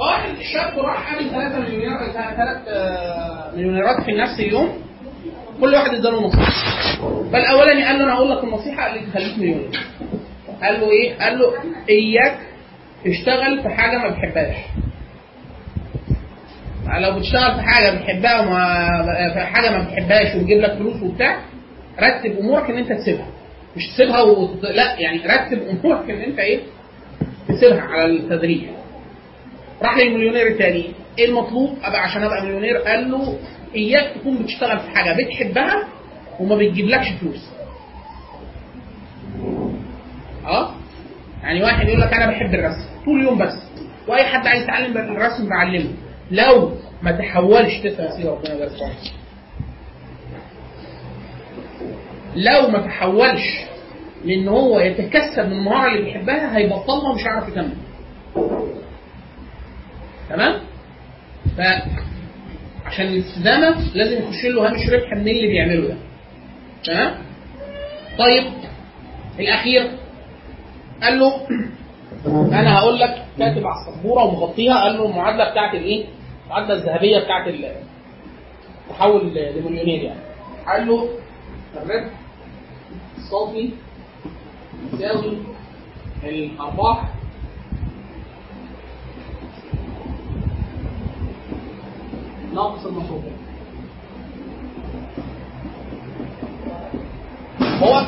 فواحد 0.00 0.30
الشاب 0.38 0.78
راح 0.78 1.12
عامل 1.14 1.30
3 1.30 1.58
مليونير 1.58 2.12
3 2.12 3.56
مليونيرات 3.56 4.04
في 4.04 4.12
نفس 4.12 4.40
اليوم. 4.40 4.78
كل 5.60 5.74
واحد 5.74 5.94
اداله 5.94 6.20
نصيحة. 6.26 6.52
فالاولاني 7.32 7.84
قال 7.84 7.98
له 7.98 8.04
أنا 8.04 8.14
هقول 8.14 8.30
لك 8.30 8.44
النصيحة 8.44 8.82
قال 8.88 8.94
لي 9.00 9.06
تخليك 9.06 9.38
مليونير. 9.38 9.80
قال 10.62 10.80
له 10.80 10.90
إيه؟ 10.90 11.14
قال 11.18 11.38
له 11.38 11.52
إياك 11.88 12.38
تشتغل 13.04 13.62
في 13.62 13.68
حاجة 13.68 13.98
ما 13.98 14.08
بتحبهاش. 14.08 14.56
لو 17.02 17.18
بتشتغل 17.18 17.54
في 17.54 17.60
حاجة 17.62 17.90
بتحبها 17.90 18.40
وما 18.40 19.32
في 19.34 19.40
حاجة 19.40 19.70
ما 19.70 19.84
بتحبهاش 19.84 20.36
وتجيب 20.36 20.60
لك 20.60 20.72
فلوس 20.72 21.02
وبتاع 21.02 21.40
رتب 22.00 22.38
أمورك 22.38 22.70
إن 22.70 22.76
أنت 22.78 22.92
تسيبها. 22.92 23.26
مش 23.76 23.88
تسيبها 23.88 24.22
وت... 24.22 24.62
لا 24.64 25.00
يعني 25.00 25.18
رتب 25.18 25.62
أمورك 25.68 26.10
إن 26.10 26.20
أنت 26.20 26.38
إيه؟ 26.38 26.60
تسيبها 27.48 27.80
على 27.80 28.04
التدريج. 28.04 28.60
راح 29.82 29.96
للمليونير 29.96 30.46
الثاني 30.46 30.92
إيه 31.18 31.24
المطلوب؟ 31.28 31.78
أبقى 31.82 32.02
عشان 32.02 32.22
أبقى 32.22 32.42
مليونير. 32.42 32.76
قال 32.76 33.10
له 33.10 33.38
إياك 33.74 34.14
تكون 34.14 34.36
بتشتغل 34.38 34.78
في 34.80 34.90
حاجة 34.90 35.16
بتحبها 35.22 35.88
وما 36.40 36.56
بتجيبلكش 36.56 37.08
فلوس. 37.20 37.48
آه؟ 40.46 40.74
يعني 41.42 41.62
واحد 41.62 41.88
يقول 41.88 42.00
لك 42.00 42.12
أنا 42.14 42.26
بحب 42.26 42.54
الرسم. 42.54 42.84
طول 43.04 43.20
اليوم 43.20 43.38
بس. 43.38 43.54
وأي 44.08 44.24
حد 44.24 44.46
عايز 44.46 44.62
يتعلم 44.62 44.96
الرسم 44.98 45.48
بعلمه. 45.48 45.90
لو 46.30 46.72
ما 47.02 47.10
تحولش 47.12 47.78
تسمع 47.78 48.10
سيدي 48.10 48.28
ربنا 48.28 48.68
فيك. 48.68 49.12
لو 52.36 52.68
ما 52.68 52.78
تحولش 52.86 53.60
لإن 54.24 54.48
هو 54.48 54.80
يتكسب 54.80 55.46
من 55.46 55.52
المهارة 55.52 55.92
اللي 55.92 56.04
بيحبها 56.04 56.56
هيبطلها 56.56 57.10
ومش 57.10 57.22
هيعرف 57.22 57.48
يكمل. 57.48 57.76
تمام؟ 60.30 60.60
ف 61.56 61.60
عشان 62.86 63.06
الاستدامه 63.06 63.94
لازم 63.94 64.22
يخش 64.22 64.44
له 64.44 64.68
هامش 64.68 64.88
ربح 64.90 65.12
من 65.12 65.28
اللي 65.28 65.46
بيعمله 65.46 65.88
ده؟ 65.88 65.96
تمام؟ 66.84 67.14
طيب 68.18 68.44
الأخير 69.38 69.90
قال 71.02 71.18
له 71.18 71.32
أنا 72.26 72.78
هقول 72.78 72.98
لك 73.00 73.24
كاتب 73.38 73.66
على 73.66 73.76
السبورة 73.88 74.24
ومغطيها 74.24 74.74
قال 74.82 74.96
له 74.98 75.06
المعادلة 75.06 75.50
بتاعت 75.50 75.74
الإيه؟ 75.74 76.04
المعادلة 76.46 76.74
الذهبية 76.74 77.18
بتاعت 77.18 77.48
التحول 78.90 79.34
لمليونير 79.34 80.02
يعني. 80.02 80.20
قال 80.66 80.86
له 80.88 81.08
الربح 81.76 82.10
الصافي 83.18 83.70
يساوي 84.94 85.38
الأرباح 86.24 87.04
ناقص 92.54 92.86
المصروفات 92.86 93.32
هو 97.82 98.04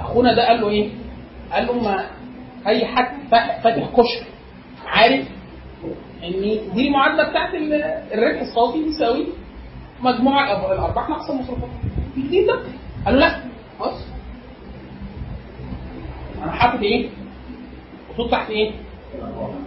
أخونا 0.00 0.34
ده 0.34 0.48
قال 0.48 0.60
له 0.60 0.68
إيه؟ 0.68 0.90
قال 1.52 1.66
له 1.66 1.72
ما 1.82 2.06
اي 2.66 2.86
حد 2.86 3.06
فاتح 3.30 3.86
كشك 3.96 4.26
عارف 4.86 5.26
إن 6.24 6.32
دي 6.74 6.86
المعادله 6.88 7.30
بتاعت 7.30 7.54
الربح 8.12 8.40
الصافي 8.40 8.84
بيساوي 8.84 9.26
مجموع 10.02 10.52
الأرباح 10.72 11.08
ناقص 11.08 11.30
المصروفات 11.30 11.68
في 12.14 12.22
جديد 12.22 12.46
ده؟ 12.46 12.60
قال 13.06 13.14
له 13.14 13.20
لا 13.20 13.40
بص 13.80 14.06
أنا 16.42 16.52
حاطط 16.52 16.82
إيه؟ 16.82 17.08
خطوط 18.14 18.30
تحت 18.30 18.50
إيه؟ 18.50 18.70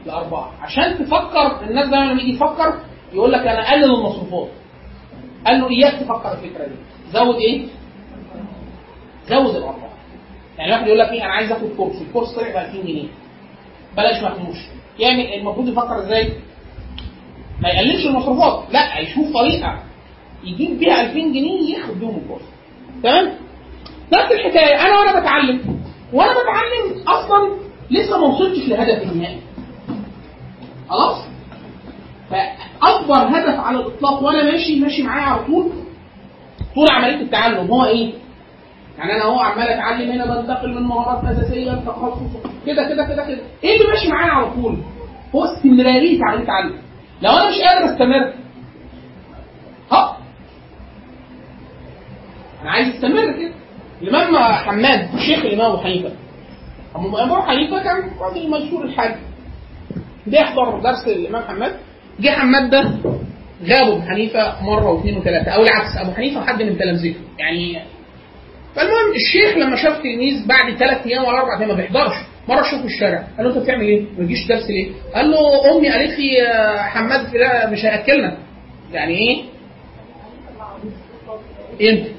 الأرباح 0.06 0.50
عشان 0.61 0.97
تفكر 1.06 1.63
الناس 1.69 1.89
دايما 1.89 2.06
لما 2.06 2.22
يجي 2.22 2.31
يفكر 2.33 2.80
يقول 3.13 3.31
لك 3.31 3.39
أنا 3.39 3.69
اقلل 3.69 3.83
المصروفات. 3.83 4.47
قال 5.47 5.59
له 5.59 5.69
إياك 5.69 5.93
تفكر 5.93 6.31
الفكرة 6.33 6.65
دي. 6.65 6.75
زود 7.11 7.35
إيه؟ 7.35 7.65
زود 9.27 9.55
الأرباح. 9.55 9.89
يعني 10.57 10.71
واحد 10.71 10.88
يقول 10.88 10.99
لك 10.99 11.09
إيه 11.09 11.25
أنا 11.25 11.33
عايز 11.33 11.51
آخد 11.51 11.69
كورس. 11.77 12.01
الكورس 12.01 12.31
طلع 12.35 12.49
ب 12.49 12.57
2000 12.57 12.81
جنيه. 12.81 13.07
بلاش 13.97 14.23
مفهوش 14.23 14.57
يعني 14.99 15.39
المفروض 15.39 15.67
يفكر 15.67 15.99
إزاي؟ 15.99 16.33
ما 17.61 17.69
يقللش 17.69 18.05
المصروفات. 18.05 18.63
لا 18.73 18.99
يشوف 18.99 19.33
طريقة 19.33 19.79
يجيب 20.44 20.79
بيها 20.79 21.01
2000 21.01 21.13
جنيه 21.13 21.77
ياخد 21.77 21.99
بيهم 21.99 22.17
الكورس. 22.23 22.44
تمام؟ 23.03 23.33
نفس 24.13 24.31
الحكاية. 24.31 24.81
أنا 24.85 24.99
وأنا 24.99 25.19
بتعلم. 25.19 25.79
وأنا 26.13 26.31
بتعلم 26.31 27.07
أصلا 27.07 27.55
لسه 27.91 28.17
ما 28.17 28.27
وصلتش 28.27 28.67
لهدفي 28.67 29.03
النهائي. 29.03 29.39
خلاص؟ 30.89 31.17
فأكبر 32.30 33.16
هدف 33.38 33.59
على 33.59 33.80
الإطلاق 33.80 34.24
وأنا 34.24 34.44
ماشي 34.44 34.80
ماشي 34.80 35.03
معايا 35.03 35.24
على 35.25 35.46
طول. 35.46 35.72
طول 36.75 36.88
عملية 36.91 37.22
التعلم 37.22 37.68
هو 37.68 37.86
إيه؟ 37.86 38.13
يعني 38.97 39.13
أنا 39.13 39.24
اهو 39.24 39.40
عمال 39.40 39.68
أتعلم 39.68 40.12
هنا 40.12 40.25
بنتقل 40.41 40.74
من 40.75 40.81
مهارات 40.81 41.24
أساسية 41.38 41.72
لتخصص. 41.72 42.22
كده 42.66 42.90
كده 42.90 43.03
كده 43.06 43.25
كده. 43.25 43.40
إيه 43.63 43.75
اللي 43.81 43.88
ماشي 43.91 44.09
معايا 44.09 44.31
على 44.31 44.52
طول؟ 44.52 44.78
هو 45.36 45.44
استمرارية 45.44 46.19
عمليه 46.25 46.41
التعلم. 46.41 46.74
لو 47.22 47.31
أنا 47.31 47.50
مش 47.50 47.56
قادر 47.62 47.94
أستمر 47.94 48.34
ها؟ 49.92 50.18
أنا 52.62 52.72
عايز 52.72 52.96
أستمر 52.96 53.31
كده. 53.31 53.53
الإمام 54.02 54.36
حماد 54.53 55.09
شيخ 55.19 55.40
الإمام 55.46 55.72
أبو 55.72 55.78
حنيفة. 55.78 56.12
أبو 56.96 57.42
حنيفة 57.42 57.84
كان 57.84 58.12
راجل 58.19 58.50
مشهور 58.50 58.86
الحاج. 58.86 59.16
جه 60.28 60.36
يحضر 60.36 60.80
درس 60.80 61.07
الإمام 61.07 61.44
حماد. 61.44 61.75
جه 62.19 62.29
حماد 62.29 62.69
ده 62.69 62.81
غاب 63.69 63.87
أبو 63.91 64.01
حنيفة 64.01 64.63
مرة 64.63 64.91
واثنين 64.91 65.17
وثلاثة 65.17 65.51
أو 65.51 65.63
العكس 65.63 65.97
أبو 65.97 66.11
حنيفة 66.11 66.45
حد 66.45 66.61
من 66.63 66.77
تلامذته 66.77 67.15
يعني 67.39 67.79
فالمهم 68.75 69.13
الشيخ 69.15 69.57
لما 69.57 69.75
شاف 69.75 69.97
تلميذ 69.97 70.47
بعد 70.47 70.75
ثلاث 70.77 71.07
أيام 71.07 71.23
ولا 71.23 71.37
أربع 71.37 71.57
أيام 71.59 71.69
ما 71.69 71.75
بيحضرش 71.75 72.13
مرة 72.47 72.63
شافه 72.63 72.85
الشارع 72.85 73.27
قال 73.37 73.45
له 73.47 73.55
أنت 73.55 73.63
بتعمل 73.63 73.81
إيه؟ 73.87 74.01
ما 74.17 74.25
تجيش 74.25 74.47
درس 74.47 74.69
ليه؟ 74.69 74.89
قال 75.15 75.31
له 75.31 75.37
أمي 75.77 75.89
قالت 75.89 76.19
لي 76.19 76.47
حماد 76.79 77.35
لا 77.35 77.69
مش 77.69 77.85
هياكلنا 77.85 78.37
يعني 78.93 79.13
إيه؟ 79.17 79.43
إمتى؟ 81.91 82.11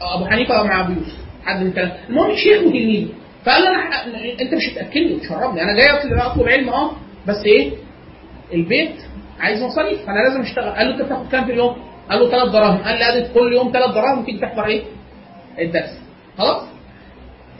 أبو 0.00 0.24
حنيفة 0.26 0.62
مع 0.62 0.80
ابو 0.80 0.92
يوسف 0.92 1.16
حد 1.44 1.62
من 1.64 1.72
ثلاثة 1.72 1.94
المهم 2.08 2.36
شيخ 2.36 2.62
وتلميذ 2.62 3.08
فقال 3.44 3.62
له 3.62 3.68
أنا 3.68 4.24
أنت 4.40 4.54
مش 4.54 4.68
هتأكلني 4.72 5.12
وتشربني 5.12 5.62
أنا 5.62 5.76
جاي 5.76 5.90
أطلب 6.26 6.48
علم 6.48 6.68
آه 6.68 6.90
بس 7.26 7.36
إيه؟ 7.46 7.70
البيت 8.52 8.94
عايز 9.40 9.62
مصاريف 9.62 10.06
فأنا 10.06 10.18
لازم 10.18 10.40
أشتغل 10.40 10.70
قال 10.70 10.86
له 10.86 10.94
أنت 10.94 11.02
بتاخد 11.02 11.28
كام 11.32 11.44
في 11.44 11.52
اليوم؟ 11.52 11.76
قال 12.10 12.20
له 12.20 12.30
ثلاث 12.30 12.52
دراهم 12.52 12.78
قال 12.78 12.98
لي 12.98 13.28
كل 13.34 13.52
يوم 13.52 13.72
ثلاث 13.72 13.90
دراهم 13.94 14.24
تيجي 14.24 14.38
تحضر 14.38 14.66
إيه؟ 14.66 14.82
الدرس 15.58 16.00
خلاص؟ 16.38 16.62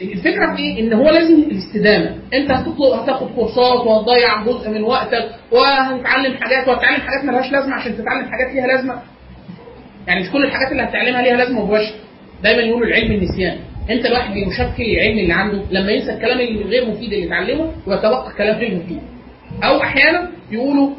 الفكرة 0.01 0.55
في 0.55 0.61
إيه؟ 0.61 0.79
إن 0.79 0.93
هو 0.93 1.09
لازم 1.09 1.35
الاستدامة، 1.35 2.15
أنت 2.33 2.51
هتطلب 2.51 2.93
هتاخد 2.99 3.27
كورسات 3.35 3.79
وهتضيع 3.85 4.43
جزء 4.43 4.69
من 4.69 4.83
وقتك 4.83 5.29
وهتتعلم 5.51 6.33
حاجات 6.37 6.67
وهتتعلم 6.67 7.01
حاجات 7.01 7.25
مالهاش 7.25 7.51
لازمة 7.51 7.75
عشان 7.75 7.97
تتعلم 7.97 8.25
حاجات 8.31 8.55
ليها 8.55 8.67
لازمة. 8.67 9.01
يعني 10.07 10.21
مش 10.21 10.31
كل 10.31 10.43
الحاجات 10.45 10.71
اللي 10.71 10.83
هتتعلمها 10.83 11.21
ليها 11.21 11.37
لازمة 11.37 11.65
مباشره. 11.65 11.95
دايما 12.43 12.61
يقولوا 12.61 12.87
العلم 12.87 13.11
النسيان. 13.11 13.57
أنت 13.89 14.05
الواحد 14.05 14.33
بيشكل 14.33 14.83
العلم 14.83 15.19
اللي 15.19 15.33
عنده 15.33 15.61
لما 15.71 15.91
ينسى 15.91 16.13
الكلام 16.13 16.39
الغير 16.39 16.89
مفيد 16.89 17.13
اللي 17.13 17.27
اتعلمه 17.27 17.71
الكلام 18.31 18.57
غير 18.57 18.75
مفيد. 18.75 19.01
أو 19.63 19.81
أحيانا 19.83 20.29
يقولوا 20.51 20.89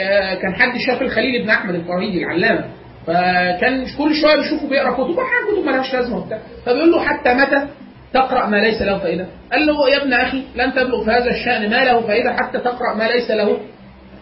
آه 0.00 0.34
كان 0.34 0.54
حد 0.54 0.78
شاف 0.78 1.02
الخليل 1.02 1.42
بن 1.42 1.50
أحمد 1.50 1.74
الفريدي 1.74 2.18
العلامة 2.24 2.64
فكان 3.06 3.84
كل 3.98 4.14
شوية 4.14 4.36
بيشوفه 4.36 4.68
بيقرأ 4.68 4.92
كتب 4.92 5.18
أحيانا 5.18 5.52
كتب 5.52 5.64
مالهاش 5.66 5.94
لازمة 5.94 6.16
وبتاع 6.18 6.38
فبيقول 6.66 6.90
له 6.92 7.00
حتى 7.04 7.34
متى 7.34 7.66
تقرأ 8.14 8.46
ما 8.46 8.56
ليس 8.56 8.82
له 8.82 8.98
فائدة؟ 8.98 9.26
قال 9.52 9.66
له 9.66 9.90
يا 9.90 10.02
ابن 10.02 10.12
أخي 10.12 10.42
لن 10.56 10.72
تبلغ 10.72 11.04
في 11.04 11.10
هذا 11.10 11.30
الشأن 11.30 11.70
ما 11.70 11.84
له 11.84 12.00
فائدة 12.00 12.32
حتى 12.36 12.58
تقرأ 12.58 12.94
ما 12.94 13.04
ليس 13.04 13.30
له 13.30 13.58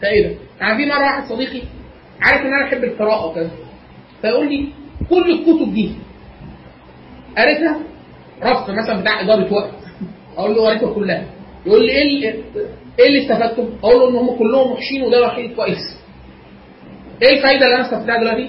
فائدة. 0.03 0.31
يعني 0.61 0.77
في 0.77 0.87
مرة 0.91 1.03
واحد 1.03 1.25
صديقي 1.25 1.61
عارف 2.23 2.41
إن 2.41 2.47
أنا 2.55 2.67
بحب 2.67 2.85
القراءة 2.85 3.27
وكذا 3.27 3.51
فيقول 4.23 4.49
لي 4.49 4.69
كل 5.11 5.31
الكتب 5.31 5.75
دي 5.75 5.93
قريتها 7.39 7.77
رف 8.43 8.71
مثلا 8.71 9.01
بتاع 9.01 9.21
إدارة 9.21 9.53
وقت 9.55 9.71
أقول 10.37 10.55
له 10.57 10.67
قريتها 10.69 10.95
كلها 10.95 11.25
يقول 11.67 11.87
لي 11.87 11.93
إيه 11.93 12.35
إيه 12.99 13.07
اللي 13.07 13.23
استفدته؟ 13.23 13.69
أقول 13.85 14.01
له 14.01 14.09
إن 14.09 14.17
هم 14.17 14.39
كلهم 14.39 14.73
وحشين 14.73 15.03
وده 15.03 15.19
الوحيد 15.19 15.55
كويس. 15.57 15.99
إيه 17.23 17.37
الفايدة 17.37 17.67
اللي 17.67 17.77
أنا 17.77 17.85
استفدتها 17.87 18.17
دلوقتي؟ 18.21 18.49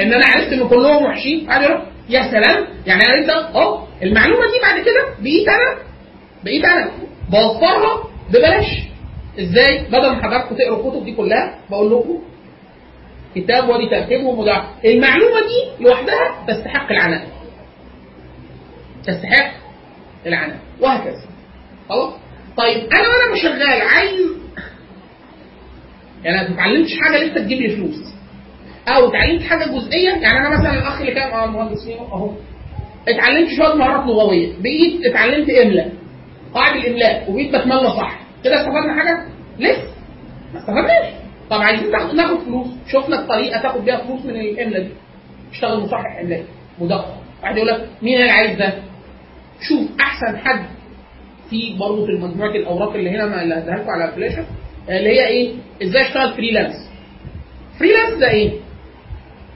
إن 0.00 0.12
أنا 0.12 0.26
عرفت 0.26 0.52
إن 0.52 0.68
كلهم 0.68 1.04
وحشين 1.04 1.38
يروح 1.50 1.82
يا 2.08 2.22
سلام 2.30 2.66
يعني 2.86 3.02
أنا 3.02 3.18
أنت 3.22 3.30
آه 3.56 3.86
المعلومة 4.02 4.40
دي 4.46 4.60
بعد 4.62 4.80
كده 4.80 5.14
بقيت 5.22 5.48
أنا 5.48 5.78
بقيت 6.44 6.64
أنا 6.64 6.90
بوفرها 7.30 8.04
ببلاش 8.28 8.66
إزاي؟ 9.40 9.84
بدل 9.88 10.10
ما 10.10 10.22
حضراتكم 10.22 10.56
تقروا 10.56 10.86
الكتب 10.86 11.04
دي 11.04 11.12
كلها 11.12 11.58
بقول 11.70 11.92
لكم 11.92 12.18
كتاب 13.34 13.68
ودي 13.68 13.88
ترتيبهم 13.88 14.38
وده 14.38 14.62
المعلومة 14.84 15.40
دي 15.40 15.84
لوحدها 15.84 16.44
تستحق 16.48 16.92
العناء 16.92 17.28
تستحق 19.06 19.52
العناء 20.26 20.58
وهكذا 20.80 21.22
خلاص؟ 21.88 22.12
طيب 22.56 22.76
أنا 22.92 23.08
وأنا 23.08 23.42
شغال 23.42 23.82
عايز 23.88 24.20
يعني 26.24 26.40
أنا 26.40 26.48
ما 26.48 26.54
اتعلمتش 26.54 26.90
حاجة 27.00 27.24
لسه 27.24 27.34
تجيب 27.44 27.60
لي 27.60 27.76
فلوس. 27.76 27.96
أو 28.88 29.08
اتعلمت 29.08 29.42
حاجة 29.42 29.64
جزئية 29.64 30.10
يعني 30.10 30.38
أنا 30.38 30.58
مثلا 30.58 30.78
الأخ 30.78 31.00
اللي 31.00 31.14
كان 31.14 31.30
آه 31.32 31.44
المهندس 31.44 31.88
أهو. 31.88 32.30
اتعلمت 33.08 33.48
شوية 33.56 33.74
مهارات 33.74 34.06
لغوية. 34.06 34.52
بقيت 34.60 35.06
اتعلمت 35.06 35.50
إملاء. 35.50 35.92
قواعد 36.54 36.76
الإملاء 36.76 37.30
وبقيت 37.30 37.54
بتملى 37.56 37.88
صح. 37.90 38.20
كده 38.44 38.54
استفدنا 38.60 38.94
حاجة؟ 38.98 39.24
لسه. 39.58 39.88
ما 40.54 40.58
استفدناش. 40.60 41.14
طب 41.50 41.60
عايزين 41.60 41.90
ناخد 41.90 42.38
فلوس. 42.38 42.66
شفنا 42.92 43.20
الطريقة 43.20 43.62
تاخد 43.62 43.84
بيها 43.84 43.96
فلوس 43.96 44.24
من 44.24 44.30
الإملاء 44.40 44.82
دي. 44.82 44.90
اشتغل 45.52 45.80
مصحح 45.80 46.18
إملاء. 46.22 46.44
مدقق. 46.78 47.14
واحد 47.42 47.56
يقول 47.56 47.68
لك 47.68 47.88
مين 48.02 48.18
اللي 48.20 48.30
عايز 48.30 48.58
ده؟ 48.58 48.72
شوف 49.60 49.88
أحسن 50.00 50.38
حد 50.38 50.64
في 51.50 51.76
برضه 51.78 52.06
في 52.06 52.12
مجموعه 52.12 52.50
الأوراق 52.50 52.94
اللي 52.94 53.10
هنا 53.10 53.42
اللي 53.42 53.54
هديها 53.54 53.76
لكم 53.76 53.90
على 53.90 54.12
فلاشه 54.12 54.44
اللي 54.88 55.10
هي 55.10 55.26
إيه؟ 55.26 55.52
إزاي 55.82 56.02
أشتغل 56.02 56.32
freelance 56.34 56.74
freelance 57.78 58.18
ده 58.20 58.30
إيه؟ 58.30 58.50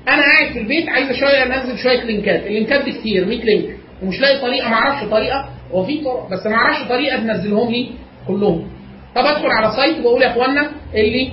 أنا 0.08 0.22
قاعد 0.22 0.52
في 0.52 0.58
البيت 0.58 0.88
عايز 0.88 1.12
شوية 1.12 1.42
أنزل 1.42 1.78
شوية 1.78 2.04
لينكات 2.04 2.46
اللينكات 2.46 2.84
دي 2.84 2.92
كتير 2.92 3.24
100 3.24 3.44
link. 3.44 3.76
ومش 4.02 4.20
لاقي 4.20 4.40
طريقة 4.40 4.68
ما 4.68 4.74
أعرفش 4.74 5.10
طريقة. 5.10 5.48
هو 5.72 5.84
في 5.84 6.04
طرق 6.04 6.28
بس 6.30 6.46
ما 6.46 6.54
أعرفش 6.54 6.88
طريقة 6.88 7.16
تنزلهم 7.18 7.70
لي 7.72 7.90
كلهم. 8.28 8.68
طب 9.14 9.24
أدخل 9.24 9.46
على 9.46 9.76
site 9.76 9.98
وبقول 9.98 10.22
يا 10.22 10.28
إخوانا 10.30 10.70
اللي 10.94 11.32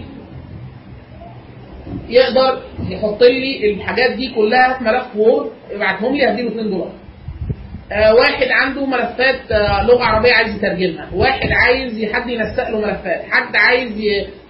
يقدر 2.10 2.62
يحط 2.90 3.24
لي 3.24 3.72
الحاجات 3.72 4.12
دي 4.18 4.30
كلها 4.36 4.78
في 4.78 4.84
ملف 4.84 5.16
وورد 5.16 5.50
يبعتهم 5.72 6.16
لي 6.16 6.30
هديله 6.30 6.50
2 6.50 6.70
دولار. 6.70 6.92
واحد 7.91 8.47
عنده 8.51 8.86
ملفات 8.86 9.51
آه 9.51 9.83
لغة 9.88 10.03
عربية 10.03 10.33
عايز 10.33 10.56
يترجمها، 10.56 11.09
واحد 11.13 11.50
عايز 11.51 12.06
حد 12.13 12.30
ينسق 12.30 12.69
له 12.69 12.77
ملفات، 12.81 13.21
حد 13.31 13.56
عايز 13.56 13.91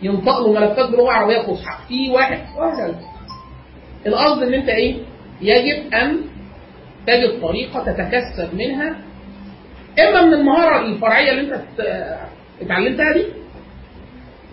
ينطق 0.01 0.39
له 0.39 0.53
ملفات 0.53 0.89
بلغة 0.89 1.11
عربية 1.11 1.41
فصحى، 1.41 1.77
في 1.87 2.09
واحد 2.11 2.39
وهكذا. 2.57 2.99
القصد 4.07 4.43
إن 4.43 4.53
أنت 4.53 4.69
إيه؟ 4.69 4.95
يجب 5.41 5.93
أن 5.93 6.17
تجد 7.07 7.41
طريقة 7.41 7.83
تتكسب 7.83 8.55
منها 8.55 8.95
إما 9.99 10.21
من 10.21 10.33
المهارة 10.33 10.85
الفرعية 10.85 11.31
اللي 11.31 11.41
أنت 11.41 11.51
ات- 11.79 12.17
اتعلمتها 12.61 13.13
دي 13.13 13.23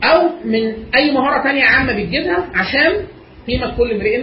أو 0.04 0.28
من 0.44 0.74
أي 0.94 1.10
مهارة 1.12 1.42
تانية 1.42 1.64
عامة 1.64 1.92
بتجيبها 1.92 2.44
عشان 2.54 3.06
قيمة 3.48 3.76
كل 3.76 3.92
امرئ 3.92 4.22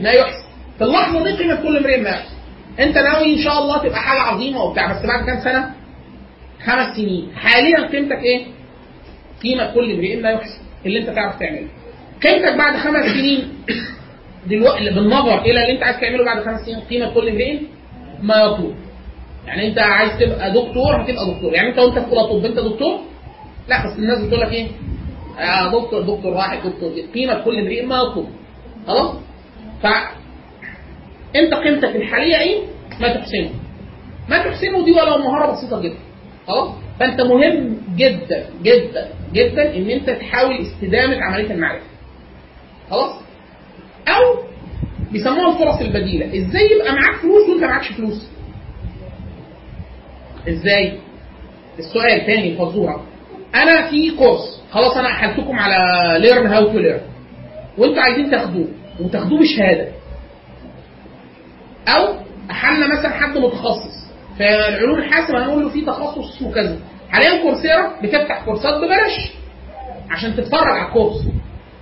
ما 0.00 0.10
يحسن 0.10 0.44
في 0.78 0.84
اللحظة 0.84 1.24
دي 1.24 1.32
قيمة 1.36 1.62
كل 1.62 1.76
امرئ 1.76 2.00
ما 2.00 2.08
يحسن 2.10 2.33
انت 2.80 2.98
ناوي 2.98 3.34
ان 3.34 3.38
شاء 3.44 3.58
الله 3.58 3.78
تبقى 3.78 4.00
حاجة 4.00 4.20
عظيمة 4.20 4.62
وبتاع 4.62 4.92
بس 4.92 5.06
بعد 5.06 5.24
كام 5.26 5.40
سنة؟ 5.44 5.70
خمس 6.64 6.96
سنين. 6.96 7.32
حاليا 7.36 7.86
قيمتك 7.86 8.22
إيه؟ 8.22 8.46
قيمة 9.42 9.74
كل 9.74 9.92
امرئ 9.92 10.16
ما 10.20 10.30
يحسن 10.30 10.60
اللي 10.86 10.98
انت 10.98 11.10
تعرف 11.10 11.38
تعمله. 11.38 11.68
قيمتك 12.22 12.56
بعد 12.58 12.76
خمس 12.76 13.06
سنين 13.06 13.48
دلوقتي 14.50 14.84
بالنظر 14.90 15.42
إلى 15.42 15.62
اللي 15.62 15.72
انت 15.72 15.82
عايز 15.82 16.00
تعمله 16.00 16.24
بعد 16.24 16.44
خمس 16.44 16.60
سنين 16.60 16.80
قيمة 16.80 17.14
كل 17.14 17.28
امرئ 17.28 17.58
ما 18.22 18.36
يطلب 18.36 18.74
يعني 19.46 19.68
انت 19.68 19.78
عايز 19.78 20.12
تبقى 20.18 20.50
دكتور 20.52 21.02
هتبقى 21.02 21.34
دكتور. 21.34 21.54
يعني 21.54 21.68
انت 21.68 21.78
وانت 21.78 21.98
في 21.98 22.12
اولى 22.12 22.40
طب 22.40 22.44
انت 22.44 22.58
دكتور؟ 22.58 23.00
لا 23.68 23.86
بس 23.86 23.98
الناس 23.98 24.18
بتقول 24.18 24.40
لك 24.40 24.52
إيه؟ 24.52 24.66
آه 25.38 25.66
دكتور 25.72 26.00
دكتور 26.02 26.32
واحد 26.32 26.58
دكتور. 26.58 26.92
قيمة 27.14 27.34
كل 27.44 27.58
امرئ 27.58 27.86
ما 27.86 27.96
يطلب 27.96 28.26
خلاص؟ 28.86 29.14
ف 29.82 29.86
انت 31.36 31.54
قيمتك 31.54 31.96
الحاليه 31.96 32.38
إيه 32.38 32.60
ما 33.00 33.08
تحسنه. 33.14 33.50
ما 34.28 34.38
تحسنه 34.38 34.84
دي 34.84 34.92
ولو 34.92 35.18
مهارة 35.18 35.52
بسيطة 35.52 35.80
جدا. 35.80 35.98
خلاص؟ 36.46 36.70
فأنت 37.00 37.20
مهم 37.20 37.76
جدا 37.96 38.46
جدا 38.62 39.08
جدا 39.32 39.76
إن 39.76 39.90
أنت 39.90 40.10
تحاول 40.10 40.56
استدامة 40.56 41.16
عملية 41.22 41.50
المعرفة. 41.50 41.86
خلاص؟ 42.90 43.12
أو 44.08 44.42
بيسموها 45.12 45.52
الفرص 45.52 45.80
البديلة. 45.80 46.26
إزاي 46.26 46.70
يبقى 46.72 46.92
معاك 46.94 47.16
فلوس 47.16 47.48
وأنت 47.48 47.64
معكش 47.64 47.92
فلوس؟ 47.92 48.28
إزاي؟ 50.48 50.98
السؤال 51.78 52.26
تاني 52.26 52.54
فزورة. 52.54 53.02
أنا 53.54 53.90
في 53.90 54.10
course 54.10 54.62
خلاص 54.70 54.96
أنا 54.96 55.08
أحلتكم 55.08 55.58
على 55.58 55.78
learn 56.20 56.46
how 56.46 56.72
to 56.72 56.78
learn 56.78 57.00
وأنتوا 57.78 58.02
عايزين 58.02 58.30
تاخدوه. 58.30 58.68
وتاخدوه 59.00 59.40
بشهادة. 59.40 59.88
أو 61.88 62.14
احلنا 62.50 62.86
مثلا 62.98 63.08
حد 63.10 63.38
متخصص. 63.38 64.04
في 64.38 64.48
العلوم 64.54 64.98
الحاسبة 64.98 65.44
هنقول 65.44 65.62
له 65.62 65.68
في 65.68 65.80
تخصص 65.80 66.36
اسمه 66.36 66.52
كذا 66.52 66.78
حاليا 67.10 67.42
Coursera 67.42 68.00
بتفتح 68.02 68.44
كورسات 68.44 68.74
ببلاش 68.74 69.32
عشان 70.10 70.36
تتفرج 70.36 70.68
على 70.70 70.88
ال 70.88 70.92
course. 70.92 71.16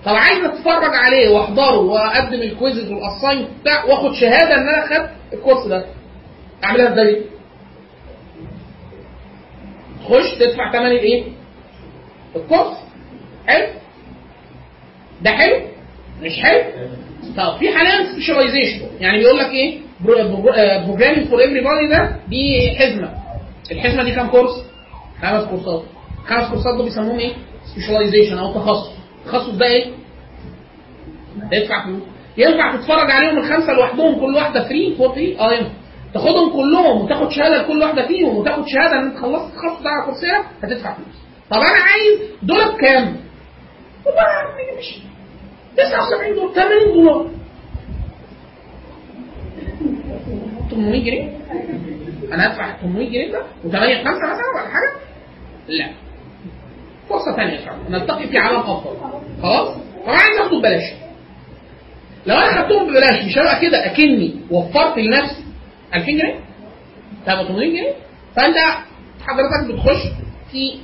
طب 0.04 0.14
عايز 0.14 0.44
أتفرج 0.44 0.94
عليه 0.94 1.28
وأحضره 1.28 1.76
وأقدم 1.78 2.42
ال 2.42 2.48
quizzes 2.48 2.90
وال 2.92 3.01
assignment 3.01 3.48
بتاع 3.60 3.84
وآخد 3.84 4.14
شهادة 4.14 4.54
إن 4.54 4.68
أنا 4.68 4.86
خدت 4.86 5.10
ال 5.32 5.37
course 5.37 5.66
ده. 5.66 5.84
أعملها 6.64 6.92
إزاي؟ 6.92 7.22
تخش 10.04 10.34
تدفع 10.38 10.72
ثمن 10.72 10.86
الايه؟ 10.86 11.24
ال 12.36 12.41
course. 12.41 12.76
حلو؟ 13.46 13.66
ده 15.22 15.30
حلو؟ 15.30 15.60
مش 16.22 16.42
حلو؟ 16.42 16.62
طب 17.36 17.56
في 17.58 17.72
حاليا 17.72 18.12
specialization 18.12 18.86
يعني 19.00 19.18
بيقول 19.18 19.38
لك 19.38 19.50
إيه 19.50 19.78
programming 20.00 21.28
for 21.28 21.40
everybody 21.40 21.86
ده 21.88 22.16
دي 22.28 22.70
حزمة 22.78 23.10
الحزمة 23.70 24.04
دي 24.04 24.12
كام 24.12 24.26
course؟ 24.28 24.50
خمس 25.22 25.44
كورسات 25.44 25.82
خمس 26.26 26.48
كورسات 26.50 26.74
دول 26.76 26.84
بيسموهم 26.84 27.18
إيه؟ 27.18 27.32
specialization 27.72 28.38
أو 28.38 28.52
تخصص 28.54 28.90
التخصص 29.26 29.50
ده 29.54 29.66
إيه؟ 29.66 29.90
هتدفع 31.42 31.84
فلوس 31.84 32.02
ينفع 32.36 32.76
تتفرج 32.76 33.10
عليهم 33.10 33.38
الخمسة 33.38 33.72
لوحدهم 33.72 34.20
كل 34.20 34.34
واحدة 34.34 34.68
free 34.68 34.94
for 34.98 35.08
free 35.12 35.38
آه 35.40 35.52
ينفع 35.52 35.70
تاخدهم 36.14 36.52
كلهم 36.52 37.00
وتاخد 37.04 37.30
شهادة 37.30 37.62
لكل 37.62 37.80
واحدة 37.82 38.06
فيهم 38.06 38.36
وتاخد 38.36 38.64
شهادة 38.66 38.92
إن 38.98 39.06
أنت 39.06 39.16
خلصت 39.18 39.44
التخصص 39.52 39.82
ده 39.82 39.90
على 39.90 40.04
Coursera 40.04 40.44
هتدفع 40.62 40.94
فلوس 40.94 41.16
طب 41.50 41.56
أنا 41.56 41.78
عايز 41.82 42.18
دول 42.42 42.58
بكام؟ 42.74 43.16
والله 44.06 44.78
مش 44.78 44.94
79 45.76 46.34
دولار 46.34 46.54
80 46.54 46.92
دولار 46.94 47.26
800 50.70 51.04
جنيه 51.04 51.28
أنا 52.32 52.46
هدفع 52.46 52.76
800 52.76 53.08
جنيه 53.08 53.32
ده 53.32 53.42
و8 53.64 53.72
5 53.72 54.10
مثلا 54.10 54.50
ولا 54.54 54.68
حاجة؟ 54.68 54.92
لا. 55.68 55.90
فرصة 57.08 57.36
ثانية 57.36 57.58
ان 57.58 57.64
شاء 57.64 57.74
الله 57.74 57.98
نلتقي 57.98 58.28
في 58.28 58.38
عالم 58.38 58.58
أفضل. 58.58 58.96
خلاص؟ 59.42 59.68
طب 60.06 60.10
عايز 60.12 60.40
اخده 60.40 60.58
ببلاش 60.58 60.82
لو 62.26 62.36
أنا 62.36 62.62
خدتهم 62.62 62.86
ببلاش 62.90 63.24
مش 63.24 63.38
هبقى 63.38 63.60
كده. 63.60 63.86
أكني 63.86 64.34
وفرت 64.50 64.98
لنفسي. 64.98 65.44
2000 65.94 66.06
جنيه؟ 66.12 66.34
طب 67.26 67.46
800 67.46 67.68
جنيه؟ 67.70 67.92
فأنت 68.36 68.56
حضرتك 69.26 69.72
بتخش 69.74 70.02
في 70.52 70.74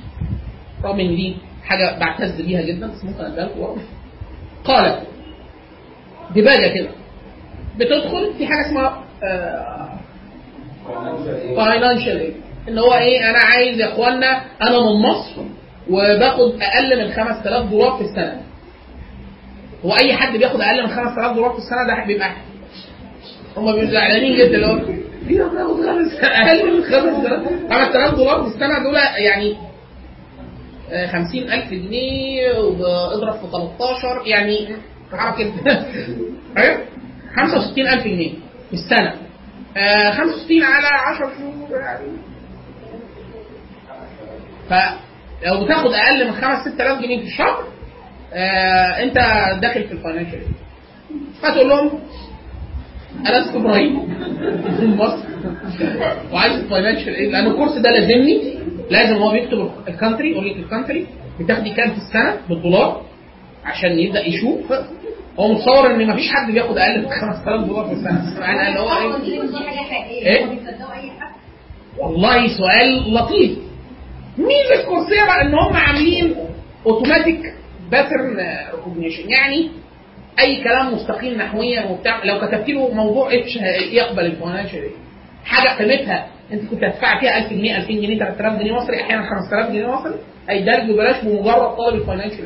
رغم 0.83 0.99
ان 0.99 1.15
دي 1.15 1.35
حاجة 1.63 1.99
بعتز 1.99 2.41
بيها 2.41 2.61
جدا 2.61 2.87
بس 2.87 3.03
ممكن 3.05 3.23
اديها 3.25 3.45
لكم 3.45 3.77
برضه. 4.67 4.73
قال 4.83 4.99
دباجه 6.35 6.67
كده 6.73 6.89
بتدخل 7.77 8.33
في 8.37 8.47
حاجة 8.47 8.67
اسمها 8.67 9.03
فاينانشال 11.55 12.31
ان 12.67 12.77
هو 12.79 12.93
إيه 12.93 13.29
أنا 13.29 13.37
عايز 13.39 13.79
يا 13.79 13.93
اخوانا 13.93 14.41
أنا 14.61 14.79
من 14.79 15.01
مصر 15.09 15.41
وباخد 15.89 16.53
أقل 16.61 17.03
من 17.05 17.11
5000 17.13 17.69
دولار 17.71 17.91
في 17.97 18.01
السنة 18.03 18.41
هو 19.85 19.91
اي 19.95 20.13
حد 20.13 20.37
بياخد 20.37 20.61
أقل 20.61 20.83
من 20.83 20.89
5000 20.89 21.35
دولار 21.35 21.51
في 21.51 21.57
السنة 21.57 21.87
ده 21.87 22.05
بيبقى 22.07 22.31
هم 23.57 23.71
بيبقوا 23.71 23.91
زعلانين 23.91 24.37
جدا 24.37 24.55
اللي 24.55 24.67
هو 24.67 24.73
أقل 26.23 26.77
من 26.77 26.83
5000 26.83 27.73
5000 27.73 28.15
دولار 28.15 28.41
في 28.43 28.47
السنة 28.55 28.83
دول 28.83 28.95
يعني 29.17 29.55
خمسين 31.11 31.51
ألف 31.51 31.71
جنيه 31.71 32.51
واضرب 32.59 33.33
في 33.33 33.47
13 33.51 34.21
يعني 34.25 34.67
حركة 35.11 35.53
أيوه 36.57 36.85
65 37.35 37.87
ألف 37.87 38.03
جنيه 38.03 38.31
في 38.69 38.73
السنة. 38.73 39.15
آه 39.77 40.11
65 40.11 40.63
على 40.63 40.87
10 40.87 41.31
شهور 41.37 41.79
يعني. 41.79 42.07
فلو 44.69 45.65
بتاخد 45.65 45.93
أقل 45.93 46.27
من 46.27 46.33
5 46.33 46.71
6000 46.71 47.01
جنيه 47.01 47.19
في 47.19 47.25
الشهر 47.27 47.63
آه 48.33 49.03
أنت 49.03 49.13
داخل 49.61 49.83
في 49.83 49.91
ال 49.91 49.96
financial. 49.96 50.41
فتقول 51.41 51.69
لهم 51.69 51.99
أنا 53.19 53.41
اسمي 53.41 53.61
إبراهيم. 53.61 53.99
من 54.79 54.95
مصر 54.97 55.17
وعايز 56.33 56.53
ال 56.53 56.59
financial 56.59 57.15
aid 57.15 57.31
لأن 57.31 57.47
ال 57.47 57.51
course 57.51 57.77
ده 57.77 57.91
لازمني. 57.91 58.41
لازم 58.89 59.15
هو 59.15 59.31
بيكتب 59.31 59.71
ال 59.87 59.93
country 59.93 60.31
يقول 60.31 60.49
لك 60.49 60.55
ال 60.55 60.62
country 60.62 61.07
بتاخدي 61.39 61.69
كام 61.69 61.89
في 61.89 61.97
السنة؟ 61.97 62.35
بالدولار. 62.49 63.01
عشان 63.65 63.99
يبدأ 63.99 64.27
يشوف. 64.27 64.73
هو 65.39 65.53
متصور 65.53 65.95
إن 65.95 66.07
مفيش 66.07 66.27
حد 66.31 66.51
بياخد 66.51 66.77
أقل 66.77 67.01
من 67.01 67.09
5000 67.09 67.67
دولار 67.67 67.85
في 67.85 67.93
السنة. 67.93 68.39
يعني 68.45 68.69
اللي 68.69 68.79
هو 68.79 68.91
إيه؟ 68.91 69.41
حاجة 69.67 69.77
حقيقية. 69.77 70.25
إيه؟ 70.27 70.45
والله 71.97 72.47
سؤال 72.57 73.13
لطيف. 73.13 73.57
ميزه 74.37 74.85
Coursera 74.87 75.41
ان 75.41 75.53
هم 75.53 75.73
عاملين 75.73 76.35
automatic 76.85 77.53
pattern 77.91 78.37
recognition 78.75 79.29
يعني 79.29 79.69
أي 80.39 80.63
كلام 80.63 80.93
مستقيم 80.93 81.33
نحويا 81.33 81.85
وبتاع 81.85 82.23
لو 82.23 82.39
كتبت 82.39 82.69
له 82.69 82.93
موضوع 82.93 83.33
اتش 83.33 83.55
يقبل 83.91 84.19
ايد 84.23 84.91
حاجة 85.45 85.77
قيمتها 85.77 86.27
أنت 86.53 86.69
كنت 86.69 86.83
هتدفع 86.83 87.19
فيها 87.19 87.37
1000 87.37 87.49
جنيه 87.53 87.77
2000 87.77 87.91
جنيه 87.93 88.19
3000 88.19 88.59
جنيه 88.59 88.73
مصري 88.73 89.01
أحيانا 89.01 89.23
5000 89.29 89.69
جنيه 89.69 89.87
مصري 89.87 90.15
هيدرج 90.49 90.91
ببلاش 90.91 91.23
بمجرد 91.23 91.75
طلب 91.77 91.95
ال 91.95 92.00
financial 92.00 92.45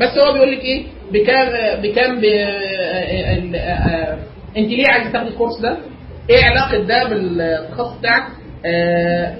بس 0.00 0.18
هو 0.18 0.32
بيقول 0.32 0.52
لك 0.52 0.64
إيه 0.64 0.84
بكام 1.12 1.48
بكام 1.82 2.20
آه، 3.54 4.18
أنت 4.56 4.68
ليه 4.68 4.88
عايز 4.88 5.12
تاخد 5.12 5.26
ال 5.26 5.31
course 5.31 5.60
ده؟ 5.60 5.76
إيه 6.30 6.44
علاقة 6.44 6.78
ده 6.78 7.08
بالتخصص 7.08 7.98
بتاعك؟ 7.98 8.22
آه، 8.66 9.34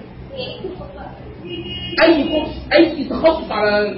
أي 2.02 2.28
course 2.30 2.50
أي 2.72 3.04
تخصص 3.04 3.50
على 3.50 3.92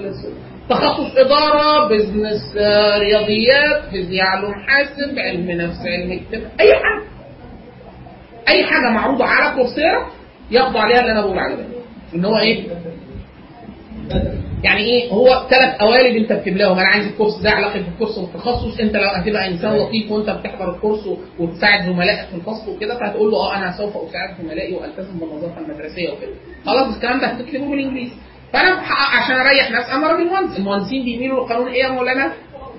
تخصص 0.71 1.17
إدارة 1.17 1.89
business 1.89 2.57
آه، 2.59 2.99
رياضيات 2.99 3.83
فيزياء 3.91 4.27
علوم 4.27 4.55
حاسب 4.55 5.19
علم 5.19 5.51
نفس 5.51 5.79
علم 5.87 6.13
اجتماع 6.13 6.51
أي 6.61 6.75
حاجة. 6.75 7.03
أي 8.49 8.65
حاجة 8.65 8.91
معروضة 8.91 9.25
على 9.25 9.57
كورسيرا 9.57 10.07
يخضع 10.51 10.81
عليها 10.81 11.01
اللي 11.01 11.13
أنا 11.13 11.21
بقول 11.21 11.39
عليه 11.39 11.55
ده. 11.57 11.65
إن 12.15 12.25
هو 12.25 12.39
إيه؟ 12.39 12.65
يعني 14.65 14.81
إيه؟ 14.85 15.11
هو 15.13 15.47
ثلاث 15.51 15.77
قوالب 15.81 16.17
أنت 16.17 16.33
بتملاهم 16.33 16.79
أنا 16.79 16.89
عايز 16.89 17.07
الكورس 17.07 17.41
ده 17.43 17.51
علاقة 17.51 17.81
بالكورس 17.81 18.19
والتخصص. 18.19 18.81
أنت 18.81 18.97
لو 18.97 19.09
هتبقى 19.09 19.49
إنسان 19.49 19.77
لطيف 19.77 20.11
وأنت 20.13 20.31
بتحضر 20.31 20.75
الكورس 20.75 21.01
وتساعد 21.39 21.85
زملائك 21.87 22.29
في 22.29 22.35
الفصل 22.35 22.71
وكده 22.77 22.99
فهتقول 22.99 23.31
له 23.31 23.37
آه 23.37 23.57
أنا 23.57 23.73
سوف 23.79 23.97
أساعد 23.97 24.35
زملائي 24.43 24.75
وألتزم 24.75 25.19
بالنظافه 25.19 25.61
المدرسية 25.61 26.11
وكده. 26.11 26.31
خلاص 26.67 26.95
الكلام 26.95 27.21
ده 27.21 27.27
هتكتبه 27.27 27.71
بالإنجليزي. 27.71 28.13
فانا 28.53 28.71
عشان 29.19 29.37
أريح 29.37 29.71
ناس 29.71 29.91
أنا 29.91 30.07
راجل 30.13 30.27
مهندس 30.27 30.59
المهندسين 30.59 31.05
بيميلوا 31.05 31.41
للقانون 31.41 31.69
إيه 31.69 31.83
يا 31.85 31.89
مولانا؟ 31.91 32.33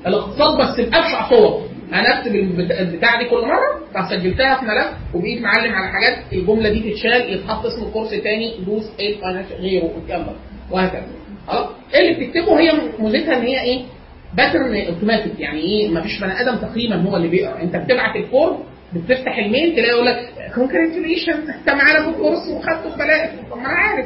الاقتصاد 0.08 0.58
بس 0.62 0.80
بأبشع 0.80 1.30
صور 1.30 1.62
أنا 1.94 2.20
اكتب 2.20 2.36
البت- 2.36 2.72
البتاع 2.72 3.22
دي 3.22 3.30
كل 3.30 3.42
مرة 3.42 3.82
فسجلتها 3.96 4.56
في 4.60 4.66
ملف 4.66 4.88
وبقيت 5.14 5.42
معلم 5.42 5.74
على 5.74 5.88
حاجات 5.92 6.18
الجملة 6.34 6.70
دي 6.70 6.80
تتشال 6.92 7.34
يتحط 7.34 7.66
اسم 7.66 7.84
ال 7.88 7.91
course 7.91 8.10
تاني 8.10 8.54
دوس 8.66 8.84
إيه 9.00 9.16
غيره 9.60 9.86
وكمل 9.86 10.36
وهكذا. 10.72 11.06
خلاص؟ 11.48 11.68
إيه 11.94 12.02
اللي 12.12 12.26
بتكتبه؟ 12.26 12.60
هي 12.60 12.72
ميزتها 13.00 13.38
إن 13.38 13.42
هي 13.42 13.62
إيه؟ 13.62 13.82
pattern 14.38 14.76
automatic 14.76 15.40
يعني 15.40 15.60
إيه؟ 15.60 15.90
مفيش 15.90 16.20
بني 16.20 16.42
آدم 16.42 16.56
تقريبا 16.56 16.96
هو 16.96 17.16
اللي 17.18 17.28
بيقرأ. 17.28 17.62
أنت 17.62 17.76
بتبعت 17.76 18.16
ال 18.16 18.22
course 18.22 18.56
بتفتح 18.94 19.38
ال 19.38 19.45
mail 19.45 19.76
تلاقي 19.76 19.90
يقول 19.90 20.06
لك 20.06 20.18
congratulation 20.56 21.34
انت 21.34 21.70
معانا 21.70 22.04
في 22.04 22.10
ال 22.10 22.15
course 22.15 22.48
وخدته 22.48 22.96
ببلاش. 22.96 23.30
طب 23.52 23.58
ما 23.58 23.66
أنا 23.66 23.78
عارف 23.78 24.06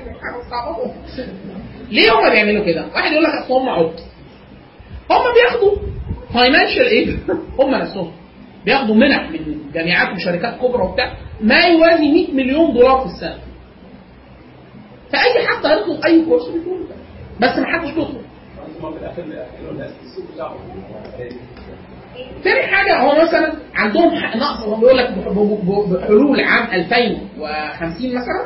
ليه 1.92 2.12
هم 2.12 2.30
بيعملوا 2.30 2.66
كده؟ 2.66 2.86
واحد 2.96 3.12
يقول 3.12 3.24
لك 3.24 3.30
اصل 3.30 3.54
هم 3.54 3.70
عبط. 3.70 4.00
هم 5.12 5.24
بياخدوا 5.34 5.76
فاينانشال 6.34 6.86
ايد 6.86 7.20
هم 7.60 7.72
نفسهم 7.76 8.12
بياخدوا 8.66 8.96
منح 8.96 9.30
من 9.32 9.58
جامعات 9.74 10.16
وشركات 10.16 10.56
كبرى 10.60 10.84
وبتاع 10.84 11.14
ما 11.42 11.60
يوازي 11.66 12.12
100 12.12 12.34
مليون 12.34 12.74
دولار 12.74 13.00
في 13.00 13.06
السنة. 13.06 13.40
فأي 15.14 15.48
حد 15.48 15.66
هيطلب 15.66 16.06
أي 16.06 16.26
كورس 16.26 16.48
بيقول. 16.50 16.86
بس 17.40 17.58
ما 17.58 17.66
حدش 17.66 17.92
بيطلب. 17.92 18.22
تاني 22.44 22.62
حاجة 22.68 23.00
هو 23.02 23.22
مثلا 23.24 23.54
عندهم 23.76 24.14
نقص 24.36 24.64
هو 24.64 24.76
بيقول 24.76 24.98
لك 24.98 25.10
بحلول 25.90 26.42
عام 26.42 26.68
2050 26.74 28.16
مثلا 28.16 28.46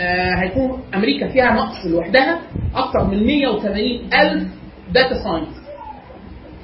آه 0.00 0.34
هيكون 0.42 0.82
أمريكا 0.94 1.28
فيها 1.28 1.52
نقص 1.52 1.86
لوحدها 1.86 2.38
أكثر 2.74 3.04
من 3.04 3.26
180 3.26 4.10
ألف 4.14 4.48
data 4.92 5.14
science 5.14 5.48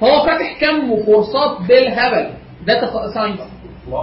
فهو 0.00 0.26
فاتح 0.26 0.60
كم 0.60 1.04
كورسات 1.04 1.60
بالهبل 1.68 2.30
data 2.66 3.10
science 3.14 3.40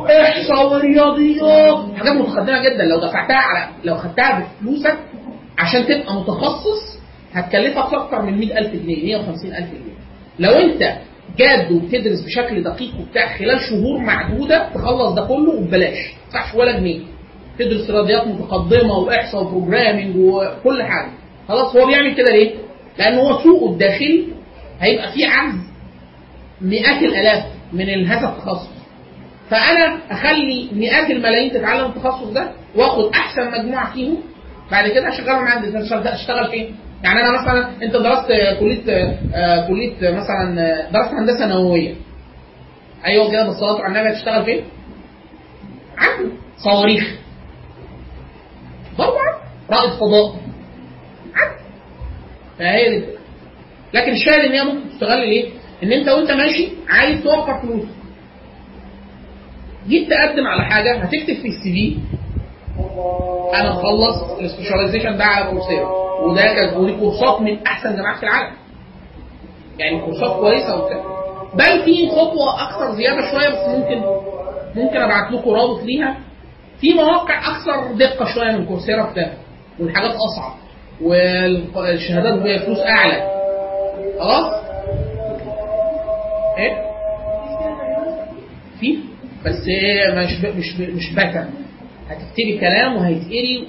إحصاء 0.10 0.74
ورياضيات. 0.74 1.96
حاجات 1.98 2.14
متقدمة 2.14 2.64
جدا. 2.64 2.84
لو 2.86 3.00
دفعتها 3.00 3.36
على 3.36 3.68
لو 3.84 3.96
خدتها 3.98 4.40
بفلوسك 4.40 4.98
عشان 5.58 5.86
تبقى 5.86 6.14
متخصص 6.16 7.00
هتكلفك 7.34 7.94
أكتر 7.94 8.22
من 8.22 8.38
100000 8.40 8.74
جنيه 8.76 9.18
150000 9.18 9.70
جنيه. 9.70 9.96
لو 10.40 10.52
أنت 10.52 10.94
جاد 11.38 11.72
وبتدرس 11.72 12.22
بشكل 12.22 12.64
دقيق 12.64 12.92
وبتاع 13.00 13.38
خلال 13.38 13.60
شهور 13.70 14.00
معدودة 14.00 14.70
تخلص 14.74 15.14
ده 15.14 15.26
كله 15.26 15.52
وببلاش. 15.54 15.98
ما 16.34 16.60
ولا 16.60 16.80
جنيه. 16.80 17.00
تدرس 17.60 17.90
رياضيات 17.90 18.28
متقدمة 18.28 18.98
وإحصاء 18.98 19.44
وبروجرامنج 19.44 20.16
وكل 20.16 20.84
حاجة. 20.84 21.12
خلاص 21.48 21.76
هو 21.76 21.86
بيعمل 21.88 22.16
كده 22.16 22.32
ليه؟ 22.32 22.52
لأن 22.98 23.18
هو 23.18 23.40
سوقه 23.44 23.72
الداخلي 23.74 24.24
هيبقى 24.80 25.12
فيه 25.12 25.28
عجز 25.28 25.60
مئات 26.62 27.04
الآلاف 27.04 27.44
من 27.74 28.06
هذا 28.06 28.28
التخصص. 28.30 28.70
فأنا 29.50 29.98
أخلي 30.12 30.70
مئات 30.74 31.12
الملايين 31.12 31.52
تتعلم 31.54 31.86
التخصص 31.86 32.28
ده 32.28 32.52
وآخد 32.76 33.12
أحسن 33.14 33.52
مجموعة 33.52 33.94
فيهم. 33.94 34.18
بعد 34.72 34.90
كده 34.90 35.10
أشغلهم 35.10 35.44
عندي. 35.48 35.78
أشتغل 36.14 36.52
فين؟ 36.52 36.76
يعني 37.04 37.20
أنا 37.22 37.42
مثلا 37.42 37.84
أنت 37.84 37.94
درست 37.96 38.28
كلية 38.60 39.20
آه، 39.36 39.68
كلية 39.68 40.12
مثلا 40.12 40.62
آه، 40.62 40.92
درست 40.92 41.14
هندسة 41.14 41.48
نووية. 41.48 41.96
أيوه 43.06 43.32
كده 43.32 43.48
بالصلاه 43.48 43.82
على 43.82 44.00
النبي 44.00 44.16
هتشتغل 44.18 44.46
فين؟ 44.46 44.62
عندي. 45.98 46.32
صواريخ. 46.58 47.16
طبعا. 48.98 49.36
رائد 49.70 49.92
فضاء. 49.92 50.36
عندي. 51.36 51.60
فهي 52.60 53.00
دي. 53.00 53.06
لكن 53.94 54.12
الشاهد 54.12 54.40
إن 54.40 54.52
هي 54.52 54.64
ممكن 54.64 54.90
تستغل 54.90 55.20
ليه؟ 55.30 55.50
إن 55.84 55.92
أنت 55.92 56.10
وأنت 56.10 56.32
ماشي 56.32 56.70
عايز 56.90 57.24
توفر 57.24 57.60
فلوس. 57.62 57.86
جيت 59.88 60.10
تقدم 60.10 60.48
على 60.48 60.66
حاجة 60.66 60.98
هتكتب 60.98 61.34
في 61.42 61.48
ال 61.48 61.74
CV. 61.74 61.98
أنا 63.56 63.72
مخلص 63.74 64.40
ال 64.40 64.45
specialization 64.45 65.18
ده 65.18 65.26
على 65.26 65.46
Coursera 65.52 66.09
وده 66.24 66.78
ودي 66.78 66.94
كورسات 67.00 67.42
من 67.42 67.64
أحسن 67.68 67.96
جامعات 67.96 68.18
في 68.18 68.24
العالم. 68.24 68.54
يعني 69.80 70.00
كورسات 70.02 70.32
كويسة 70.40 70.76
وبتاع. 70.84 71.04
بل 71.54 71.84
في 71.86 72.10
خطوة 72.10 72.64
أكثر 72.70 72.96
زيادة 72.96 73.32
شوية 73.32 73.50
بس 73.50 73.68
ممكن 73.78 74.02
ممكن 74.76 74.98
أبعت 74.98 75.32
لكم 75.32 75.50
رابط 75.50 75.84
ليها. 75.84 76.18
في 76.82 76.94
مواقع 76.94 77.40
أكثر 77.40 77.94
دقة 77.94 78.26
شوية 78.26 78.52
من 78.52 78.66
كورسيرا 78.66 79.14
ده 79.16 79.34
والحاجات 79.80 80.12
أصعب. 80.16 80.54
والشهادات 81.02 82.34
بفلوس 82.34 82.80
أعلى. 82.80 83.30
خلاص؟ 84.20 84.54
إيه؟ 86.58 86.90
في؟ 88.80 88.98
بس 89.46 89.68
هي 89.68 90.12
مش 90.16 90.46
مش 90.56 90.80
مش 90.80 91.14
باترن 91.16 91.50
هتكتبي 92.10 92.58
كلام 92.60 92.96
وهيتقري 92.96 93.68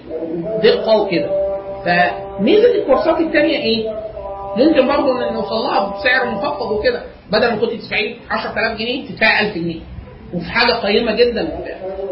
بدقه 0.59 1.03
وكده. 1.03 1.50
فميزه 1.85 2.75
الكورسات 2.75 3.21
الثانية 3.21 3.57
إيه؟ 3.59 3.91
ممكن 4.57 4.87
برضه 4.89 5.33
نوصل 5.33 5.55
لها 5.55 5.95
بسعر 5.97 6.31
مخفض 6.31 6.71
وكده. 6.73 7.03
بدل 7.33 7.51
ما 7.51 7.57
كنت 7.57 7.71
تدفعي 7.71 8.17
10000 8.31 8.79
جنيه 8.79 9.09
تدفعي 9.09 9.47
1000 9.47 9.55
جنيه. 9.55 9.81
وفي 10.35 10.51
حاجة 10.51 10.73
قيمة 10.73 11.13
جدا. 11.13 11.49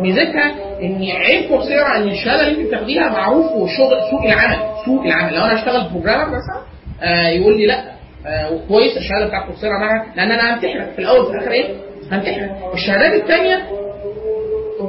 ميزتها 0.00 0.54
إن 0.82 1.02
عيب 1.10 1.48
كورسيرا 1.48 1.96
ان 1.96 2.08
الشهادة 2.08 2.46
اللي 2.48 2.60
أنت 2.62 2.68
بتاخديها 2.68 3.08
معروف 3.08 3.52
وشغل 3.52 4.00
سوق 4.10 4.22
العمل. 4.24 4.56
سوق 4.84 5.04
العمل. 5.04 5.34
لو 5.34 5.44
أنا 5.44 5.54
اشتغل 5.60 5.88
بروجرامر 5.90 6.24
مثلا 6.26 6.62
آه 7.02 7.28
يقول 7.28 7.56
لي 7.58 7.66
لا. 7.66 7.82
آه 8.26 8.52
وكويس 8.52 8.96
الشهادة 8.96 9.26
بتاعت 9.26 9.46
كورسيرا 9.46 9.78
معاها. 9.78 10.06
لأن 10.16 10.32
أنا 10.32 10.54
همتحنك. 10.54 10.90
في 10.92 10.98
الأول 10.98 11.20
وفي 11.20 11.30
الآخر 11.32 11.50
إيه؟ 11.50 11.74
همتحنك. 12.12 12.50
الشهادات 12.74 13.22
الثانية 13.22 13.56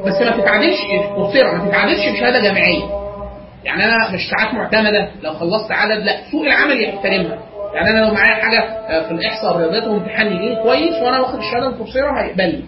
بس 0.06 0.22
ما 0.22 0.32
تتعادلش 0.42 0.78
كورسيرا 1.16 1.52
ما 1.54 1.68
تتعادلش 1.68 2.10
بشهاده 2.10 2.40
جامعية. 2.42 2.99
يعني 3.64 3.86
أنا 3.86 3.96
مش 4.14 4.20
ساعات 4.30 4.54
معتمدة. 4.54 5.10
لو 5.24 5.34
خلصت 5.34 5.72
عدد 5.72 5.98
لا 6.04 6.12
سوق 6.32 6.44
العمل 6.46 6.84
يحترمها. 6.84 7.40
يعني 7.74 7.90
أنا 7.90 8.00
لو 8.06 8.14
معايا 8.14 8.36
حاجة 8.36 8.60
آه، 8.60 9.08
في 9.08 9.12
الإحصاء 9.12 9.54
والرياضيات 9.54 9.84
وامتحان 9.88 10.28
يجي 10.28 10.56
كويس 10.64 10.96
وأنا 11.04 11.20
واخد 11.20 11.38
الشهادة 11.40 11.70
من 11.70 11.78
كورسيرا 11.78 12.22
هيقبلني. 12.24 12.64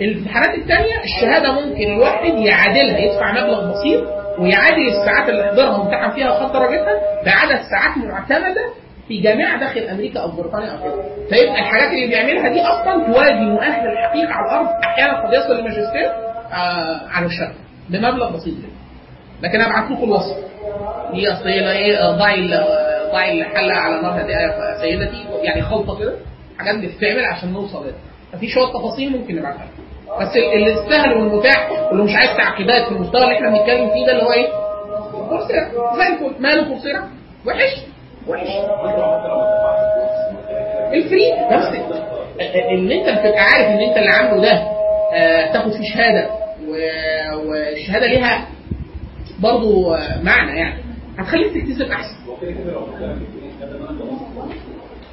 الامتحانات 0.00 0.58
الثانية 0.58 0.94
الشهادة 1.04 1.52
ممكن 1.52 1.92
الواحد 1.94 2.34
يعادلها 2.34 2.98
يدفع 2.98 3.32
مبلغ 3.32 3.70
بسيط 3.72 4.04
ويعادل 4.38 4.88
الساعات 4.88 5.28
اللي 5.28 5.44
حضرها 5.44 5.76
وامتحن 5.78 6.10
فيها 6.10 6.30
وخد 6.30 6.52
درجتها 6.52 6.94
بعدد 7.26 7.60
ساعات 7.70 7.96
معتمدة 7.98 8.64
في 9.08 9.20
جامعة 9.20 9.60
داخل 9.60 9.80
أمريكا 9.80 10.20
أو 10.20 10.30
بريطانيا 10.30 10.70
أو 10.70 10.78
كده. 10.84 11.02
فيبقى 11.30 11.60
الحاجات 11.60 11.90
اللي 11.90 12.06
بيعملها 12.06 12.48
دي 12.48 12.60
أصلا 12.60 13.12
توازي 13.12 13.40
مؤهل 13.44 13.86
الحقيقة 13.92 14.32
على 14.32 14.46
الأرض 14.46 14.68
أحيانا 14.84 15.26
قد 15.26 15.32
يصل 15.32 15.60
لماجستير 15.60 16.10
آه 16.52 17.00
على 17.10 17.26
الشهادة 17.26 17.54
بمبلغ 17.90 18.36
بسيط 18.36 18.54
جدا. 18.54 18.79
لكن 19.42 19.60
ابعت 19.60 19.90
لكم 19.90 20.04
الوصف. 20.04 20.36
دي 21.14 21.32
اصل 21.32 21.48
إيه؟ 21.48 22.10
ضعي 22.10 22.34
ال- 22.34 22.64
ضعي 23.12 23.40
الحله 23.40 23.74
على 23.74 24.02
نار 24.02 24.12
هادئه 24.20 24.36
يا 24.40 24.78
سيدتي 24.80 25.24
يعني 25.42 25.62
خلطة 25.62 25.98
كده 25.98 26.14
حاجات 26.58 26.76
بتتعمل 26.76 27.24
عشان 27.24 27.52
نوصل 27.52 27.82
لده 27.86 27.94
ففي 28.32 28.48
شوية 28.48 28.66
تفاصيل 28.66 29.18
ممكن 29.18 29.36
نبعتها. 29.36 29.66
بس 30.20 30.36
اللي 30.36 30.72
السهل 30.72 31.12
والمتاح 31.12 31.70
واللي 31.88 32.04
مش 32.04 32.14
عايز 32.16 32.30
تعقيدات 32.36 32.84
في 32.84 32.92
المستوى 32.92 33.22
اللي 33.24 33.34
إحنا 33.34 33.50
بنتكلم 33.50 33.90
فيه 33.90 34.06
ده 34.06 34.12
اللي 34.12 34.22
هو 34.22 34.32
إيه؟ 34.32 34.48
كورسيرا. 35.28 35.68
زي 35.96 36.06
الفل. 36.12 36.42
ماله 36.42 36.68
كورسيرا؟ 36.68 37.08
وحش. 37.46 37.76
وحش. 38.28 38.48
الفري. 40.92 41.32
بس 41.52 41.66
إن 42.70 42.90
أنت 42.90 43.18
بتبقى 43.18 43.40
عارف 43.40 43.66
إن 43.66 43.78
أنت 43.88 43.96
اللي 43.96 44.10
عامله 44.10 44.42
ده 44.42 44.52
آه، 45.14 45.52
تاخد 45.52 45.72
فيه 45.72 45.94
شهادة 45.94 46.26
والشهادة 47.46 48.06
ليها 48.06 48.46
برضو 49.42 49.94
آه، 49.94 50.22
معنى 50.22 50.58
يعني. 50.58 50.82
هتخليك 51.18 51.52
تكتسب 51.54 51.90
أحسن. 51.90 52.14
أنا 52.42 53.18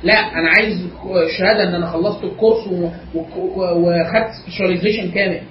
لا 0.04 0.14
أنا 0.14 0.50
عايز 0.50 0.88
شهادة 1.40 1.64
إن 1.70 1.76
أنا 1.76 1.86
خلصت 1.92 2.24
ال 2.24 2.30
course 2.30 2.68
وخدت 3.48 4.32
specialization 4.44 5.12
كامل. 5.12 5.42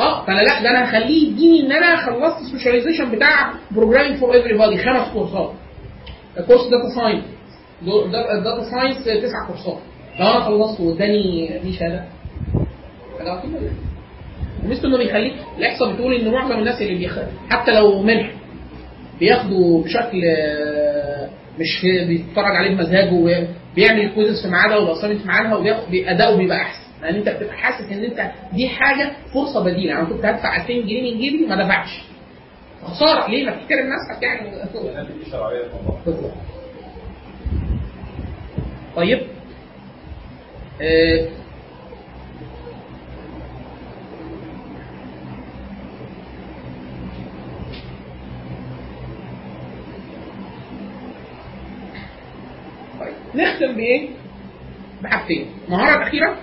آه 0.00 0.24
فأنا 0.26 0.40
لا 0.40 0.62
ده 0.62 0.70
أنا 0.70 0.84
هخليه 0.90 1.28
يديني 1.32 1.60
إن 1.66 1.72
أنا 1.72 1.96
خلصت 1.96 2.42
specialization 2.50 3.10
بتاع 3.10 3.52
programming 3.70 4.16
for 4.16 4.34
everybody 4.34 4.76
خمس 4.78 5.12
كورسات. 5.12 5.50
كورس 6.46 6.60
data 6.62 6.94
science 6.94 7.24
data 8.44 8.70
science 8.70 9.04
تسع 9.04 9.46
كورسات. 9.46 9.78
لو 10.20 10.26
أنا 10.26 10.40
خلصت 10.40 10.80
واداني 10.80 11.58
دي 11.62 11.72
شهادة. 11.72 12.04
حاجة 13.18 13.40
ومثل 14.66 14.86
انه 14.86 14.98
بيخليك 14.98 15.34
الإحصاء 15.58 15.92
بتقول 15.92 16.14
إن 16.14 16.32
معظم 16.32 16.58
الناس 16.58 16.82
اللي 16.82 16.94
بيخ... 16.94 17.18
حتى 17.50 17.72
لو 17.72 18.02
منح 18.02 18.30
بياخدوا 19.20 19.82
بشكل 19.84 20.20
آه، 20.24 21.28
مش 21.58 21.82
بيتفرج 22.08 22.56
عليه 22.56 22.76
بمزاجه 22.76 23.12
وبيعمل 23.12 24.00
ال 24.00 24.05
quizzes 24.05 24.42
في 24.42 24.48
ميعادها 24.48 24.76
وال 24.76 24.83
assignment 24.83 25.20
في 25.20 25.28
ميعادها 25.28 25.56
وبياخد 25.56 25.94
أداؤه 25.94 26.36
بيبقى 26.36 26.56
أحسن. 26.62 26.86
لأن 27.02 27.14
أنت 27.14 27.28
بتبقى 27.28 27.54
حاسس 27.56 27.92
إن 27.92 28.04
أنت 28.04 28.30
دي 28.52 28.68
حاجة 28.68 29.12
فرصة 29.34 29.64
بديلة. 29.64 29.88
يعني 29.88 30.00
أنا 30.00 30.08
كنت 30.08 30.24
هدفع 30.24 30.56
2000 30.56 30.72
جنيه 30.72 31.12
من 31.12 31.18
جيبي 31.20 31.46
ما 31.46 31.62
دفعتش. 31.64 32.02
خسارة. 32.84 33.30
ليه؟ 33.30 33.44
ما 33.44 33.50
تحترم 33.50 33.86
نفسك 33.86 34.22
يعني. 34.22 34.50
طيب. 38.96 39.20
آه، 40.80 41.28
طيب 53.00 53.14
نختم 53.36 53.72
بإيه؟ 53.76 54.08
بحاجتين 55.02 55.46
المهاره 55.68 55.96
الاخيره 55.96 56.36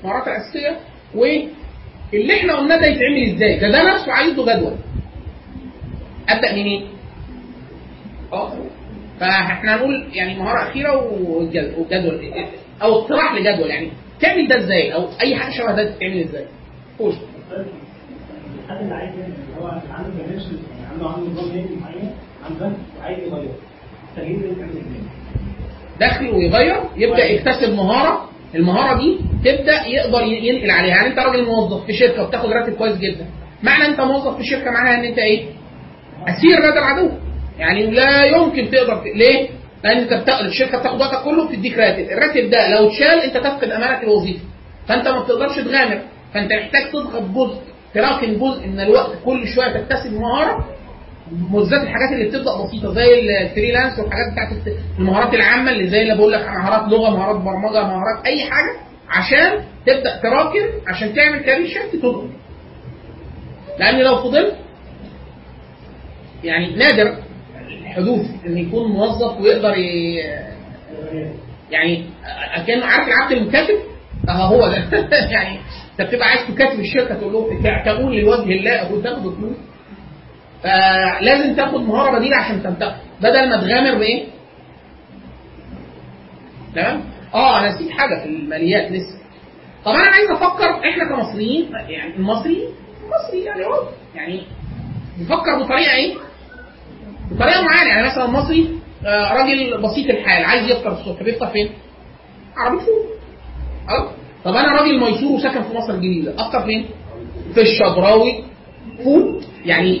المهارات 0.00 0.28
الاساسيه 0.28 0.78
واللي 1.14 2.34
إحنا 2.40 2.56
قلناه 2.56 2.76
ده 2.80 2.86
يتعمل 2.86 3.34
إزاي؟ 3.34 3.58
ده 3.58 3.94
نفسه 3.94 4.12
عايز 4.12 4.34
له 4.34 4.42
جدول 4.56 4.76
أبدأ 6.28 6.52
منين؟ 6.52 6.86
أه 8.32 8.52
فإحنا 9.20 9.76
هنقول 9.76 10.08
يعني 10.12 10.38
مهارة 10.38 10.70
أخيرة 10.70 11.12
وجد- 11.22 11.74
وجدول 11.78 12.34
أو 12.82 12.98
اقتراح 12.98 13.34
لجدول 13.34 13.70
يعني 13.70 13.90
تعمل 14.20 14.48
ده 14.48 14.56
إزاي 14.58 14.94
أو 14.94 15.08
أي 15.20 15.36
حاجة 15.36 15.52
شبه 15.52 15.72
ده 15.74 15.90
تتعمل 15.90 16.20
إزاي؟ 16.20 16.44
قول 16.98 17.14
الحد 18.64 18.82
اللي 18.82 18.94
عايز 18.94 19.10
هو 19.60 19.66
عنده 19.66 20.22
يعني 20.22 20.40
عنده 20.92 21.08
عنده 21.08 21.30
نظام 21.30 21.48
نادي 21.56 21.76
معين 21.76 22.10
عنده 22.50 22.72
وعايز 23.00 23.18
يغير 23.18 23.50
تغيير 24.16 24.38
ده 24.40 24.46
يتعمل 24.46 24.70
إزاي؟ 24.70 25.00
دخل 26.00 26.28
ويغير 26.30 26.76
يبدأ 26.96 27.24
يكتسب 27.24 27.74
مهارة. 27.74 28.28
المهارة 28.54 28.98
دي 28.98 29.18
تبدأ 29.44 29.86
يقدر 29.86 30.22
ينقل 30.22 30.70
عليها. 30.70 30.96
يعني 30.96 31.08
انت 31.08 31.18
راجل 31.18 31.44
موظف 31.44 31.86
في 31.86 31.92
شركة 31.92 32.22
وبتاخد 32.22 32.52
راتب 32.52 32.72
كويس 32.72 32.96
جدا. 32.98 33.26
معنى 33.62 33.86
انت 33.86 34.00
موظف 34.00 34.36
في 34.36 34.44
شركة 34.44 34.70
معناها 34.70 34.94
ان 34.94 35.04
انت 35.04 35.18
إيه؟ 35.18 35.44
أسير 36.28 36.58
لدى 36.58 36.78
العدو 36.78 37.10
يعني 37.58 37.90
لا 37.90 38.24
يمكن 38.24 38.70
تقدر 38.70 38.96
ت... 38.96 39.02
ليه؟ 39.16 39.48
لأن 39.84 39.98
انت 39.98 40.12
بتا... 40.14 40.40
الشركة 40.40 40.78
بتاخد 40.78 41.00
وقتك 41.00 41.24
كله 41.24 41.48
بتديك 41.48 41.78
راتب. 41.78 42.10
الراتب 42.10 42.50
ده 42.50 42.68
لو 42.68 42.86
اتشال 42.88 43.20
انت 43.20 43.36
تفقد 43.36 43.70
أمانة 43.70 44.02
الوظيفة. 44.02 44.40
فانت 44.88 45.08
ما 45.08 45.20
بتقدرش 45.20 45.56
تغامر. 45.56 46.00
فانت 46.34 46.52
محتاج 46.52 46.90
تضغط 46.92 47.22
جزء. 47.22 47.60
تراكم 47.94 48.26
جزء 48.34 48.66
من 48.66 48.80
الوقت 48.80 49.10
كل 49.24 49.48
شوية 49.48 49.68
تكتسب 49.68 50.12
مهارة. 50.12 50.64
بالذات 51.32 51.82
الحاجات 51.82 52.12
اللي 52.12 52.24
بتبدا 52.24 52.64
بسيطة 52.64 52.94
زي 52.94 53.40
الفريلانس 53.42 53.98
والحاجات 53.98 54.32
بتاعت 54.32 54.76
المهارات 54.98 55.34
العامة 55.34 55.70
اللي 55.72 55.88
زي 55.88 56.02
اللي 56.02 56.14
بقول 56.16 56.32
لك 56.32 56.40
مهارات 56.40 56.92
لغة 56.92 57.10
مهارات 57.10 57.36
برمجة 57.36 57.82
مهارات 57.82 58.26
أي 58.26 58.44
حاجة 58.44 58.76
عشان 59.08 59.64
تبدأ 59.86 60.20
تراكم 60.22 60.66
عشان 60.86 61.14
تعمل 61.14 61.38
كارير 61.38 61.66
شيفت 61.66 61.96
تضغط 61.96 62.24
لأن 63.78 64.00
لو 64.00 64.16
فضلت 64.16 64.54
يعني 66.44 66.76
نادر 66.76 67.16
الحدوث 67.68 68.26
إن 68.46 68.58
يكون 68.58 68.92
موظف 68.92 69.40
ويقدر. 69.40 69.74
يعني 71.70 72.04
كان 72.66 72.82
عارف 72.82 73.08
العبد 73.08 73.32
المكاتب 73.32 73.74
آه 74.28 74.32
هو 74.32 74.68
ده 74.68 74.76
يعني 75.34 75.58
أنت 76.00 76.08
بتبقى 76.08 76.28
عايز 76.28 76.40
تكاتب 76.54 76.80
الشركة 76.80 77.14
تقول 77.14 77.32
لهم 77.32 77.62
تقول 77.84 78.16
لوجه 78.16 78.52
الله 78.52 78.92
وتاخد 78.92 79.34
فلوس 79.34 79.56
فلازم 80.64 81.54
تاخد 81.56 81.80
مهارة 81.80 82.18
بديله 82.18 82.36
عشان 82.36 82.62
تنتقل 82.62 82.96
بدل 83.20 83.48
ما 83.50 83.56
تغامر 83.56 83.98
بإيه؟ 83.98 84.24
تمام؟ 86.74 87.00
آه 87.34 87.58
أنا 87.58 87.68
نسيت 87.68 87.90
حاجة 87.90 88.22
في 88.22 88.28
الماليات 88.28 88.92
لسه 88.92 89.18
طب 89.84 89.92
أنا 89.92 90.10
عايز 90.10 90.30
أفكر 90.30 90.88
إحنا 90.90 91.04
كمصريين 91.08 91.70
يعني 91.88 92.16
المصري 92.16 92.68
مصري 93.10 93.40
يعني 93.44 93.64
هو 93.66 93.88
يعني 94.14 94.42
بيفكر 95.18 95.58
بطريقة 95.62 95.92
إيه؟ 95.94 96.14
بطريقة 97.30 97.62
معينة 97.62 97.88
يعني 97.88 98.06
مثلا 98.06 98.24
المصري 98.24 98.68
آه، 99.06 99.32
راجل 99.32 99.82
بسيط 99.82 100.10
الحال 100.10 100.44
عايز 100.44 100.70
يفطر 100.70 100.92
الصبح 100.92 101.22
بيفطر 101.22 101.46
فين؟ 101.46 101.68
عربيه 102.56 102.78
فول 102.78 103.04
آه 103.88 104.10
طب 104.44 104.54
أنا 104.54 104.72
راجل 104.80 105.00
ميسور 105.00 105.32
وساكن 105.32 105.62
في 105.62 105.74
مصر 105.74 105.94
الجديدة 105.94 106.34
أفطر 106.38 106.62
فين؟ 106.64 106.86
في 107.54 107.60
الشبراوي 107.60 108.44
فول 109.04 109.44
يعني 109.64 110.00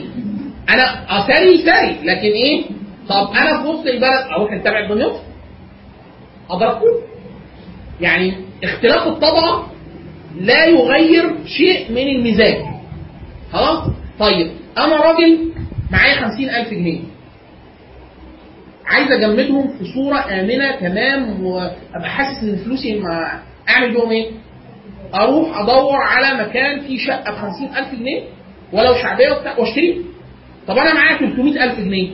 أنا 0.68 1.04
اثري 1.18 1.58
ثري 1.58 1.96
لكن 2.04 2.28
إيه؟ 2.32 2.62
طب 3.08 3.30
أنا 3.36 3.62
في 3.62 3.68
وسط 3.68 3.86
البلد 3.86 4.26
أروح 4.36 4.52
اتبع 4.52 4.88
دمياط 4.88 5.20
اضرب 6.50 6.80
يعني 8.00 8.34
اختلاف 8.64 9.06
الطبقة 9.06 9.66
لا 10.40 10.64
يغير 10.66 11.34
شيء 11.46 11.92
من 11.92 12.08
المزاج. 12.08 12.58
خلاص؟ 13.52 13.90
طيب 14.18 14.50
أنا 14.78 14.96
راجل 14.96 15.38
معايا 15.90 16.14
خمسين 16.20 16.50
ألف 16.50 16.70
جنيه. 16.70 17.00
عايز 18.86 19.12
اجمدهم 19.12 19.68
في 19.78 19.84
صورة 19.94 20.16
آمنة 20.18 20.76
تمام 20.80 21.44
وابقى 21.44 22.10
حاسس 22.10 22.42
إن 22.42 22.56
فلوسي 22.56 22.98
ما 23.00 23.40
اعمل 23.68 23.92
بيهم 23.92 24.10
إيه؟ 24.10 24.30
أروح 25.14 25.58
ادور 25.58 25.96
على 25.96 26.44
مكان 26.44 26.80
فيه 26.80 26.98
شقة 27.06 27.32
ب 27.32 27.34
50000 27.34 27.94
جنيه 27.94 28.22
ولو 28.72 28.94
شعبية 28.94 29.32
وبتاع 29.32 29.58
واشتريه 29.58 29.96
طب 30.68 30.78
أنا 30.78 30.94
معايا 30.94 31.18
300000 31.18 31.78
جنيه. 31.80 32.10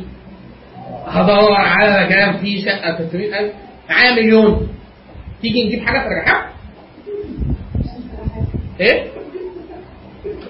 هدور 1.06 1.52
على 1.52 2.06
مكان 2.06 2.36
فيه 2.36 2.64
شقة 2.64 2.92
ب 2.92 2.96
300000 2.96 3.52
معايا 3.90 4.14
مليون. 4.14 4.68
تيجي 5.42 5.66
نجيب 5.66 5.86
حاجة 5.86 6.06
الرحاب؟ 6.06 6.50
إيه؟ 8.80 9.06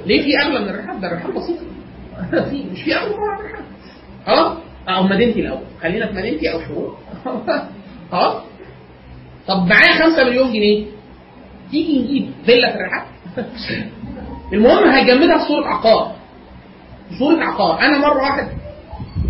ليه 0.07 0.23
في 0.23 0.39
أغلى 0.43 0.61
من 0.61 0.69
الرحاب؟ 0.69 1.01
ده 1.01 1.09
الرحاب 1.09 1.35
بسيط. 1.35 1.59
في 2.51 2.65
مش 2.73 2.83
في 2.83 2.95
أغلى 2.95 3.09
من 3.17 3.41
الرحاب. 3.41 3.65
خلاص؟ 4.27 4.57
أو 4.89 5.03
مدينتي 5.03 5.41
الأول. 5.41 5.63
خلينا 5.83 6.07
في 6.07 6.13
مدينتي 6.13 6.53
أو 6.53 6.61
شروق 6.61 6.99
خلاص؟ 8.13 8.43
طب 9.49 9.67
معايا 9.67 10.11
5 10.11 10.25
مليون 10.25 10.53
جنيه. 10.53 10.85
تيجي 11.71 12.03
نجيب 12.03 12.31
فيلا 12.47 12.73
في 12.73 12.77
الرحاب؟ 12.77 13.07
المهم 14.53 14.89
هيجمدها 14.91 15.39
في 15.39 15.45
صوره 15.49 15.67
عقار 15.67 16.17
صوره 17.18 17.44
عقار 17.44 17.81
أنا 17.81 17.99
مرة 17.99 18.23
واحد 18.23 18.46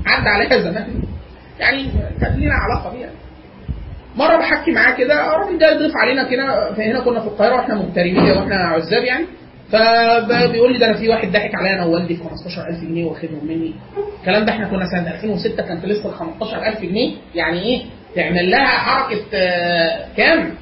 عدى 0.06 0.28
عليها 0.28 0.58
زمان. 0.58 1.02
يعني 1.58 1.84
كانت 2.20 2.36
لنا 2.38 2.54
علاقة 2.54 2.96
بيها. 2.96 3.10
مرة 4.16 4.36
بحكي 4.36 4.70
معاه 4.70 4.96
كده 4.96 5.34
الراجل 5.36 5.58
ده 5.58 5.72
يضيف 5.74 5.92
علينا 6.02 6.30
كده. 6.30 6.70
هنا 6.78 7.00
كنا 7.00 7.20
في 7.20 7.26
القاهرة 7.26 7.54
وإحنا 7.54 7.74
مغتربين 7.74 8.18
وإحنا 8.18 8.56
عزاب 8.56 9.02
يعني. 9.04 9.24
فبيقول 9.72 10.72
لي 10.72 10.78
ده 10.78 10.86
أنا 10.86 10.96
في 10.98 11.08
واحد 11.08 11.32
ضحك 11.32 11.54
عليا 11.54 11.72
أنا 11.74 11.84
ووالدي 11.84 12.16
في 12.16 12.22
15000 12.24 12.80
جنيه 12.84 13.04
واخدهم 13.04 13.46
مني. 13.46 13.74
الكلام 14.20 14.44
ده 14.44 14.52
إحنا 14.52 14.68
كنا 14.68 14.84
سنة 14.86 15.10
2006 15.14 15.62
كانت 15.62 15.84
لسه 15.84 16.08
ال 16.08 16.14
15000 16.14 16.82
جنيه. 16.82 17.14
يعني 17.34 17.62
إيه؟ 17.62 17.82
تعمل 18.16 18.50
لها 18.50 18.66
حركة 18.66 19.20
آه، 19.34 20.06
كام؟ 20.16 20.54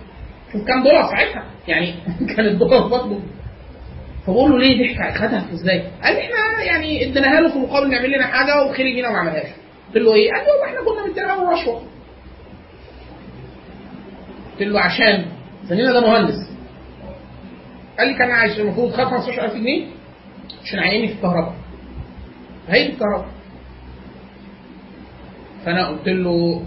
كام 0.67 0.83
دولار 0.83 1.11
ساعتها؟ 1.11 1.45
يعني 1.69 1.95
كان 2.37 2.45
الدولار 2.47 2.87
برضه 2.89 3.19
فبقول 4.29 4.51
له 4.51 4.59
ليه 4.59 4.95
ضحك 4.95 5.17
خدها 5.19 5.45
إزاي؟ 5.53 5.83
قال 6.05 6.15
لي 6.15 6.21
إحنا 6.21 6.63
يعني 6.63 7.05
اديناها 7.11 7.41
له 7.41 7.53
في 7.53 7.59
مقابل 7.59 7.91
نعمل 7.91 8.11
لنا 8.13 8.27
حاجة 8.27 8.63
وخلي 8.65 8.93
بينا 8.95 9.09
وما 9.09 9.19
عملهاش 9.19 9.47
قلت 9.89 9.97
له 9.97 10.15
إيه؟ 10.15 10.31
قال 10.33 10.45
لي 10.45 10.65
إحنا 10.67 10.81
كنا 10.85 11.11
مدينا 11.11 11.27
له 11.27 11.53
رشوه 11.53 11.83
قلت 14.53 14.63
له 14.69 14.81
عشان. 14.81 15.25
زميلنا 15.65 15.93
ده 15.93 16.01
مهندس. 16.01 16.51
قال 17.99 18.09
لي 18.09 18.15
كان 18.19 18.31
عايش 18.31 18.61
المفروض 18.61 18.93
خد 18.93 19.05
15000 19.05 19.55
جنيه 19.55 19.87
عشان 20.65 20.79
عيني 20.79 21.09
في 21.09 21.15
الكهرباء. 21.15 21.55
هي 22.69 22.87
الكهرباء. 22.87 23.29
فأنا 25.65 25.87
قلت 25.89 26.09
له 26.09 26.63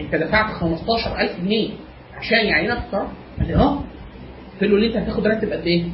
أنت 0.00 0.14
دفعت 0.14 0.52
15000 0.54 1.40
جنيه 1.40 1.70
عشان 2.16 2.38
يعينك 2.46 2.78
في 2.78 2.84
القرار 2.86 3.08
قال 3.38 3.48
لي 3.48 3.54
آه. 3.56 3.76
قلت 4.52 4.70
له 4.70 4.78
ليه 4.78 4.88
أنت 4.88 4.96
هتاخد 5.08 5.26
راتب 5.26 5.52
قد 5.52 5.66
إيه؟ 5.66 5.84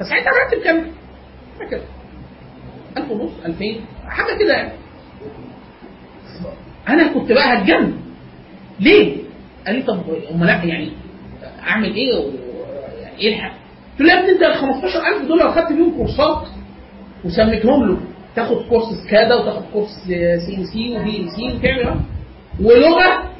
فساعتها 0.00 0.30
الراتب 0.30 0.64
كان 0.64 0.86
فاكر 1.58 1.80
1000 2.96 3.10
ونص 3.10 3.30
2000 3.44 3.64
حاجة 4.08 4.38
كده 4.38 4.54
يعني 4.54 4.72
أنا 6.88 7.12
كنت 7.12 7.32
بقى 7.32 7.58
هتجنن 7.58 7.92
ليه؟ 8.80 9.16
قال 9.66 9.76
لي 9.76 9.82
طب 9.82 10.00
امال 10.34 10.48
يعني 10.68 10.92
أعمل 11.62 11.94
إيه 11.94 12.14
و... 12.18 12.30
يعني 13.02 13.18
إيه 13.18 13.34
الحق؟ 13.34 13.52
قلت 13.98 14.00
له 14.08 14.12
يا 14.14 14.18
ابني 14.20 14.30
أنت 14.32 14.42
ال 14.42 14.54
15000 14.54 15.28
دول 15.28 15.38
لو 15.40 15.52
خدت 15.52 15.72
بيهم 15.72 15.96
كورسات 15.96 16.48
وسميتهم 17.24 17.86
له 17.88 18.00
تاخد 18.36 18.56
كورس 18.68 18.84
SCADA 19.06 19.34
وتاخد 19.34 19.62
كورس 19.72 19.88
CMC 20.46 20.64
و 20.64 20.96
BMC 20.98 21.56
وتعمل؟ 21.56 22.00
ولغة 22.60 23.30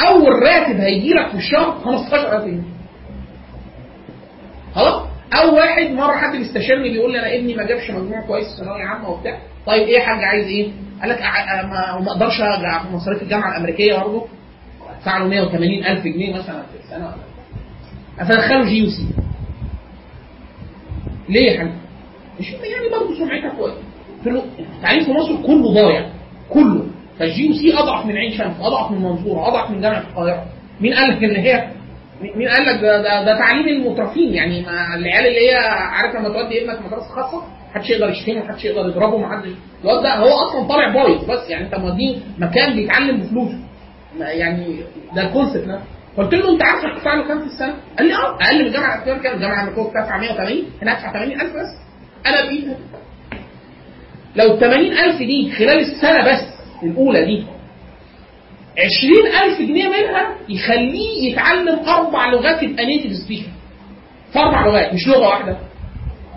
أول 0.00 0.32
راتب 0.42 0.76
هيجي 0.80 1.10
لك 1.10 1.30
في 1.30 1.36
الشهر 1.36 1.78
15000 1.84 2.44
جنيه 2.44 2.62
خلاص 4.74 5.02
أو 5.34 5.54
واحد 5.56 5.86
مرة 5.90 6.12
حد 6.16 6.36
بيستشيرني 6.36 6.90
بيقول 6.90 7.12
لي 7.12 7.18
أنا 7.18 7.34
ابني 7.34 7.54
ما 7.54 7.66
جابش 7.66 7.90
مجموع 7.90 8.20
كويس 8.26 8.44
في 8.50 8.56
ثانوية 8.64 8.84
عامة 8.84 9.08
وبتاع. 9.10 9.38
طيب 9.66 9.82
إيه 9.82 9.94
يا 9.94 10.00
حاج 10.00 10.24
عايز 10.24 10.46
إيه؟ 10.46 10.68
قال 11.00 11.10
لك 11.10 11.18
أ- 11.18 11.64
ما 12.04 12.10
أقدرش 12.12 12.40
ارجع 12.40 12.82
في 12.82 12.92
مصاريف 12.92 13.22
الجامعة 13.22 13.50
الأمريكية 13.50 13.96
برضه. 13.96 14.26
ادفع 14.98 15.18
له 15.18 15.28
180 15.28 15.84
ألف 15.84 16.04
جنيه 16.04 16.32
مثلا 16.38 16.62
في 16.62 16.84
السنة. 16.84 17.14
فدخله 18.18 18.64
GUC. 18.64 19.06
ليه 21.28 21.50
يا 21.50 21.58
حاج؟ 21.58 21.70
مش 22.40 22.50
يعني 22.50 22.88
برضه 22.92 23.18
سمعتها 23.18 23.54
كويس. 23.58 23.74
التعليم 24.76 25.04
في 25.04 25.10
مصر 25.12 25.36
كله 25.46 25.74
ضايع. 25.74 26.06
كله. 26.50 26.86
فال 27.18 27.46
GUC 27.46 27.78
أضعف 27.78 28.06
من 28.06 28.16
عين 28.16 28.32
شمس 28.32 28.56
أضعف 28.60 28.90
من 28.90 28.96
المنصوره 28.96 29.48
أضعف 29.48 29.70
من 29.70 29.80
جامعة 29.80 30.00
القاهرة. 30.00 30.44
مين 30.80 30.94
قال 30.94 31.10
لك 31.10 31.24
إن 31.24 31.36
هي 31.36 31.68
مين 32.20 32.48
قال 32.48 32.66
لك 32.66 32.80
ده, 32.82 33.02
ده, 33.02 33.24
ده 33.24 33.38
تعليم 33.38 33.68
المترفين 33.68 34.34
يعني 34.34 34.62
ما 34.62 34.94
العيال 34.94 35.26
اللي 35.26 35.50
هي 35.50 35.54
عارف 35.68 36.14
لما 36.16 36.28
تودي 36.28 36.62
ابنك 36.64 36.86
مدرسة 36.86 37.08
خاصة 37.08 37.42
محدش 37.70 37.90
يقدر 37.90 38.08
يشتمه 38.10 38.44
محدش 38.44 38.64
يقدر 38.64 38.88
يضربه 38.88 39.18
محدش 39.18 39.48
الواد 39.84 40.02
ده 40.02 40.14
هو 40.14 40.28
أصلا 40.28 40.68
طالع 40.68 40.88
بايظ 40.94 41.24
بس 41.30 41.50
يعني 41.50 41.64
أنت 41.66 41.74
موديه 41.74 42.16
مكان 42.38 42.76
بيتعلم 42.76 43.20
بفلوسه 43.20 43.58
يعني 44.20 44.76
ده 45.16 45.22
الكونسيبت 45.26 45.66
ده 45.68 45.80
قلت 46.18 46.34
له 46.34 46.52
أنت 46.52 46.62
عارف 46.62 46.84
هتدفع 46.84 47.14
له 47.14 47.28
كام 47.28 47.38
في 47.40 47.46
السنة؟ 47.46 47.74
قال 47.98 48.06
لي 48.08 48.14
آه 48.14 48.36
أقل 48.40 48.58
من 48.60 48.66
الجامعة 48.66 48.94
الامريكيه 49.04 49.22
كام؟ 49.22 49.34
الجامعة 49.36 49.62
الامريكيه 49.64 49.82
بتدفع 49.90 50.18
180 50.18 50.62
هنا 50.82 50.92
هدفع 50.92 51.12
80000 51.12 51.42
بس 51.56 51.78
أنا 52.26 52.40
بإيدي 52.46 52.66
لو 54.36 54.54
ال 54.54 54.60
80000 54.60 55.18
دي 55.18 55.52
خلال 55.58 55.78
السنة 55.80 56.32
بس 56.32 56.44
الأولى 56.82 57.24
دي 57.24 57.44
20000 58.78 59.58
جنيه 59.58 59.88
منها 59.88 60.34
يخليه 60.48 61.32
يتعلم 61.32 61.78
أربع 61.88 62.26
لغات 62.30 62.62
يبقى 62.62 62.86
نيتف 62.86 63.12
سبيكر 63.16 63.48
في 64.32 64.38
أربع 64.38 64.66
لغات 64.66 64.94
مش 64.94 65.08
لغة 65.08 65.28
واحدة. 65.28 65.56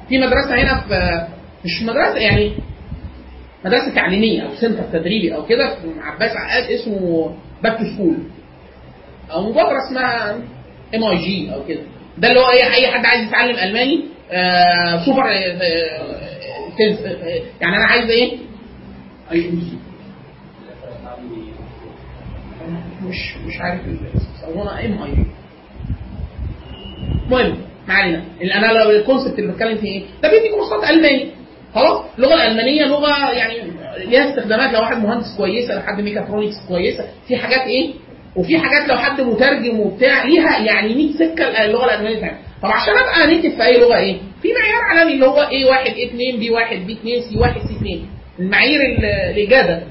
في 0.09 0.17
مدرسة 0.17 0.55
هنا 0.55 0.81
في 0.87 1.27
مش 1.65 1.81
مدرسة 1.83 2.17
يعني 2.17 2.53
مدرسة 3.65 3.95
تعليمية 3.95 4.41
أو 4.41 4.55
center 4.61 4.83
تدريبي 4.83 5.35
أو 5.35 5.45
كده 5.45 5.75
في 5.75 5.87
عباس 6.01 6.31
عقاد 6.37 6.63
اسمه 6.71 7.35
Back 7.63 7.77
to 7.77 7.83
School 7.95 8.15
أو 9.31 9.49
مبادرة 9.49 9.77
اسمها 9.87 10.35
MEG 10.95 11.53
أو 11.53 11.65
كده. 11.67 11.81
ده 12.17 12.27
اللي 12.29 12.39
هو 12.39 12.49
اي 12.49 12.87
حد 12.87 13.05
عايز 13.05 13.27
يتعلم 13.27 13.55
ألماني 13.55 14.03
سوبر 15.05 15.23
آه 15.23 15.31
آه، 15.31 16.19
آه، 17.05 17.41
يعني 17.61 17.75
أنا 17.75 17.85
عايز 17.85 18.09
إيه؟ 18.09 18.37
EMG 19.31 19.77
مش 23.09 23.37
مش 23.47 23.61
عارف 23.61 23.81
يسموها 23.87 24.85
MEG 24.85 25.25
المهم 27.25 27.57
ما 27.87 27.93
علينا 27.93 28.23
أنا 28.55 28.89
ال 28.89 28.95
concept 28.96 29.39
اللي 29.39 29.51
بتكلم 29.53 29.77
فيه 29.77 29.87
إيه؟ 29.91 30.03
ده 30.23 30.29
بيدي 30.31 30.49
كورسات 30.49 30.89
ألماني. 30.89 31.25
خلاص؟ 31.75 32.05
اللغة 32.17 32.33
الألمانية 32.33 32.85
لغة 32.85 33.31
يعني 33.31 33.55
ليها 34.05 34.29
استخدامات. 34.29 34.73
لو 34.73 34.79
واحد 34.79 34.97
مهندس 34.97 35.37
كويسة 35.37 35.75
لو 35.75 35.81
حد 35.81 36.01
ميكاترونكس 36.01 36.55
كويسة 36.67 37.05
في 37.27 37.37
حاجات 37.37 37.59
إيه؟ 37.61 37.93
وفي 38.35 38.57
حاجات 38.59 38.89
لو 38.89 38.97
حد 38.97 39.21
مترجم 39.21 39.79
وبتاع 39.79 40.25
ليها 40.25 40.57
يعني 40.59 40.95
100 40.95 41.11
سكة 41.13 41.65
اللغة 41.65 41.85
الألمانية 41.85 42.19
تعمل 42.19 42.37
طب 42.63 42.69
عشان 42.69 42.93
أبقى 42.97 43.27
native 43.27 43.55
في 43.55 43.63
أي 43.65 43.77
لغة 43.79 43.97
إيه؟ 43.97 44.17
في 44.41 44.47
معيار 44.53 44.81
عالمي 44.83 45.13
اللي 45.13 45.25
هو 45.25 45.41
إيه 45.51 45.65
1 45.65 45.85
إيه 45.93 46.07
2 46.07 46.39
بي 46.39 46.49
1 46.51 46.85
بي 46.87 46.93
2 46.93 47.21
سي 47.21 47.37
1 47.39 47.53
سي 47.61 47.75
2 47.75 47.99
المعايير 48.39 48.81
ال- 48.81 49.05
الاجاده 49.05 49.83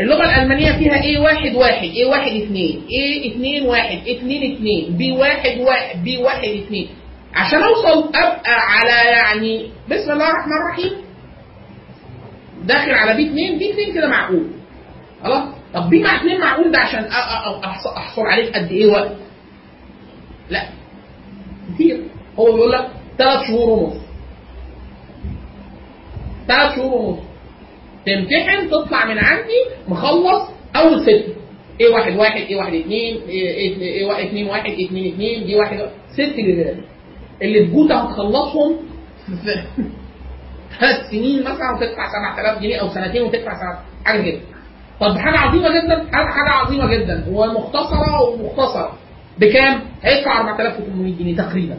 اللغة 0.00 0.24
الألمانية 0.24 0.72
فيها 0.72 1.02
A 1.02 1.18
1 1.18 1.54
1 1.54 1.72
A 1.82 2.06
1 2.06 2.32
2 2.32 2.56
A 2.90 3.30
2 3.36 3.66
1 3.66 4.08
2 4.08 4.52
2 4.54 4.96
B 4.96 5.12
1 5.12 5.58
1 5.60 6.04
B 6.04 6.16
1 6.18 6.44
2 6.44 6.86
عشان 7.34 7.62
أوصل 7.62 8.08
ابقى 8.08 8.40
على 8.60 9.10
يعني 9.10 9.70
بسم 9.90 10.12
الله 10.12 10.28
الرحمن 10.30 10.52
الرحيم. 10.52 10.92
داخل 12.64 12.90
على 12.90 13.14
B2 13.14 13.26
B2 13.30 13.94
كده 13.94 14.08
معقول. 14.08 14.46
خلاص؟ 15.24 15.48
طب 15.74 15.90
B 15.90 16.02
مع 16.02 16.16
2 16.16 16.40
معقول 16.40 16.70
ده 16.72 16.78
عشان 16.78 17.00
أ- 17.04 17.12
أ- 17.12 17.64
أحص- 17.64 17.96
أحصل 17.96 18.22
عليه 18.22 18.52
قد 18.52 18.70
إيه 18.72 18.86
وقت؟ 18.86 19.12
لا. 20.50 20.68
كتير. 21.74 22.00
هو 22.38 22.44
بيقول 22.52 22.72
لك 22.72 22.88
ثلاث 23.18 23.46
شهور 23.46 23.68
ونص. 23.70 23.96
ثلاث 26.48 26.74
شهور 26.76 26.94
ونص. 26.94 27.20
تمتحن 28.06 28.70
تطلع 28.70 29.06
من 29.06 29.18
عندي 29.18 29.60
مخلص 29.88 30.42
أول 30.76 31.00
ست. 31.02 31.24
إيه 31.80 31.88
واحد 31.94 32.16
واحد 32.16 32.40
إيه 32.40 32.56
واحد 32.56 32.74
اتنين 32.74 33.20
إيه 33.28 34.06
واحد 34.06 34.24
اتنين 34.26 34.46
واحد 34.46 34.70
اتنين 34.70 35.12
اتنين 35.14 35.46
دي 35.46 35.56
واحد 35.56 35.78
ست 36.12 36.36
جداد 36.38 36.80
اللي 37.42 37.66
في 37.66 37.72
جوتا 37.72 37.94
هتخلصهم 37.94 38.76
ثلاث 40.80 41.10
سنين 41.10 41.40
مثلا 41.40 41.70
وتدفع 41.76 42.08
7000 42.36 42.62
جنيه 42.62 42.76
أو 42.76 42.88
سنتين 42.88 43.22
وتدفع 43.22 43.78
حاجة 44.04 44.22
كده. 44.22 44.40
طب 45.00 45.16
حاجة 45.18 45.38
عظيمة 45.38 45.68
جدا 45.68 46.04
حاجة 46.12 46.50
عظيمة 46.50 46.86
جدا. 46.94 47.24
ومختصره 47.28 48.22
ومختصرة. 48.22 48.98
بكام؟ 49.38 49.80
هيدفع 50.02 50.40
4800 50.40 51.14
جنيه 51.18 51.36
تقريبا. 51.36 51.78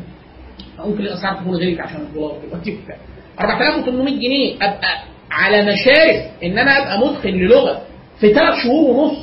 ممكن 0.80 1.00
الاسعار 1.02 1.36
تكون 1.36 1.56
غيرت 1.56 1.80
عشان 1.80 2.02
الدولار 2.02 2.38
دلوقتي 2.48 2.72
وبتاع. 2.78 2.98
4800 3.42 4.16
جنيه 4.16 4.56
أبقى 4.56 5.04
على 5.32 5.62
مشارف 5.62 6.24
إن 6.44 6.60
أنا 6.60 6.78
أبقى 6.84 7.00
متقن 7.08 7.30
للغة 7.30 7.82
في 8.20 8.34
ثلاث 8.34 8.64
شهور 8.64 8.90
ونص. 8.98 9.18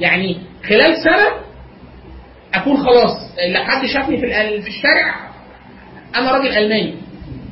يعني 0.00 0.36
خلال 0.68 0.96
سنة 0.96 1.28
أكون 2.54 2.76
خلاص 2.76 3.16
لا 3.52 3.64
حد 3.64 3.86
شافني 3.86 4.16
في 4.20 4.26
في 4.62 4.68
الشارع 4.68 5.30
أنا 6.16 6.32
راجل 6.32 6.48
ألماني. 6.48 6.94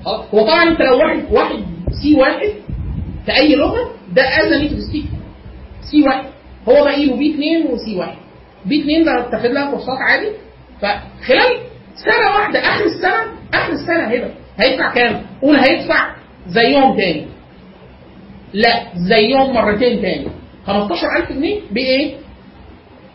هو 0.06 0.46
طبعا 0.46 0.62
أنت 0.62 0.80
لو 0.80 0.98
واحد 0.98 1.24
واحد 1.32 1.64
C 2.02 2.14
واحد 2.14 2.52
في 3.26 3.37
أي 3.37 3.54
لغة 3.56 3.90
ده 4.12 4.22
as 4.22 4.52
native 4.52 4.78
speaker 4.88 5.09
C 5.90 6.02
واحد. 6.02 6.24
هو 6.68 6.85
باقي 6.85 7.06
له 7.06 7.16
B2 7.16 7.31
و 7.35 7.66
C 7.66 7.96
واحد. 7.96 8.16
B2 8.66 9.05
ده 9.04 9.26
بتاخد 9.28 9.46
لها 9.50 9.70
كورسات 9.70 9.98
عادي. 10.08 10.28
فخلال 10.80 11.58
سنة 12.04 12.35
واحدة 12.37 12.58
آخر 12.61 12.85
السنة 12.85 13.22
آخر 13.54 13.72
السنة 13.72 14.06
هنا 14.06 14.30
هيدفع 14.61 14.94
كام؟ 14.94 15.22
قول 15.42 15.56
هيدفع 15.56 16.14
زيهم 16.46 16.96
تاني. 16.96 17.26
لا 18.52 18.82
زيهم 19.08 19.54
مرتين 19.54 20.02
تاني. 20.02 20.26
15000 20.66 21.32
جنيه 21.32 21.60
بإيه؟ 21.70 22.14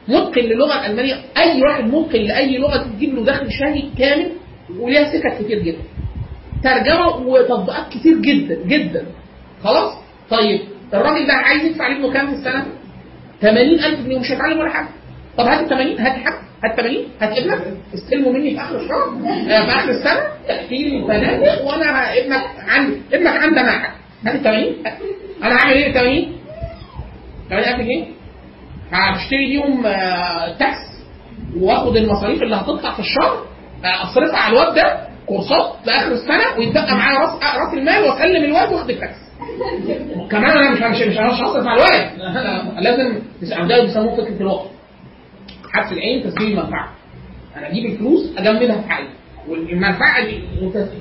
متقن 0.08 0.42
للغة 0.42 0.86
الألمانية. 0.86 1.16
أي 1.38 1.62
واحد 1.62 1.84
متقن 1.84 2.20
لأي 2.20 2.58
لغة 2.58 2.78
تجيب 2.78 3.16
له 3.16 3.24
دخل 3.26 3.52
شهري 3.52 3.92
كامل 4.00 4.32
وليها 4.80 5.04
سكك 5.04 5.44
كتير 5.44 5.60
جدا. 5.60 5.82
ترجمة 6.64 7.08
وتطبيقات 7.28 7.90
كتير 7.94 8.18
جدا 8.18 8.56
جدا. 8.68 9.06
خلاص؟ 9.64 9.94
طيب 10.30 10.60
الراجل 10.94 11.28
ده 11.28 11.34
عايز 11.34 11.64
يدفع 11.66 11.88
لابنه 11.88 12.14
كام 12.14 12.28
في 12.28 12.34
السنة؟ 12.34 12.66
80000 13.42 14.00
جنيه 14.06 14.16
ومش 14.16 14.32
هيتعلم 14.32 14.60
ولا 14.60 14.70
حاجة. 14.70 14.88
طب 15.38 15.46
هات 15.46 15.60
ال 15.64 15.70
80 15.70 16.00
هات 16.00 16.12
حاجة 16.18 16.40
هات 16.64 16.78
80 16.80 17.04
هات 17.22 17.38
ابنك. 17.38 17.62
استلمه 17.94 18.32
مني 18.32 18.52
في 18.56 18.62
آخر 18.62 18.76
الشهر. 18.76 19.08
آه، 19.28 19.66
في 19.66 19.72
آخر 19.76 19.90
السنة. 19.90 20.20
تحكي 20.48 20.84
لي 20.90 21.02
وأنا 21.64 22.18
ابنك 22.18 22.44
عندي 22.68 22.96
ابنك 23.14 23.36
عندي 23.38 23.60
أنا 23.60 23.72
حاجة. 23.72 23.92
هات 24.26 24.36
ال 24.36 24.44
80 24.44 24.74
أنا 25.44 25.56
هعمل 25.56 25.74
إيه 25.74 25.88
ال 25.88 25.94
80 25.94 26.38
80000 27.50 27.80
جنيه 27.80 28.06
هشتري 28.92 29.48
بيهم 29.48 29.86
آه، 29.86 30.58
تاكس 30.58 30.78
وآخد 31.58 31.98
المصاريف 31.98 32.44
اللي 32.44 32.56
هتطلع 32.56 32.94
في 32.94 33.00
الشهر 33.00 33.46
آه، 33.86 34.04
أصرفها 34.04 34.38
على 34.40 34.54
الواد 34.54 34.76
ده 34.76 35.08
كورسات 35.26 35.74
لآخر 35.86 36.12
السنة 36.12 36.58
ويتبقى 36.58 36.96
معايا 36.96 37.20
رأس 37.20 37.30
رأس 37.44 37.74
المال 37.74 38.04
وأسلم 38.04 38.44
الواد 38.44 38.74
وآخد 38.74 38.90
التاكس. 38.90 39.18
كمان 40.32 40.58
أنا 40.58 40.72
مش 40.72 40.80
مش 40.80 41.08
مش 41.08 41.18
هصرف 41.18 41.68
على 41.68 41.76
الواد. 41.76 42.18
لازم 42.84 43.20
ده 43.68 43.82
بيسموه 43.82 44.16
فكرة 44.16 44.42
الوقت. 44.42 44.68
حبس 45.74 45.92
العين 45.92 46.24
تسجيل 46.24 46.48
المنفعة. 46.60 46.90
أنا 47.58 47.68
أجيب 47.68 47.86
الفلوس 47.86 48.38
أجمدها 48.38 48.82
في 48.82 48.90
حالي 48.90 49.08
والمنفعة 49.48 50.26
دي 50.26 50.40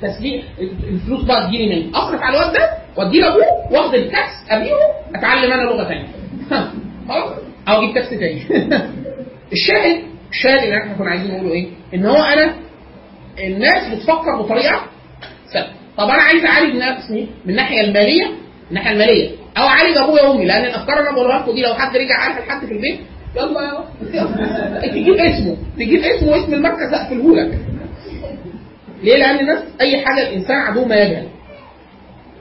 تسجيل 0.01 0.43
الفلوس 0.89 1.23
بقى 1.23 1.47
تجيلي 1.47 1.65
منين؟ 1.65 1.95
أصرف 1.95 2.21
على 2.21 2.37
الواد 2.37 2.53
ده 2.53 2.69
واديه 2.97 3.21
لابوه 3.21 3.45
واخد 3.71 3.93
التاكس 3.93 4.31
ابيعه 4.49 4.77
اتعلم 5.15 5.51
أنا 5.51 5.61
لغة 5.61 5.83
ثانية 5.83 6.07
أو 7.69 7.81
أجيب 7.81 7.95
تاكس 7.95 8.13
تاني. 8.13 8.41
الشاهد 9.53 10.03
الشاهد 10.31 10.63
اللي 10.63 10.77
إحنا 10.77 10.93
كنا 10.93 11.09
عايزين 11.09 11.31
نقوله 11.31 11.51
إيه؟ 11.51 11.67
ان 11.93 12.05
هو 12.05 12.23
أنا 12.23 12.55
الناس 13.39 13.93
بتفكر 13.93 14.41
بطريقة 14.41 14.81
ثابته 15.53 15.71
طب 15.97 16.03
أنا 16.09 16.21
عايز 16.21 16.45
اعالج 16.45 16.75
نفسي 16.75 17.27
من 17.45 17.49
الناحية 17.51 17.81
المالية؟ 17.81 18.31
الناحية 18.69 18.91
المالية. 18.91 19.29
أو 19.57 19.63
اعالج 19.63 19.97
ابويا 19.97 20.23
وامي 20.23 20.45
لأن 20.45 20.65
الافكار 20.65 20.99
اللي 20.99 21.09
أنا 21.09 21.17
بقولها 21.17 21.39
لكم 21.39 21.51
دي 21.51 21.61
لو 21.61 21.73
حد 21.73 21.97
رجع 21.97 22.15
عارف 22.15 22.37
لحد 22.47 22.65
في 22.65 22.71
البيت 22.71 22.99
يلا. 23.35 23.83
تجيب 24.91 25.13
اسمه. 25.15 25.57
تجيب 25.77 25.99
اسمه 26.03 26.31
واسم 26.31 26.53
المركز 26.53 26.93
اقفله 26.93 27.35
لك. 27.35 27.59
ليه؟ 29.03 29.17
لأن 29.17 29.39
الناس 29.39 29.63
اي 29.81 30.05
حاجة 30.05 30.29
الانسان 30.29 30.55
عدو 30.57 30.85
ما 30.85 30.95
يجهل. 30.95 31.27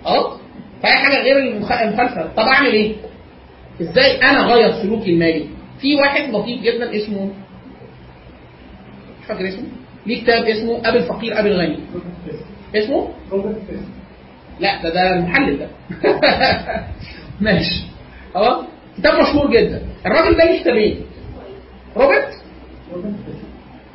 آه 0.07 0.37
فاي 0.87 0.96
حاجة 0.96 1.22
غير 1.22 1.38
المخ- 1.38 1.72
المخالفة. 1.83 2.22
طب 2.37 2.42
أعمل 2.42 2.72
إيه؟ 2.72 2.92
إزاي 3.81 4.22
أنا 4.22 4.44
أغير 4.44 4.72
سلوكي 4.83 5.11
المالي؟ 5.11 5.46
في 5.81 5.94
واحد 5.96 6.31
لطيف 6.35 6.62
جدا 6.62 6.96
اسمه 6.96 7.25
مش 9.20 9.27
فاكر 9.29 9.49
اسمه. 9.49 9.64
ليه 10.07 10.22
كتاب 10.22 10.44
اسمه 10.44 10.88
أبي 10.88 10.99
الفقير 10.99 11.40
أبي 11.40 11.49
الغني. 11.49 11.79
اسمه؟ 12.75 13.09
لا 14.61 14.83
ده 14.83 14.88
ده 14.94 15.14
المحلل 15.14 15.59
ده. 15.59 15.68
ماشي. 17.40 17.83
خلاص 18.35 18.64
كتاب 18.99 19.20
مشهور 19.20 19.51
جدا. 19.51 19.83
الراجل 20.07 20.37
ده 20.37 20.44
ليه 20.44 20.61
كتابين 20.61 21.01
روبرت؟ 21.96 22.29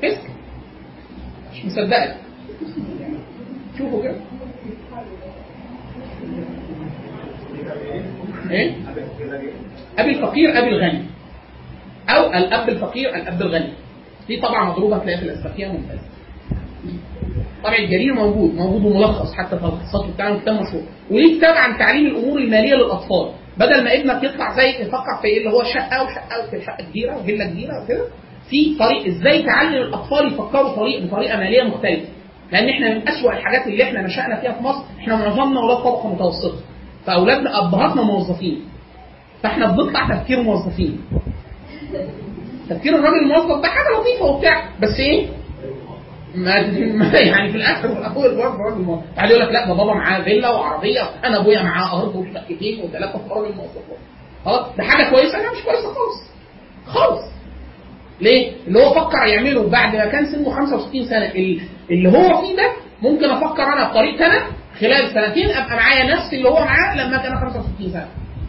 فيسك. 0.02 0.22
مش 1.54 1.66
مصدقك. 1.66 2.16
شوفوا 3.78 4.04
كده. 4.04 4.16
إيه؟ 8.52 8.72
أبي 10.00 10.10
الفقير 10.12 10.60
أبي 10.60 10.70
الغني. 10.70 11.04
أو 12.10 12.34
الأب 12.34 12.70
الفقير 12.70 13.16
الأب 13.16 13.42
الغني. 13.42 13.74
دي 14.28 14.38
طبعا 14.42 14.70
مضروبة 14.70 14.96
هتلاقيها 14.96 15.20
في 15.20 15.26
الاسبقيه 15.26 15.68
ممتازه 15.68 16.02
طبع 17.64 17.76
الجرير 17.78 18.14
موجود 18.14 18.56
موجود 18.56 18.86
وملخص 18.86 19.34
حتى 19.34 19.58
في 19.60 19.66
الخصائص 19.66 20.14
بتاعه 20.14 20.40
كتاب 20.40 20.62
مشهور. 20.62 20.84
وليه 21.12 21.38
كتاب 21.38 21.56
عن 21.58 21.78
تعليم 21.78 22.06
الأمور 22.06 22.38
المالية 22.40 22.76
للأطفال. 22.76 23.30
بدل 23.58 23.84
ما 23.84 23.94
ابنك 23.94 24.24
يطلع 24.24 24.56
زي 24.56 24.70
يفكر 24.70 25.18
في 25.22 25.28
إيه 25.28 25.38
اللي 25.38 25.50
هو 25.50 25.64
شقة 25.64 26.04
وشقة 26.04 26.48
وفي 26.48 26.66
شقه 26.66 26.84
كبيرة 26.90 27.18
وفيلا 27.18 27.46
كبيرة 27.46 27.84
وكده 27.84 28.06
في 28.50 28.76
طريق 28.80 29.06
إزاي 29.08 29.44
تعلم 29.44 29.74
الأطفال 29.82 30.28
يفكروا 30.34 30.76
طريق 30.76 31.04
بطريقة 31.04 31.38
مالية 31.38 31.64
مختلفة. 31.64 32.06
لأن 32.52 32.70
إحنا 32.70 32.94
من 32.94 33.08
أسوأ 33.08 33.32
الحاجات 33.34 33.68
اللي 33.68 33.84
إحنا 33.84 34.02
نشأنا 34.02 34.42
فيها 34.42 34.52
في 34.52 34.64
مصر 34.64 34.84
إحنا 35.00 35.16
معظمنا 35.16 35.60
أولاد 35.62 35.78
طبقة 35.78 36.14
متوسطة. 36.14 36.58
فأولادنا 37.06 37.60
أبهاتنا 37.68 38.02
موظفين. 38.02 38.66
فإحنا 39.44 39.66
بنطلع 39.72 40.08
تفكير 40.16 40.42
موظفين. 40.42 41.02
تفكير 42.70 42.96
الراجل 42.96 43.18
الموظف 43.24 43.62
ده 43.62 43.68
حاجة 43.68 44.00
لطيفة 44.00 44.26
وبتاع 44.26 44.64
بس 44.82 45.00
إيه؟ 45.00 45.28
ما 46.36 46.56
يعني 47.20 47.52
في 47.52 47.58
الآخر 47.58 47.86
الأول 47.92 48.36
برضه 48.36 48.58
راجل 48.58 48.82
موظف 48.82 49.04
بعد 49.18 49.30
يقول 49.30 49.42
لك 49.42 49.50
لا 49.52 49.68
ده 49.68 49.74
بابا 49.74 49.94
معاه 49.94 50.22
فيلا 50.22 50.50
وعربية 50.50 51.02
أنا 51.24 51.40
أبويا 51.42 51.64
معاه 51.64 52.02
أرض 52.02 52.16
وشقتين 52.16 52.84
وثلاثه 52.84 53.18
في 53.20 53.30
راجل 53.30 53.56
موظف 53.56 53.82
خلاص 54.46 54.76
ده 54.78 54.84
حاجة 54.84 55.10
كويسة؟ 55.10 55.38
لا 55.38 55.52
مش 55.52 55.64
كويسة 55.66 55.94
خالص. 55.94 56.24
خالص. 56.88 57.22
ليه؟ 58.22 58.52
اللي 58.68 58.80
هو 58.80 58.94
فكر 58.94 59.18
يعمله 59.28 59.70
بعد 59.70 59.96
ما 59.96 60.06
كان 60.06 60.26
سنه 60.26 60.50
65 60.56 61.06
سنة 61.06 61.26
ال- 61.26 61.62
اللي 61.92 62.10
هو 62.10 62.42
فيه 62.42 62.56
ده 62.56 62.72
ممكن 63.02 63.26
أفكر 63.30 63.64
أنا 63.64 63.90
بطريقتي 63.92 64.26
أنا 64.26 64.44
خلال 64.82 65.10
سنتين 65.14 65.50
أبقى 65.50 65.76
معايا 65.76 66.16
نفس 66.16 66.34
اللي 66.34 66.50
هو 66.50 66.60
معاه 66.60 66.96
لما 66.98 67.18
كان 67.18 67.36
65 67.40 67.92
سنة. 67.94 68.08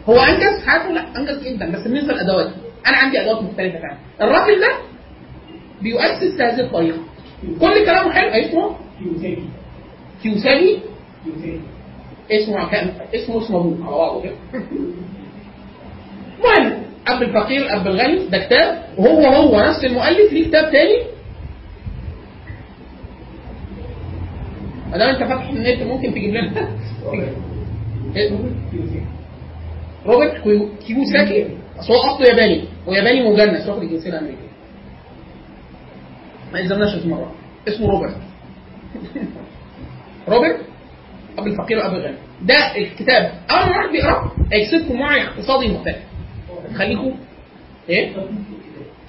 هو 0.09 0.19
أنجز 0.19 0.65
حياته؟ 0.67 0.91
لا 0.91 1.17
أنجز 1.17 1.43
جدا 1.47 1.71
بس 1.71 1.83
بالنسبة 1.83 2.13
لادواته 2.13 2.51
أنا 2.87 2.97
عندي 2.97 3.21
أدوات 3.21 3.43
مختلفة 3.43 3.77
تماما. 3.79 3.97
الراجل 4.21 4.59
ده 4.61 4.71
بيؤسس 5.81 6.41
هذه 6.41 6.59
الطريقة. 6.59 6.97
كل 7.59 7.85
كلامه 7.85 8.11
حلو 8.13 8.29
اسمه 8.29 8.75
كيوساجي 10.23 10.79
كيوساكي 11.23 11.59
اسمه 12.31 12.69
كان 12.71 12.91
اسمه 13.15 13.37
اسمه 13.45 13.57
أبوه 13.59 13.85
على 13.87 13.95
بعضه 13.97 14.21
كده. 14.23 14.35
المهم 16.39 16.83
اب 17.07 17.21
الفقير 17.23 17.75
اب 17.75 17.87
الغني 17.87 18.27
ده 18.27 18.37
كتاب 18.37 18.83
وهو 18.97 19.25
هو 19.25 19.59
نفس 19.61 19.85
المؤلف 19.85 20.33
ليه 20.33 20.47
كتاب 20.47 20.71
تاني 20.71 21.03
دام 24.97 25.09
انت 25.09 25.23
فاتح 25.23 25.49
النت 25.49 25.83
ممكن 25.83 26.11
تجيب 26.11 26.33
لنا. 26.33 26.69
روبرت 30.05 30.41
كيو- 30.43 30.69
كيوساكي 30.87 31.47
اصل 31.79 31.93
هو 31.93 31.99
أصله 31.99 32.27
ياباني. 32.27 32.63
هو 32.87 32.93
ياباني 32.93 33.29
مجنس 33.29 33.67
واخد 33.67 33.81
الجنسية 33.83 34.09
الأمريكية. 34.09 34.53
ما 36.53 36.59
يلزمناش 36.59 36.95
اسمه 36.95 37.15
مرة. 37.15 37.31
اسمه 37.67 37.89
روبرت. 37.91 38.15
روبرت 40.29 40.57
اب 41.37 41.47
الفقير 41.47 41.77
واب 41.77 41.93
الغني. 41.93 42.15
ده 42.41 42.75
الكتاب. 42.77 43.31
أول 43.51 43.69
ما 43.69 43.77
واحد 43.77 43.89
بيقراه 43.91 44.31
هيكسبكم 44.53 45.01
وعي 45.01 45.23
اقتصادي 45.23 45.67
مختلف. 45.67 45.97
خليكم 46.75 47.13
إيه؟ 47.89 48.11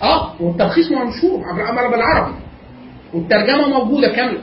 آه 0.02 0.42
والتلخيص 0.42 0.92
عبر 1.62 1.90
بالعربي. 1.90 2.34
والترجمة 3.14 3.68
موجودة 3.68 4.08
كاملة. 4.08 4.40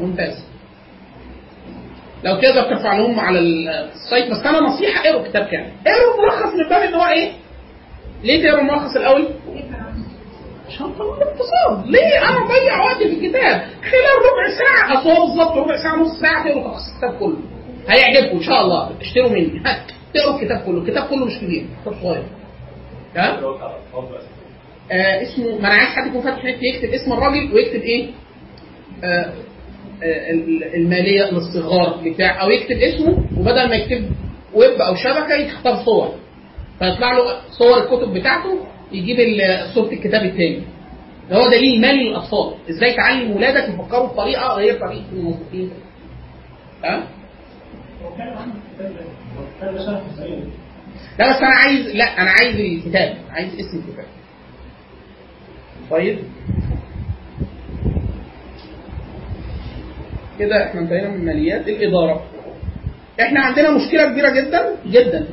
ممتاز. 0.00 0.44
لو 2.24 2.40
تقدر 2.40 2.62
ترفع 2.62 2.98
لهم 2.98 3.20
على 3.20 3.38
السايت. 3.38 4.30
بس 4.30 4.46
أنا 4.46 4.60
نصيحة 4.60 5.04
اقروا 5.04 5.20
الكتاب 5.20 5.46
كامل. 5.46 5.72
اقروا 5.86 6.14
الملخص 6.14 6.54
من 6.54 6.68
باب 6.68 6.82
إن 6.82 6.94
هو 6.94 7.06
إيه؟ 7.06 7.32
ليه 8.24 8.42
تقروا 8.42 8.60
الملخص 8.60 8.96
الأول؟ 8.96 9.28
عشان 10.68 10.92
طبعا 10.92 11.16
الاقتصاد. 11.16 11.86
ليه؟ 11.86 12.28
أنا 12.28 12.44
اضيع 12.46 12.84
وقتي 12.84 13.08
في 13.08 13.14
الكتاب. 13.26 13.60
خلال 13.60 14.14
ربع 14.28 14.58
ساعة 14.58 15.00
اصل 15.00 15.10
هو 15.10 15.26
بالظبط 15.26 15.56
ربع 15.56 15.82
ساعة 15.82 15.96
نص 15.96 16.20
ساعة 16.20 16.44
تقروا 16.44 16.62
تلخيص 16.64 16.88
الكتاب 16.94 17.18
كله. 17.18 17.38
هيعجبكم 17.88 18.36
إن 18.36 18.42
شاء 18.42 18.60
الله. 18.60 18.90
اشتروا 19.00 19.30
مني. 19.30 19.62
تقروا 20.14 20.40
الكتاب 20.40 20.60
كله. 20.66 20.78
الكتاب 20.78 21.04
كله 21.08 21.24
مش 21.24 21.38
كبير. 21.38 21.66
كتاب 21.82 21.94
صغير. 22.02 22.24
تمام 23.14 23.40
آه 24.92 25.22
اسمه 25.22 25.46
ما 25.60 25.68
أنا 25.68 25.74
عايز 25.74 25.88
حد 25.96 26.06
يكون 26.06 26.22
فاتح 26.22 26.44
نت 26.44 26.62
يكتب 26.62 26.88
اسم 26.94 27.12
الراجل 27.12 27.54
ويكتب 27.54 27.80
إيه؟ 27.80 28.06
آه 29.04 29.32
آه 30.02 30.30
ال- 30.30 30.74
المالية 30.74 31.30
للصغار 31.30 32.00
بتاع 32.04 32.42
أو 32.42 32.50
يكتب 32.50 32.76
اسمه 32.76 33.24
وبدل 33.36 33.68
ما 33.68 33.76
يكتب 33.76 34.10
ويب 34.54 34.80
أو 34.80 34.94
شبكة 34.94 35.34
يختار 35.34 35.84
صور. 35.84 36.14
فيطلع 36.78 37.12
له 37.12 37.24
صور 37.50 37.78
الكتب 37.78 38.14
بتاعته 38.14 38.58
يجيب 38.92 39.16
صورة 39.74 39.92
الكتاب 39.92 40.22
الثاني 40.24 40.62
هو 41.32 41.48
دليل 41.50 41.80
مالي 41.80 42.08
للأطفال. 42.10 42.54
إزاي 42.70 42.94
تعلم 42.96 43.30
ولادك 43.36 43.68
يفكروا 43.68 44.06
بطريقة 44.06 44.54
غير 44.54 44.74
طريقه 44.80 45.04
الموظفين 45.12 45.70
الصعيد 50.12 50.44
لا 51.18 51.30
بس 51.30 51.36
أنا 51.36 51.54
عايز 51.54 51.86
لا 51.96 52.04
أنا 52.04 52.30
عايز 52.30 52.60
الكتاب 52.60 53.16
عايز 53.30 53.48
اسم 53.54 53.78
الكتاب. 53.88 54.04
طيب. 55.90 56.18
كده 60.38 60.64
إحنا 60.66 60.80
انتهينا 60.80 61.08
من 61.08 61.24
ماليات 61.24 61.68
الإدارة. 61.68 62.22
إحنا 63.20 63.40
عندنا 63.40 63.70
مشكلة 63.70 64.08
كبيرة 64.12 64.30
جدا 64.30 64.76
جدا 64.86 65.26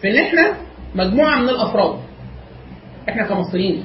في 0.00 0.10
إن 0.10 0.16
إحنا 0.24 0.54
مجموعة 0.94 1.38
من 1.38 1.48
الأفراد. 1.48 1.98
إحنا 3.08 3.26
كمصريين 3.26 3.84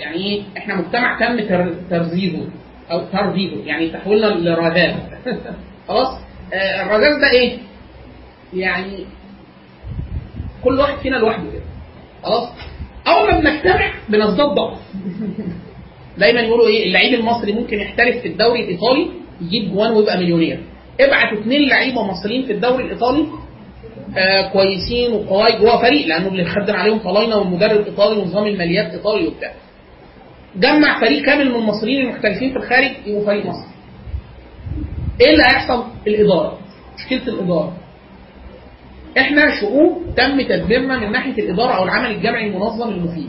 يعني 0.00 0.16
إيه 0.16 0.42
إحنا 0.56 0.74
مجتمع 0.74 1.18
تم 1.20 1.40
تر- 1.48 1.74
ترزيزه 1.90 2.48
أو 2.90 3.00
ترزيزه 3.12 3.64
يعني 3.64 3.88
تحويلنا 3.90 4.26
لرذاذ 4.26 4.94
خلاص؟ 5.88 6.18
آه، 6.52 6.82
الرذاذ 6.86 7.20
ده 7.20 7.30
إيه؟ 7.30 7.58
يعني 8.54 9.04
كل 10.64 10.78
واحد 10.80 10.98
فينا 10.98 11.16
لوحده 11.16 11.50
كده. 11.52 11.62
خلاص؟ 12.22 12.48
أول 13.06 13.30
ما 13.34 13.40
بنجتمع 13.40 13.92
ضعف 14.54 14.78
دايما 16.18 16.40
يقولوا 16.40 16.66
إيه 16.66 16.86
اللعيب 16.86 17.14
المصري 17.14 17.52
ممكن 17.52 17.80
يحترف 17.80 18.16
في 18.16 18.28
الدوري 18.28 18.64
الإيطالي 18.64 19.10
يجيب 19.40 19.72
جوان 19.72 19.92
ويبقى 19.92 20.18
مليونير. 20.18 20.60
ابعت 21.00 21.32
اثنين 21.38 21.68
لعيبة 21.68 22.02
مصريين 22.02 22.46
في 22.46 22.52
الدوري 22.52 22.84
الإيطالي 22.84 23.26
آه 24.16 24.48
كويسين 24.52 25.12
وقواي 25.12 25.58
جوه 25.58 25.82
فريق 25.82 26.06
لأنه 26.06 26.28
اللي 26.28 26.44
خدم 26.44 26.74
عليهم 26.74 26.98
طلاينة 26.98 27.36
والمدرب 27.36 27.84
إيطالي 27.86 28.20
ونظام 28.20 28.46
الماليات 28.46 28.92
إيطالي 28.92 29.26
وبتاع. 29.26 29.52
جمع 30.56 31.00
فريق 31.00 31.24
كامل 31.24 31.48
من 31.50 31.54
المصريين 31.56 32.00
المحترفين 32.02 32.50
في 32.50 32.56
الخارج 32.56 32.90
يبقوا 33.06 33.26
فريق 33.26 33.46
مصري. 33.46 33.68
إيه 35.20 35.30
اللي 35.30 35.42
هيحصل؟ 35.42 35.84
الإدارة. 36.06 36.58
مشكلة 36.98 37.34
الإدارة. 37.34 37.76
إحنا 39.18 39.60
شعوب 39.60 40.02
تم 40.16 40.40
تدميرنا 40.42 40.98
من 40.98 41.12
ناحية 41.12 41.32
الإدارة 41.42 41.72
أو 41.72 41.84
العمل 41.84 42.10
الجمعي 42.10 42.46
المنظم 42.48 42.88
المفيد. 42.88 43.28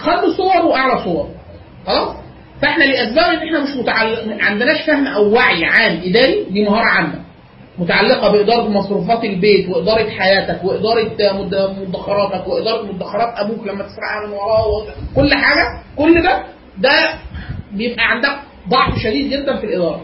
خدوا 0.00 0.32
صور 0.36 0.66
وأعلى 0.66 1.04
صور 1.04 1.28
خلاص؟ 1.86 2.16
فإحنا 2.62 2.84
لأسباب 2.84 3.24
إن 3.34 3.46
إحنا 3.46 3.62
مش 3.62 3.76
متعل... 3.76 4.28
ما 4.28 4.44
عندناش 4.44 4.82
فهم 4.86 5.06
أو 5.06 5.32
وعي 5.34 5.64
عام 5.64 6.00
إداري 6.04 6.44
دي 6.50 6.64
مهارة 6.64 6.84
عامة. 6.86 7.14
متعلقة 7.78 8.32
بإدارة 8.32 8.68
مصروفات 8.68 9.24
البيت 9.24 9.68
وإدارة 9.68 10.08
حياتك 10.10 10.64
وإدارة 10.64 11.02
مد- 11.32 11.76
مدخراتك 11.88 12.48
وإدارة 12.48 12.82
مدخرات 12.92 13.34
أبوك 13.38 13.66
لما 13.66 13.82
تسرقها 13.82 14.26
من 14.26 14.32
وراه 14.32 14.86
كل 15.16 15.34
حاجة 15.34 15.82
كل 15.96 16.22
ده 16.22 16.42
ده 16.78 17.14
بيبقى 17.72 18.04
عندك 18.10 18.32
ضعف 18.68 18.98
شديد 18.98 19.30
جدا 19.32 19.56
في 19.56 19.64
الإدارة. 19.66 20.00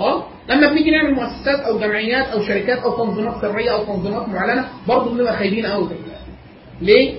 آه 0.00 0.24
لما 0.48 0.68
بنيجي 0.70 0.90
نعمل 0.90 1.14
مؤسسات 1.14 1.60
أو 1.60 1.78
جمعيات 1.78 2.26
أو 2.26 2.42
شركات 2.42 2.78
أو 2.78 3.04
تنظيمات 3.04 3.40
سرية 3.42 3.70
أو 3.72 3.84
تنظيمات 3.84 4.28
معلنة 4.28 4.68
برضه 4.88 5.10
بنبقى 5.14 5.36
خايبين 5.36 5.66
قوي 5.66 5.88
ليه؟ 6.82 7.14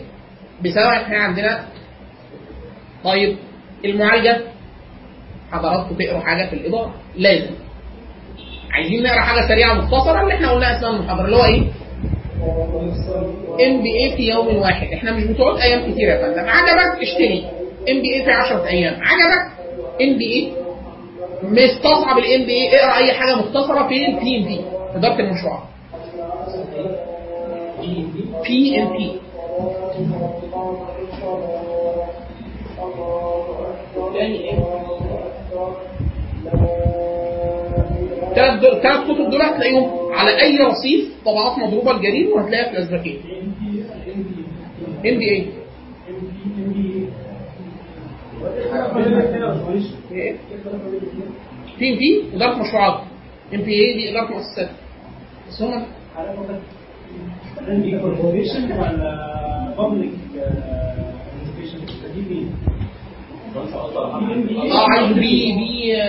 بسبب 0.65 0.77
إحنا 0.85 1.17
عندنا 1.17 1.65
طيب 3.03 3.37
المعالجة 3.85 4.37
حضراتكم 5.51 5.95
تقروا 5.95 6.19
حاجة 6.21 6.49
في 6.49 6.53
الاداره 6.55 6.93
لازم. 7.17 7.51
عايزين 8.71 9.03
نقرأ 9.03 9.21
حاجة 9.21 9.47
سريعة 9.47 9.73
مختصرة 9.73 10.21
اللي 10.21 10.33
إحنا 10.33 10.51
قلناها 10.51 10.77
أثناء 10.77 10.91
المحاضرة 10.91 11.25
اللي 11.25 11.35
هو 11.35 11.45
إيه؟ 11.45 11.61
ام 13.67 13.81
بي 13.83 13.89
اي 14.03 14.15
في 14.17 14.29
يوم 14.29 14.55
واحد. 14.55 14.87
إحنا 14.93 15.11
مش 15.11 15.23
بتقعد 15.23 15.59
أيام 15.61 15.91
كتير 15.91 16.09
يا 16.09 16.21
فندم. 16.27 16.49
عجبك؟ 16.49 17.01
اشتري. 17.01 17.45
MBA 17.89 18.23
في 18.25 18.31
10 18.31 18.67
أيام. 18.67 18.93
عجبك؟ 19.01 19.51
MBA 20.01 20.53
مستصعب 21.43 22.17
ال 22.17 22.45
MBA 22.45 22.79
اقرأ 22.79 22.97
أي 22.97 23.13
حاجة 23.13 23.35
مختصرة. 23.35 23.87
في 23.87 24.07
ال 24.07 24.37
PMP 24.37 24.61
اداره 24.95 25.19
المشروعات 25.19 25.63
PMP؟ 28.47 29.11
ثلاث 38.35 38.59
ثلاث 38.81 39.03
كتب 39.03 39.29
دول 39.29 39.41
هتلاقيهم 39.41 40.11
على 40.13 40.41
أي 40.41 40.57
رصيف 40.57 41.09
طبعات 41.25 41.57
مضروبة 41.57 41.91
جرير 41.91 42.29
وهتلاقيها 42.33 42.69
في 42.71 42.77
الازبكيه 42.77 43.19
ام 45.05 45.17
بي 45.19 45.29
اي 45.29 45.45
إيه؟ 50.11 50.35
بي 51.79 51.93
ام 51.93 51.97
بي 51.99 52.23
اداره 52.35 52.55
مشروعات 52.61 52.99
MBA 53.53 53.93
دي 53.93 54.11
إدارة 54.11 54.31
مؤسسات 54.33 54.69
بس 55.49 55.61
هم 55.61 55.83
corporation 58.01 58.71
ولا 58.71 59.73
public 59.77 60.11
education 60.35 61.79
دي 62.15 62.21
مين؟ 62.35 62.49
آه 64.71 64.85
عايز 64.89 65.11
PP 65.17 66.01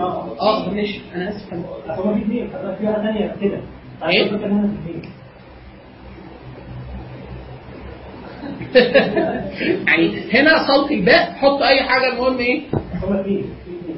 آه 0.00 0.36
آه 0.40 0.70
ماشي. 0.70 1.00
أنا 1.14 1.28
آسف. 1.28 1.52
هو 1.88 2.14
في 2.14 2.22
اثنين 2.22 2.48
حضرتك 2.50 2.78
في 2.78 2.86
واحدة 2.86 3.02
ثانية 3.02 3.34
كده. 3.42 3.60
يعني 9.86 10.18
هنا 10.34 10.66
صوت 10.66 10.90
الباء. 10.92 11.32
حط 11.32 11.62
أي 11.62 11.82
حاجة 11.82 12.12
المهم 12.12 12.38
إيه 12.38 12.60
هما 13.02 13.20
اثنين 13.20 13.42
في 13.42 13.70
اثنين 13.80 13.96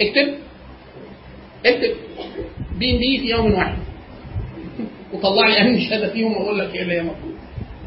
اكتب. 0.00 0.34
اكتب. 1.66 1.96
بي 2.78 2.98
بي 2.98 3.18
في 3.18 3.30
يوم 3.30 3.54
واحد. 3.54 3.74
وطلع 5.12 5.46
لي 5.46 5.60
اهم 5.60 5.78
شهاده 5.78 6.12
فيهم 6.12 6.32
وأقول 6.36 6.58
لك 6.58 6.74
إيه 6.74 6.82
اللي 6.82 6.94
هي 6.94 7.02
مطلوب. 7.02 7.34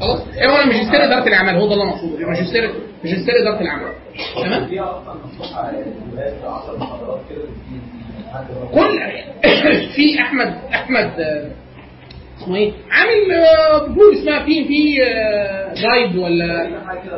خلاص؟ 0.00 0.20
إيه 0.36 0.48
هو 0.48 0.66
ماجستير 0.66 1.04
إدارة 1.04 1.28
الأعمال 1.28 1.56
هو 1.56 1.66
ده 1.66 1.74
اللي 1.74 1.84
مقصود 1.84 2.20
ماجستير 2.20 2.74
ماجستير 3.04 3.34
إدارة 3.42 3.60
الأعمال. 3.60 3.92
تمام؟ 4.36 4.64
دي 4.64 4.80
أصلا 4.80 5.14
مفتوحه 5.24 5.70
الولاد 5.70 6.34
10 6.44 6.76
محاضرات 6.78 7.20
كده 7.30 7.44
كل 8.74 9.00
في 9.94 10.20
احمد 10.20 10.54
أحمد 10.74 11.20
آه، 11.20 11.50
اسمه 12.38 12.56
إيه؟ 12.56 12.72
عامل 12.90 13.32
آه، 13.32 13.86
جروب 13.86 14.12
اسمها 14.12 14.44
بي 14.46 14.64
في 14.64 14.96
جايد 15.82 16.16
ولا؟ 16.16 16.68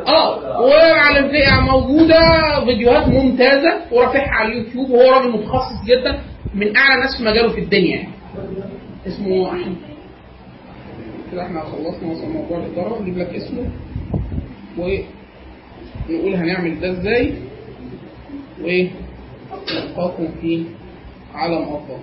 آه 0.07 0.61
وعلى 0.61 1.19
موجودة 1.61 2.19
فيديوهات 2.65 3.07
ممتازة 3.07 3.81
ورافعها 3.91 4.29
على 4.31 4.51
اليوتيوب 4.51 4.89
وهو 4.89 5.11
راجل 5.11 5.31
متخصص 5.31 5.85
جدا 5.85 6.19
من 6.55 6.77
أعلى 6.77 7.01
ناس 7.01 7.17
في 7.17 7.23
مجاله 7.23 7.49
في 7.51 7.59
الدنيا. 7.59 7.95
يعني 7.95 8.09
اسمه 9.07 9.49
أحمد. 9.49 9.75
كده 11.31 11.43
إحنا 11.45 11.59
خلصنا 11.61 12.11
مثلا 12.11 12.27
موضوع 12.27 12.57
الإدارة 12.57 13.01
نجيب 13.01 13.17
لك 13.17 13.29
اسمه 13.35 13.69
ونقول 14.77 16.35
هنعمل 16.35 16.79
ده 16.79 16.91
إزاي 16.91 17.33
وإيه؟ 18.61 18.89
نلقاكم 19.75 20.27
في 20.41 20.63
عالم 21.33 21.61
أفضل. 21.63 21.97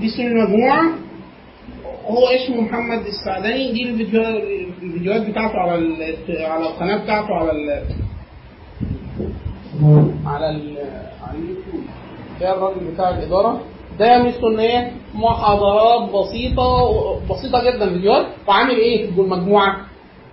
دي 0.00 0.06
اسم 0.06 0.22
المجموعة 0.22 0.82
هو 2.06 2.26
اسمه 2.28 2.60
محمد 2.60 3.06
السعداني 3.06 3.72
دي 3.72 3.82
الفيديو 3.82 4.22
الفيديوهات 4.82 5.22
بتاعته 5.30 5.58
على. 5.58 6.14
على 6.46 6.66
القناة 6.66 6.96
بتاعته 7.04 7.34
على. 7.34 7.50
على. 10.26 10.46
على 11.22 11.38
اليوتيوب 11.38 11.84
ده 12.40 12.52
الراجل 12.56 12.80
بتاع 12.94 13.08
الإدارة 13.08 13.60
ده 13.98 14.22
ميزته 14.22 14.48
إن 14.48 14.58
هي 14.58 14.90
محاضرات 15.14 16.10
بسيطة 16.10 16.66
بسيطة 17.30 17.64
جدا 17.70 17.88
فيديوهات 17.92 18.26
وعامل 18.48 18.74
إيه 18.76 19.10
في 19.10 19.20
المجموعه 19.20 19.76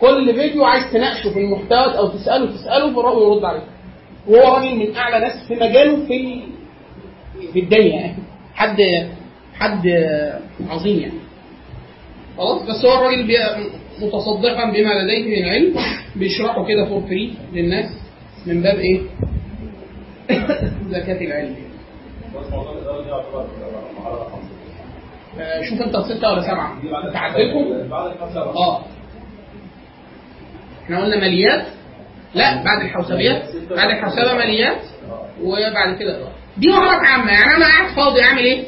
كل 0.02 0.34
فيديو 0.36 0.64
عايز 0.66 0.84
تناقشه 0.94 1.30
في 1.34 1.40
المحتوى 1.40 1.98
أو 1.98 2.08
تسأله 2.08 2.46
تسأله 2.46 2.96
فالراجل 2.96 3.22
يرد 3.22 3.44
عليك 3.46 3.64
وهو 4.28 4.56
راجل 4.56 4.76
من 4.76 4.96
أعلى 4.96 5.20
ناس 5.20 5.48
في 5.48 5.54
مجاله 5.56 6.06
في. 6.08 6.42
في 7.54 7.60
الدنيا 7.60 7.96
يعني 7.96 8.16
حد 8.56 8.78
حد 9.62 9.88
عظيم 10.70 11.00
يعني. 11.00 11.20
خلاص؟ 12.38 12.62
بس 12.62 12.86
هو 12.86 12.94
الراجل 12.94 13.38
متصدقا 14.02 14.72
بما 14.72 14.94
لديه 15.04 15.42
من 15.42 15.50
علم 15.50 15.76
بيشرحه 16.16 16.66
كده 16.66 16.86
for 16.86 17.02
free 17.02 17.34
للناس 17.54 17.90
من 18.46 18.62
باب 18.62 18.80
إيه؟ 18.80 19.02
زكاة 20.94 21.22
العلم. 21.22 21.56
آه، 25.40 25.62
شوف 25.62 25.82
أنت 25.82 25.98
ستة 25.98 26.30
ولا 26.32 26.42
سبعة؟ 26.42 26.78
تعدلكم؟ 27.14 27.94
آه. 28.58 28.82
إحنا 30.84 31.04
قلنا 31.04 31.18
ماليات. 31.18 31.66
لا 32.36 32.64
بعد 32.64 32.82
الحاسوبيات 32.82 33.44
بعد 33.70 33.90
الحوسبة 33.90 34.34
ماليات 34.34 34.82
وبعد 35.44 35.98
كده. 36.00 36.20
دي 36.58 36.68
مهارات 36.68 37.02
عامة. 37.08 37.32
يعني 37.32 37.56
أنا 37.56 37.66
قاعد 37.66 37.96
فاضي 37.96 38.24
أعمل 38.24 38.44
إيه؟ 38.44 38.64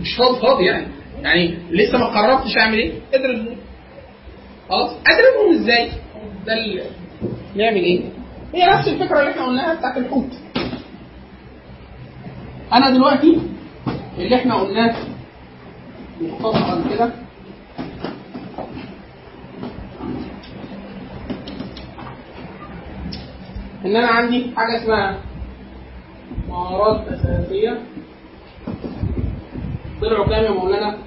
مش 0.00 0.16
فاضي 0.18 0.40
فاضي 0.40 0.64
يعني 0.64 0.86
يعني 1.22 1.58
لسه 1.70 1.98
ما 1.98 2.06
قررتش 2.06 2.56
أعمل 2.58 2.78
إيه؟ 2.78 2.92
أدرس. 3.14 3.40
خلاص 4.68 4.90
أدرسهم 4.90 5.60
إزاي؟ 5.62 5.90
ده 6.46 6.52
ال- 6.52 6.82
نعمل 7.56 7.76
إيه؟ 7.84 8.00
هي 8.54 8.66
نفس 8.66 8.88
الفكرة 8.88 9.20
اللي 9.20 9.30
إحنا 9.30 9.44
قلناها 9.46 9.74
بتاعت 9.74 9.96
الحوت 9.96 10.30
أنا 12.72 12.90
دلوقتي 12.90 13.38
اللي 14.18 14.36
إحنا 14.36 14.54
قلناه 14.54 14.96
مختصرا 16.20 16.84
كده 16.94 17.10
إن 23.84 23.96
أنا 23.96 24.06
عندي 24.08 24.50
حاجة 24.56 24.82
اسمها 24.82 25.18
مهارات 26.48 27.08
أساسية 27.08 27.78
طلعوا 30.02 30.26
كام 30.28 30.44
يا 30.44 30.50
مولانا؟ 30.50 30.98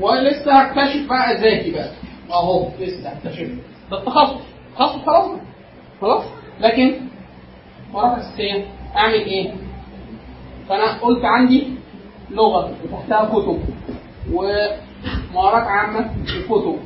ولسه 0.00 0.52
هكتشف 0.52 1.08
بقى 1.08 1.34
ذاتي 1.40 1.70
بقى. 1.72 1.90
أهو 2.30 2.68
لسه 2.80 3.08
هكتشف. 3.08 3.48
ده 3.90 3.98
التخصص 3.98 4.36
تخصص 4.76 4.98
خلاص 5.06 5.30
خلاص؟ 6.00 6.24
لكن 6.60 6.94
مهارات 7.92 8.18
اساسيه 8.18 8.64
أعمل 8.96 9.14
إيه؟ 9.14 9.52
فأنا 10.68 10.98
قلت 10.98 11.24
عندي 11.24 11.66
لغة 12.30 12.74
وتحتها 12.84 13.24
كتب 13.24 13.60
ومهارات 14.32 15.66
عامة 15.66 16.10
في 16.26 16.42
كتب 16.42 16.78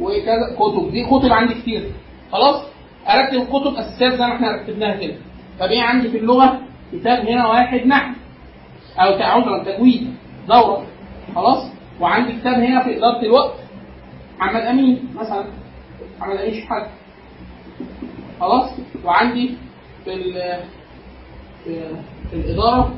وكذا 0.00 0.54
كتب. 0.58 0.90
دي 0.90 1.04
كتب 1.04 1.32
عندي 1.32 1.54
كتير. 1.54 1.90
خلاص؟ 2.32 2.62
أرتب 3.08 3.34
الكتب 3.34 3.74
اساسيات 3.76 4.12
زي 4.12 4.26
ما 4.26 4.34
إحنا 4.36 4.56
رتبناها 4.56 4.96
كده. 4.96 5.14
طب 5.60 5.66
إيه 5.66 5.82
عندي 5.82 6.08
في 6.10 6.18
اللغة؟ 6.18 6.60
كتاب 6.92 7.26
هنا 7.28 7.46
واحد 7.46 7.86
نحو. 7.86 8.12
أو 9.00 9.22
عذرا 9.22 9.64
تجويد. 9.64 10.14
دورة. 10.48 10.86
خلاص؟ 11.34 11.70
وعندي 12.00 12.32
كتاب 12.32 12.54
هنا 12.54 12.84
في 12.84 12.98
إدارة 12.98 13.22
الوقت. 13.22 13.54
محمد 14.38 14.60
أمين 14.60 15.08
مثلا. 15.14 15.44
محمد 16.20 16.36
أمين 16.36 16.54
شحات. 16.62 16.86
خلاص؟ 18.40 18.70
وعندي 19.04 19.54
في 20.04 20.12
ال- 20.14 20.60
في, 21.64 21.80
الإدارة 22.32 22.94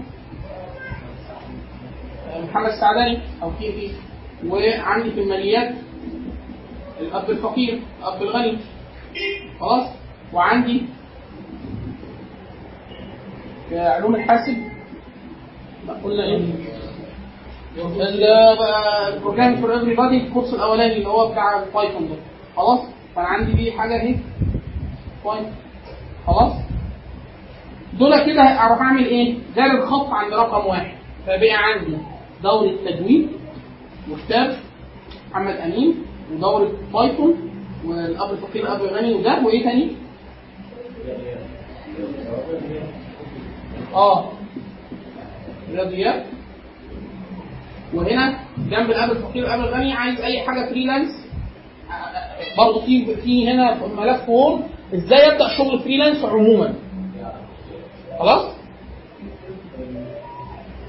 محمد 2.49 2.69
السعداني 2.71 3.19
أو 3.43 3.51
في 3.51 3.73
في 3.73 3.91
وعندي 4.49 5.11
في 5.11 5.21
الماليات 5.21 5.75
الاب 7.01 7.31
الفقير 7.31 7.81
الاب 8.01 8.23
الغني. 8.23 8.59
خلاص؟ 9.61 9.89
وعندي 10.33 10.83
علوم 13.73 14.15
الحاسب؟ 14.15 14.57
ما 15.87 15.93
قلنا 16.05 16.25
إيه؟ 16.25 16.41
ال 19.15 19.57
program 19.57 19.73
for 19.75 19.95
everybody 19.95 20.17
الكورس 20.17 20.55
الأولاني 20.55 20.97
اللي 20.97 21.09
هو 21.09 21.29
بتاع 21.33 21.65
Python 21.75 22.09
ده. 22.09 22.15
خلاص؟ 22.57 22.81
فانا 23.17 23.27
عندي 23.29 23.53
دي 23.53 23.73
حاجة 23.73 23.95
أهي. 24.01 24.17
Python 25.25 25.53
خلاص؟ 26.27 26.53
دول 27.99 28.27
كده 28.27 28.43
اعرف 28.43 28.81
أعمل 28.81 29.05
إيه؟ 29.07 29.35
جاري 29.57 29.71
الخط 29.71 30.07
عند 30.11 30.33
رقم 30.35 30.67
واحد. 30.67 30.93
فبقى 31.27 31.55
عندي 31.55 31.97
دورة 32.43 32.73
تجويد 32.87 33.29
وكتاب 34.11 34.57
محمد 35.31 35.55
أمين 35.57 35.95
ودورة 36.33 36.73
Python 36.93 37.35
والأب 37.87 38.31
الفقير 38.33 38.63
الاب 38.63 38.81
الغني 38.81 39.15
وده 39.15 39.45
وإيه 39.47 39.65
تاني؟ 39.65 39.91
آه. 43.95 44.33
رياضيات 45.73 46.25
وهنا 47.95 48.39
جنب 48.59 48.91
الأب 48.91 49.11
الفقير 49.11 49.45
الاب 49.45 49.61
الغني 49.61 49.93
عايز 49.93 50.21
أي 50.21 50.41
حاجة 50.41 50.69
freelance 50.71 51.09
برضه 52.59 52.81
في 52.87 53.17
في 53.17 53.49
هنا 53.51 53.87
ملف 53.97 54.29
Word 54.29 54.63
إزاي 54.95 55.33
أبدأ 55.33 55.49
شغل 55.59 55.79
freelance 55.81 56.25
عموما؟ 56.25 56.75
خلاص؟ 58.19 58.55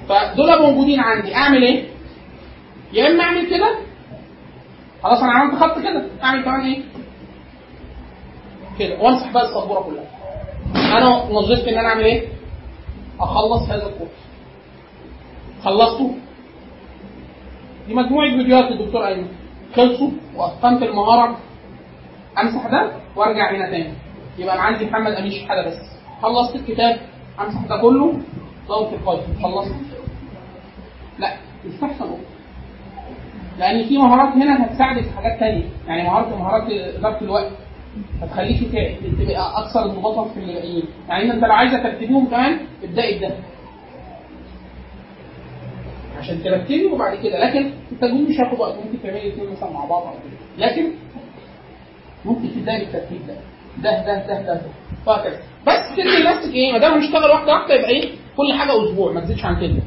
فدول 0.10 0.62
موجودين 0.62 1.00
عندي. 1.00 1.36
أعمل 1.36 1.64
إيه؟ 1.64 1.84
يا 2.94 3.08
إما 3.08 3.24
أعمل 3.24 3.50
كده. 3.50 3.76
خلاص 5.04 5.20
أنا 5.24 5.32
عملت 5.32 5.56
خط 5.64 5.80
كده. 5.80 6.06
أعمل 6.24 6.44
كمان 6.44 6.62
إيه؟ 6.62 6.82
كده. 8.80 9.00
وامسح 9.02 9.32
بقى 9.32 9.46
السبوره 9.46 9.80
كلها 9.80 10.06
أنا 10.98 11.34
نظرت 11.34 11.68
إن 11.68 11.78
أنا 11.78 11.88
أعمل 11.90 12.04
إيه؟ 12.06 12.28
أخلص 13.20 13.70
هذا 13.70 13.88
الكورس 13.88 14.20
خلصته. 15.64 16.16
دي 17.88 17.94
مجموعة 17.94 18.38
فيديوهات 18.38 18.72
للدكتور 18.72 19.08
أيمن. 19.08 19.28
خلصوا 19.76 20.10
وأتقنت 20.36 20.84
المهارة. 20.84 21.38
أمسح 22.42 22.68
ده 22.68 22.92
وأرجع 23.16 23.52
هنا 23.52 23.70
تاني. 23.70 23.94
يبقى 24.38 24.56
أنا 24.56 24.64
عندي 24.64 24.86
محمد 24.86 25.12
أمين 25.12 25.32
شحاته 25.32 25.70
بس. 25.70 25.78
خلصت 26.22 26.56
الكتاب 26.56 27.00
أمسح 27.40 27.66
ده 27.66 27.78
كله. 27.82 28.14
ضغط 28.68 28.94
القلب 28.94 29.24
خلصت. 29.44 29.76
لا 31.20 31.34
يستحسن. 31.66 32.10
لأن 33.60 33.86
في 33.88 33.98
مهارات 33.98 34.34
هنا 34.34 34.66
هتساعدك 34.66 35.04
في 35.04 35.12
حاجات 35.18 35.40
تانية. 35.40 35.66
يعني 35.88 36.04
مهارات 36.04 36.28
مهارات 36.28 36.72
اداره 36.72 37.22
الوقت. 37.22 37.52
هتخليكي 38.22 38.66
تبقى 39.20 39.60
أكثر 39.66 39.84
انضباطا 39.86 40.30
في 40.34 40.40
اللي 40.40 40.84
يعني 41.10 41.32
أنت 41.34 41.44
لو 41.44 41.52
عايزة 41.52 41.84
ترتبيهم 41.84 42.26
كمان 42.28 42.60
ابدأي 42.84 43.18
بده. 43.18 43.36
عشان 46.20 46.44
ترتبي 46.44 46.86
وبعد 46.86 47.18
كده. 47.18 47.40
لكن 47.50 47.72
التجويد 47.92 48.30
مش 48.30 48.40
هياخد 48.40 48.60
وقت. 48.60 48.76
ممكن 48.86 49.02
تعملي 49.04 49.28
الاثنين 49.28 49.52
مثلا 49.52 49.70
مع 49.72 49.86
بعض 49.86 50.04
أو 50.04 50.14
كده. 50.14 50.68
لكن 50.68 50.92
ممكن 52.26 52.50
تبدأي 52.56 52.80
بالترتيب 52.80 53.28
ده. 53.28 53.34
ده 53.84 54.06
ده 54.06 54.28
ده 54.28 54.42
ده, 54.42 54.54
ده. 54.54 54.62
وهكذا. 55.08 55.38
بس 55.68 55.96
تدي 55.98 56.24
لنفسك 56.24 56.54
إيه؟ 56.54 56.72
ما 56.72 56.78
دام 56.78 56.94
هنشتغل 56.94 57.30
واحدة 57.30 57.54
واحدة 57.54 57.74
يبقى 57.76 57.90
إيه؟ 57.90 58.10
كل 58.38 58.54
حاجة 58.54 58.84
أسبوع. 58.86 59.12
ما 59.12 59.22
تزيدش 59.22 59.46
عن 59.46 59.62
كده. 59.62 59.82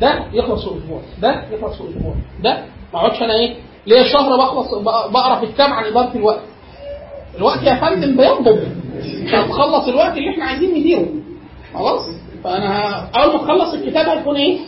ده 0.00 0.24
يخلص 0.32 0.68
في 0.68 0.78
أسبوع. 0.78 1.00
ده 1.22 1.44
يخلص 1.52 1.82
في 1.82 1.88
أسبوع. 1.88 2.14
ده 2.42 2.52
ما 2.94 2.98
أقعدش 3.00 3.22
أنا 3.22 3.34
إيه؟ 3.34 3.54
ليا 3.86 4.02
شهر 4.12 4.36
بخلص 4.36 4.74
بقرأ 5.12 5.40
في 5.40 5.46
كتاب 5.52 5.70
عن 5.72 5.84
إدارة 5.84 6.16
الوقت. 6.16 6.40
الوقت 7.38 7.62
يا 7.62 7.74
فندم 7.74 8.16
بينضب 8.16 8.60
هتخلص 9.32 9.88
الوقت 9.88 10.16
اللي 10.16 10.30
إحنا 10.30 10.44
عايزين 10.44 10.70
نديره. 10.70 11.06
خلاص؟ 11.74 12.00
فأنا 12.44 12.94
أول 13.16 13.32
ما 13.32 13.38
تخلص 13.42 13.74
الكتاب 13.74 14.06
هيكون 14.08 14.36
إيه؟ 14.36 14.58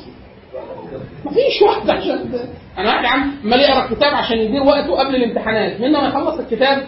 مفيش 1.24 1.62
وقت 1.62 1.90
عشان 1.90 2.30
أنا 2.78 2.88
واحد 2.88 3.04
عم 3.04 3.32
امال 3.44 3.60
يقرا 3.60 3.84
الكتاب 3.84 4.14
عشان 4.14 4.38
يدير 4.38 4.62
وقته 4.62 4.98
قبل 4.98 5.14
الامتحانات. 5.16 5.80
من 5.80 5.92
ما 5.92 5.98
يخلص 6.08 6.38
الكتاب. 6.38 6.82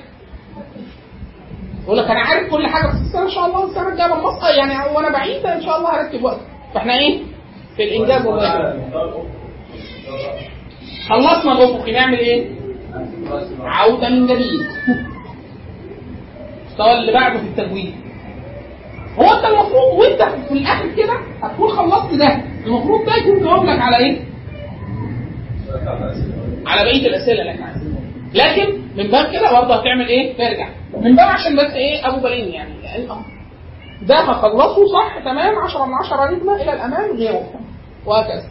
يقول 1.85 1.99
لك 1.99 2.11
أنا 2.11 2.21
عارف 2.21 2.51
كل 2.51 2.67
حاجة 2.67 2.87
بس 2.87 2.95
السنة 2.95 3.23
إن 3.23 3.31
شاء 3.31 3.47
الله 3.47 3.65
السنة 3.71 3.89
الجايه 3.89 4.09
بنص 4.09 4.43
يعني 4.59 4.95
وأنا 4.97 5.11
بعيد 5.13 5.47
إن 5.47 5.63
شاء 5.63 5.79
الله 5.79 5.91
هرتب 5.91 6.25
وقت 6.25 6.41
فإحنا 6.75 6.99
إيه؟ 6.99 7.19
في 7.77 7.83
الإنجاز 7.85 8.27
والله. 8.27 8.75
خلصنا 11.09 11.53
الافقي 11.53 11.93
نعمل 11.93 12.19
إيه؟ 12.19 12.51
عوده 13.61 14.09
من 14.09 14.27
جديد. 14.27 14.67
المستوى 16.73 16.99
اللي 17.01 17.13
بعده 17.13 17.39
في 17.39 17.45
التجويد 17.47 17.95
هو 19.19 19.25
انت 19.25 19.45
المفروض 19.45 19.99
وانت 19.99 20.23
في 20.49 20.53
الآخر 20.55 20.89
كده 20.97 21.13
هتكون 21.43 21.69
خلصت 21.69 22.15
ده. 22.15 22.41
المفروض 22.67 23.05
ده 23.07 23.17
يكون 23.17 23.43
جاوب 23.45 23.65
لك 23.65 23.81
على 23.81 23.97
إيه؟ 23.97 24.19
على 26.67 26.83
بقية 26.85 27.07
الأسئلة 27.07 27.41
اللي 27.41 27.51
إحنا 27.53 27.67
عايزينها. 27.67 28.01
لكن 28.35 28.81
من 28.97 29.11
باب 29.11 29.33
كده 29.33 29.53
برضه 29.61 29.75
هتعمل 29.75 30.09
إيه؟ 30.09 30.37
ترجع. 30.37 30.69
من 31.01 31.17
باب 31.17 31.29
عشان 31.29 31.57
بس 31.57 31.73
إيه؟ 31.73 32.09
أبو 32.09 32.21
بالين 32.21 32.49
يعني. 32.49 32.75
ده 34.03 34.15
هخلصه 34.17 34.87
صح 34.93 35.19
تمام 35.25 35.59
10 35.59 35.85
من 35.85 35.95
10 35.95 36.31
نجمه 36.35 36.55
إلى 36.63 36.73
الأمام 36.73 37.17
غيره. 37.17 37.51
وهكذا. 38.07 38.45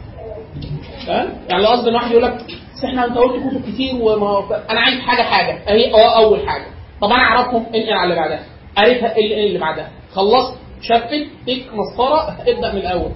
تمام؟ 1.06 1.28
يعني 1.48 1.62
لو 1.62 1.68
قصد 1.68 1.88
إن 1.88 1.94
واحد 1.94 2.10
يقول 2.10 2.22
لك 2.22 2.38
إحنا 2.84 3.04
أنت 3.04 3.18
قلت 3.18 3.36
كتب 3.46 3.62
كتير 3.72 3.94
وما 4.02 4.44
أنا 4.70 4.80
عايز 4.80 5.00
حاجة 5.00 5.22
حاجة. 5.22 5.58
أهي 5.68 5.94
آه 5.94 6.16
أول 6.24 6.48
حاجة. 6.48 6.64
طب 7.02 7.08
أنا 7.10 7.22
اعرفهم 7.22 7.66
انقل 7.74 7.92
على 7.92 8.02
اللي 8.04 8.14
بعدها؟ 8.16 8.42
قريتها 8.76 9.16
اللي, 9.18 9.46
اللي 9.46 9.58
بعدها؟ 9.58 9.90
خلصت 10.12 10.58
شفت 10.82 11.08
تك 11.46 11.64
مسطرة 11.74 12.36
ابدأ 12.46 12.72
من 12.72 12.78
الأول. 12.78 13.10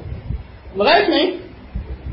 لغاية 0.76 1.08
ما 1.08 1.16
إيه؟ 1.16 1.34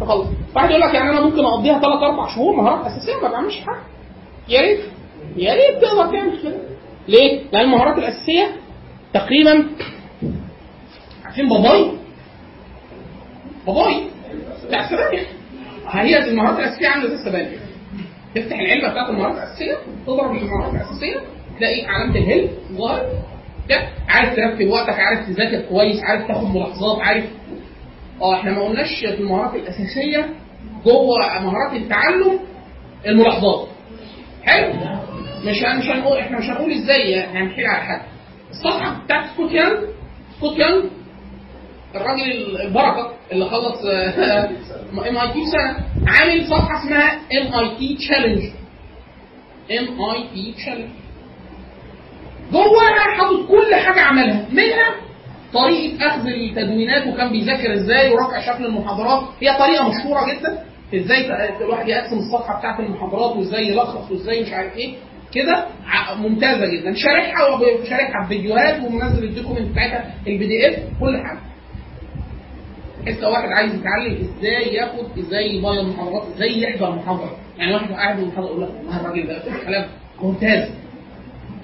تخلص. 0.02 0.28
واحد 0.56 0.70
يقول 0.70 0.82
لك 0.82 0.94
يعني 0.94 1.10
أنا 1.10 1.22
ممكن 1.22 1.46
أقضيها 1.46 1.80
ثلاث 1.80 2.04
أربع 2.04 2.36
شهور 2.36 2.56
مهارات 2.56 2.86
أساسية 2.86 3.22
ما 3.22 3.32
بعملش 3.32 3.60
حاجة. 3.60 3.84
يا 4.50 4.62
ريت. 4.62 4.80
يا 5.38 5.54
ريت 5.54 5.82
تقدر 5.82 6.12
تعمل 6.12 6.42
كده. 6.44 6.58
ليه؟ 7.08 7.42
لأن 7.52 7.62
المهارات 7.66 7.98
الأساسية 7.98 8.56
تقريبا 9.14 9.66
عارفين 11.26 11.50
باباي؟ 11.50 11.92
باباي. 13.68 14.04
بتاع 14.68 14.80
السبانخ 14.84 15.28
هي 15.88 16.18
المهارات 16.30 16.60
الأساسية 16.60 16.88
عاملة 16.88 17.08
زي 17.10 17.16
السبانخ 17.16 17.50
تفتح 18.36 18.60
العلبة 18.60 18.88
بتاعت 18.92 19.10
المهارات 19.10 19.36
الأساسية 19.36 19.78
تضرب 20.08 20.32
المهارات 20.36 20.74
الأساسية. 20.74 21.22
تلاقي 21.60 21.86
علامه 21.86 22.16
الهيل 22.16 22.50
ظهر 22.72 23.06
ده 23.70 23.88
عارف 24.10 24.36
ترتب 24.36 24.68
وقتك 24.68 25.00
عارف 25.00 25.28
تذاكر 25.30 25.62
كويس 25.70 26.04
عارف 26.04 26.28
تاخد 26.28 26.56
ملاحظات 26.56 27.00
عارف. 27.02 27.24
آه 28.22 28.36
إحنا 28.36 28.52
ما 28.52 28.64
قلناش 28.64 29.00
في 29.00 29.10
المهارات 29.22 29.56
الأساسية 29.56 30.30
جوه 30.86 31.18
مهارات 31.40 31.74
التعلم 31.82 32.40
الملاحظات. 33.06 33.68
حلو؟ 34.44 34.74
مش 35.46 35.62
مش 35.64 35.90
هنقول 35.90 36.18
إحنا 36.18 36.40
مش 36.40 36.46
هنقول 36.50 36.72
إزاي 36.72 37.20
هنحكي 37.22 37.66
على 37.66 37.84
حد. 37.84 38.02
الصفحة 38.52 39.04
بتاعت 39.04 39.26
سكوت 39.34 39.52
يانج 39.52 39.78
سكوت 40.38 40.58
يانج 40.60 40.84
الراجل 41.96 42.62
البركة 42.62 43.14
اللي 43.32 43.46
خلص 43.46 43.86
MIT 45.08 45.40
سنة 45.52 45.86
عامل 46.08 46.46
صفحة 46.48 46.80
اسمها 46.84 47.12
ام 47.14 47.54
اي 47.60 47.76
تي 47.78 47.96
تشالنج 47.98 48.44
ام 49.72 49.88
اي 50.12 50.24
تي 50.34 50.54
تشالنج 50.58 50.90
جواها 52.54 53.00
حاطط 53.18 53.48
كل 53.48 53.76
حاجة 53.76 54.02
عملها 54.02 54.46
منها 54.52 54.96
طريقة 55.54 56.08
أخذ 56.08 56.28
التدوينات 56.28 57.08
وكان 57.08 57.32
بيذاكر 57.32 57.74
إزاي 57.74 58.12
ورفع 58.12 58.42
شكل 58.54 58.66
المحاضرات. 58.66 59.24
هي 59.42 59.58
طريقة 59.60 59.90
مشهورة 59.90 60.22
جدا 60.34 60.64
إزاي 60.96 61.28
الواحد 61.62 61.88
يقسم 61.90 62.18
الصفحة 62.18 62.60
بتاعت 62.60 62.80
المحاضرات 62.80 63.36
وإزاي 63.38 63.68
يلخص 63.68 64.12
وإزاي 64.12 64.42
مش 64.42 64.52
عارف 64.54 64.78
إيه. 64.78 64.96
كده 65.34 65.66
ممتازة 66.18 66.66
جدا. 66.66 66.94
شارحها 66.94 67.48
وب- 67.48 67.84
شارحها 67.90 68.26
بفيديوهات 68.26 68.84
ومنزل 68.84 69.24
ال 69.24 69.29
document 69.29 69.72
بتاعتها 69.72 70.14
ال 70.28 70.48
PDF 70.48 70.76
كل 71.00 71.18
حاجة. 71.18 71.40
لو 73.22 73.32
واحد 73.32 73.50
عايز 73.50 73.76
يتعلم 73.76 74.18
إزاي 74.38 74.74
ياخد 74.74 75.18
إزاي 75.20 75.56
يبايع 75.56 75.82
المحاضرات 75.82 76.24
إزاي 76.36 76.62
يحضر 76.62 76.96
محاضره 76.96 77.38
يعني 77.58 77.74
واحد 77.74 77.92
قاعد 77.92 78.16
في 78.16 78.22
المحاضرة 78.24 78.48
يقول 78.50 78.62
لك 78.64 78.70
الراجل 79.02 79.28
ده 79.28 79.42
كلام 79.66 79.86
ممتاز. 80.22 80.70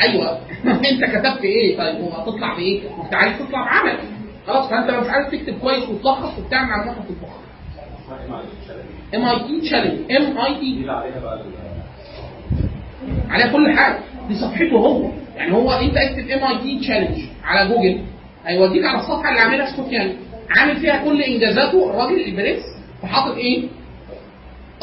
أيوه. 0.01 0.39
أنت 0.65 1.03
كتبت 1.05 1.41
إيه؟ 1.43 1.77
طيب 1.77 1.99
وهتطلع 2.03 2.53
بإيه؟ 2.55 2.81
وانت 2.97 3.13
عايز 3.13 3.33
تطلع 3.39 3.65
بعمل. 3.65 3.97
خلاص 4.47 4.69
فأنت 4.69 4.89
لو 4.89 5.01
مش 5.01 5.07
عارف 5.09 5.31
تكتب 5.31 5.59
كويس 5.59 5.89
وتلخص 5.89 6.39
وبتعمل 6.39 6.69
معلومات 6.69 6.95
هتطبخ 6.97 7.29
ام 9.15 9.25
اي 9.25 9.39
تي 9.47 9.61
تشالنج 9.61 10.11
ام 10.11 10.37
اي 10.37 10.55
تي 10.59 10.89
عليها 10.89 11.39
على 13.29 13.51
كل 13.53 13.77
حاجة. 13.77 13.99
دي 14.27 14.35
صفحته 14.35 14.75
هو. 14.77 15.09
يعني 15.37 15.51
هو 15.53 15.71
أنت 15.71 15.97
اكتب 15.97 16.29
MIT 16.30 16.80
Challenge 16.80 17.17
على 17.43 17.69
جوجل 17.69 18.01
هيوديك 18.45 18.85
على 18.85 18.99
الصفحة 18.99 19.29
اللي 19.29 19.39
عاملها 19.41 19.71
سكوت 19.71 19.91
يعني. 19.91 20.11
عامل 20.57 20.77
فيها 20.77 21.03
كل 21.05 21.21
إنجازاته 21.21 21.89
الراجل 21.89 22.25
البرنس 22.25 22.63
وحاطط 23.03 23.35
إيه؟ 23.37 23.63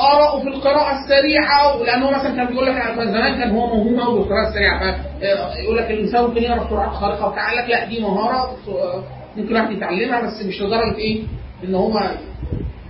آراءه 0.00 0.40
في 0.42 0.48
القراءة 0.48 0.98
السريعة 1.04 1.76
لأنه 1.82 2.10
مثلا 2.10 2.36
كان 2.36 2.46
بيقول 2.46 2.66
لك 2.66 2.74
أنا 2.74 3.04
زمان 3.04 3.38
كان 3.38 3.50
هو 3.50 3.66
موهوم 3.66 4.00
قوي 4.00 4.18
بالقراءة 4.18 4.48
السريعة 4.48 4.96
فيقول 5.20 5.76
لك 5.76 5.90
الإنسان 5.90 6.24
ممكن 6.24 6.42
يقرأ 6.42 6.64
بسرعات 6.64 6.90
خارقة 6.92 7.28
وبتاع 7.28 7.52
لك 7.52 7.70
لا 7.70 7.84
دي 7.84 8.00
مهارة 8.00 8.56
آه، 8.68 9.02
ممكن 9.36 9.48
الواحد 9.56 9.70
يتعلمها 9.70 10.20
بس 10.20 10.44
مش 10.46 10.62
لدرجة 10.62 10.96
إيه 10.98 11.22
إن 11.64 11.74
هو 11.74 12.10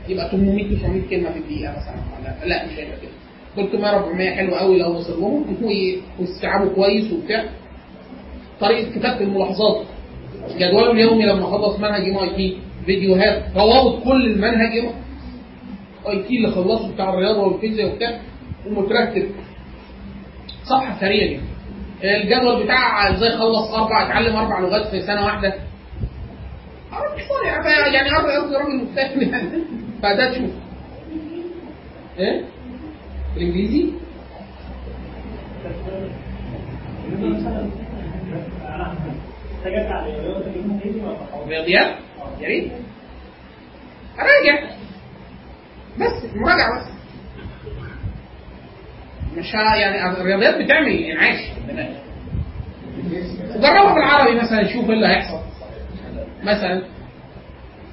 يبقى 0.09 0.31
800 0.31 0.77
900 0.79 1.03
كلمة 1.11 1.31
في 1.31 1.39
الدقيقة 1.39 1.73
مثلا 1.77 2.47
لا, 2.49 2.67
مش 2.67 2.73
هيبقى 2.73 2.97
كده. 3.03 3.11
300 3.69 3.97
400 3.97 4.31
حلو 4.31 4.55
قوي 4.55 4.79
لو 4.79 4.91
وصل 4.97 5.21
لهم 5.21 5.57
وي- 5.63 5.99
واستيعابه 6.21 6.69
كويس 6.75 7.13
وبتاع. 7.13 7.45
طريقة 8.61 8.91
كتابة 8.91 9.21
الملاحظات 9.21 9.83
جدوله 10.59 10.91
اليومي 10.93 11.27
لما 11.27 11.47
خلص 11.47 11.79
منهج 11.79 12.09
MIT 12.09 12.57
فيديوهات 12.87 13.43
روابط 13.57 14.05
كل 14.05 14.27
المنهج 14.27 14.89
IT 16.11 16.37
اللي 16.37 16.51
خلصه 16.51 16.93
بتاع 16.95 17.15
الرياضة 17.15 17.41
والفيزياء 17.41 17.93
وبتاع 17.93 18.21
ومترتب. 18.67 19.31
صفحة 20.65 21.01
سريعه 21.01 21.29
جدا 21.31 21.47
الجدول 22.05 22.65
بتاع 22.65 23.11
إزاي 23.11 23.31
خلص 23.39 23.75
أربع 23.75 24.03
اتعلم 24.03 24.37
أربع 24.37 24.61
لغات 24.61 24.87
في 24.87 25.01
سنة 25.01 25.25
واحدة. 25.25 25.55
مش 27.17 27.23
فاضي 27.23 27.49
يعني 27.95 28.09
قصدي 28.37 28.57
راجل 28.57 28.77
مجتهد 28.77 29.23
يعني. 29.23 29.49
فده 30.03 30.33
تشوف. 30.33 30.51
إيه؟ 32.19 32.45
الإنجليزي؟ 33.37 33.91
رياضيات 41.49 41.97
يا 42.41 42.49
ريت. 42.49 42.73
أراجع. 44.19 44.77
بس 46.01 46.37
مراجعة 46.37 46.79
بس. 46.81 46.87
مش 49.39 49.55
يعني 49.55 50.21
الرياضيات 50.21 50.55
بتعمل 50.63 50.89
انعاش 50.93 51.39
دماغ. 51.69 51.87
وجربها 53.57 53.95
بالعربي 53.95 54.37
مثلا 54.41 54.67
شوف 54.73 54.89
إيه 54.91 54.97
اللي 54.97 55.07
هيحصل. 55.07 55.41
مثلا 56.43 56.83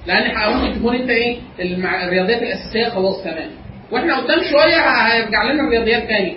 لأن 0.07 0.53
ممكن 0.53 0.79
تكون 0.79 0.95
أنت 0.95 1.09
إيه 1.09 1.37
الرياضيات 1.59 2.41
الأساسية 2.41 2.89
خلاص 2.89 3.23
تمام. 3.23 3.49
وإحنا 3.91 4.17
قدام 4.17 4.39
شوية 4.51 4.79
هيرجع 5.07 5.43
لنا 5.43 5.63
الرياضيات 5.63 6.03
تاني 6.07 6.35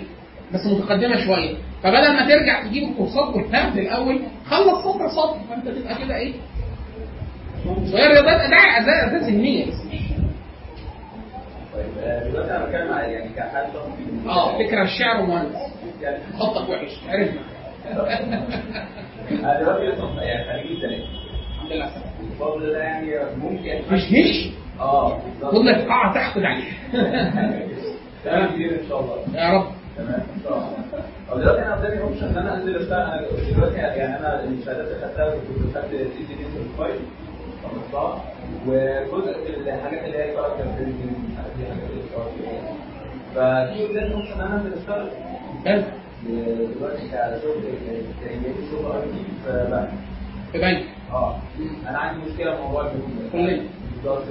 بس 0.53 0.65
متقدمة 0.65 1.25
شوية. 1.25 1.53
فبدل 1.83 2.13
ما 2.13 2.27
ترجع 2.29 2.63
تجيب 2.63 2.83
الكورسات 2.89 3.73
من 3.75 3.79
الأول 3.81 4.19
خلص 4.45 4.83
سطر 4.83 5.09
سطر 5.09 5.37
فأنت 5.49 5.67
تبقى 5.67 5.95
كده 6.05 6.15
إيه 6.15 6.33
وهي 7.65 8.05
الرياضيات 8.05 8.41
اداء 8.41 8.81
اداء 8.81 9.21
ذهنية. 9.23 9.65
طيب 11.77 11.97
آه، 12.03 12.23
دلوقتي 12.29 12.51
أنا 12.51 12.65
بتكلم 12.65 12.87
يعني 12.91 13.29
شخصي 13.73 14.29
آه 14.29 14.57
فكرة 14.57 14.83
الشعر 14.83 15.21
ومهندس 15.23 15.55
يعني 16.01 16.17
خطك 16.39 16.69
وحش 16.69 16.91
عرفنا. 17.09 17.41
أنا 19.31 19.59
دلوقتي 19.59 19.85
لسه 19.85 20.21
يعني 20.21 20.43
خريج 20.51 20.83
الحمد 20.83 21.71
لله. 21.71 21.89
الفضل 22.31 22.71
ده 22.73 22.77
يعني 22.79 23.15
ممكن 23.37 23.81
مش 23.91 24.01
هش 24.01 24.49
آه 24.79 25.19
خد 25.43 25.55
لك 25.65 25.87
قاعه 25.87 26.13
تحقد 26.13 26.41
عليه 26.43 26.63
تمام 28.25 28.47
كتير 28.53 28.71
إن 28.81 28.87
شاء 28.89 28.99
الله. 28.99 29.41
يا 29.41 29.53
رب. 29.53 29.67
تمام 29.97 30.09
إن 30.37 30.41
شاء 30.43 30.53
الله. 30.57 30.69
طب 31.31 31.39
دلوقتي 31.39 31.61
أنا 31.65 31.75
قدامي 31.75 32.01
اوبشن 32.01 32.25
إن 32.27 32.37
أنا 32.37 32.55
أنزل 32.55 32.75
أشتغل 32.75 33.01
أنا 33.01 33.27
دلوقتي 33.55 33.75
يعني 33.75 34.19
أنا 34.19 34.43
الشهادات 34.43 34.87
اللي 34.87 35.07
خدتها 35.07 35.29
كنت 35.29 35.75
خدت 35.77 35.93
الاي 35.93 36.03
دي 36.03 36.33
دي 36.35 36.43
سيرتيفايد 36.53 36.99
وجزء 38.67 39.35
الحاجات 39.67 40.03
اللي 40.05 40.17
هي 40.17 40.33
كاركتر 40.33 40.63
ففي 43.35 43.81
اوبشن 44.13 44.31
ان 44.33 44.41
أنا 44.41 44.55
انزل 44.55 44.73
اشتغل 44.79 45.07
حلو. 45.65 45.83
دلوقتي 46.27 47.07
كإنجاز 47.07 47.41
شغل 48.71 48.91
IT 48.95 49.23
في 49.45 49.67
بنك 49.71 49.89
في 50.51 50.57
بنك 50.57 50.83
آه 51.13 51.35
أنا 51.89 51.97
عندي 51.97 52.19
مشكله 52.31 52.55
في 52.55 52.61
موضوع 52.61 52.87
الجمهور. 52.91 53.59
بالظبط. 54.03 54.23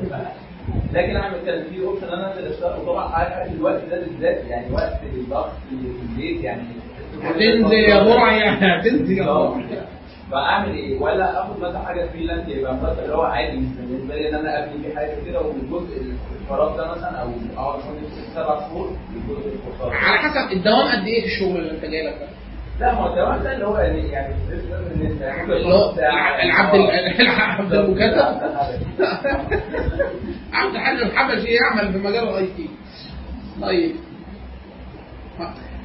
لكن 0.93 1.16
أنا 1.16 1.37
بتكلم 1.37 1.64
في 1.70 1.85
option 1.84 2.07
ان 2.09 2.12
أنا 2.18 2.33
انزل 2.39 2.47
اشتغل 2.53 2.81
وطبعا 2.81 3.05
عارف 3.09 3.53
الوقت 3.53 3.83
ده 3.91 4.01
بالذات 4.01 4.45
يعني 4.49 4.72
وقت 4.74 4.93
الضغط 5.14 5.51
في 5.70 5.74
البيت 6.12 6.45
يعني 6.45 6.62
هتنزل 7.22 7.72
يا 7.72 8.03
برع 8.03 8.33
يعني 8.37 8.81
هتنزل 8.81 9.18
يا 9.18 9.24
برع 9.24 9.61
فاعمل 10.31 10.74
إيه؟ 10.74 11.01
ولا 11.01 11.43
آخد 11.43 11.59
مثلا 11.61 11.79
حاجة 11.79 12.07
freelance 12.12 12.49
يبقى 12.49 12.74
مرتب 12.74 12.99
اللي 13.05 13.14
هو 13.14 13.22
عادي 13.22 13.57
مش 13.57 13.66
بالنسبة 13.77 14.14
لي 14.14 14.29
إن 14.29 14.35
أنا 14.35 14.64
أبني 14.64 14.83
فيه 14.83 14.95
حاجة 14.97 15.14
كده 15.27 15.41
والجزء 15.41 16.03
الفراغ 16.43 16.77
ده 16.77 16.91
مثلا 16.91 17.11
أو 17.22 17.29
أقعد 17.57 17.79
مثلا 17.79 18.35
سبع 18.35 18.61
شهور 18.68 18.91
لجزء 19.16 19.55
الكورسات 19.55 20.03
على 20.03 20.18
حسب 20.18 20.53
الدوام 20.53 20.89
قد 20.89 21.07
إيه 21.07 21.20
في 21.20 21.27
الشغل 21.27 21.57
اللي 21.57 21.70
أنت 21.70 21.85
جاي 21.85 22.07
لك 22.07 22.14
ده؟ 22.20 22.27
لا 22.81 22.93
ما 22.93 22.99
هو 23.01 23.07
الدوام 23.12 23.43
ده 23.43 23.53
اللي 23.55 23.66
هو 23.66 23.79
يعني 23.79 24.09
يعني 24.09 24.35
يعني. 25.20 25.53
العبد 26.43 26.74
ال- 26.74 27.20
العبد 27.20 27.72
المكاتب 27.74 28.18
آه. 28.18 28.70
عبد 30.53 30.74
الحاج 30.74 30.97
الحبشي 31.01 31.49
يعمل 31.55 31.93
في 31.93 31.99
مجال 31.99 32.29
ال 32.28 32.47
IT 32.57 32.68
طيب. 33.62 33.97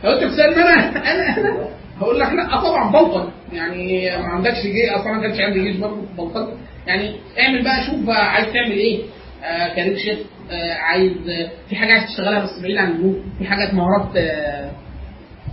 لو 0.03 0.11
أنت 0.11 0.23
بتسألني 0.23 0.61
أنا؟ 0.61 1.11
أنا؟ 1.11 1.67
هقول 2.01 2.19
لك 2.19 2.27
لا 2.33 2.61
طبعا 2.61 2.91
بلطج 2.91 3.29
يعني 3.53 4.09
ما 4.17 4.27
عندكش 4.27 4.61
جيش 4.63 4.89
أصلا 4.89 5.11
ما 5.13 5.21
كانش 5.21 5.39
عندي 5.39 5.59
جيش 5.63 5.75
برضه 5.77 6.01
بلطج 6.17 6.47
يعني 6.87 7.15
اعمل 7.39 7.63
بقى 7.63 7.83
شوف 7.83 7.95
بقى 8.05 8.31
عايز 8.31 8.45
تعمل 8.45 8.71
إيه. 8.71 9.03
آه 9.43 9.75
career 9.75 9.97
shift 9.97 10.25
آه 10.51 10.73
عايز 10.73 11.11
آه 11.29 11.49
في 11.69 11.75
حاجة 11.75 11.93
عايز 11.93 12.05
تشتغلها 12.09 12.43
بس 12.43 12.59
بعيد 12.61 12.77
عن 12.77 12.91
ال 12.91 12.95
group 12.95 13.15
في 13.39 13.45
حاجات 13.45 13.73
مهارات 13.73 14.15
آه 14.17 14.71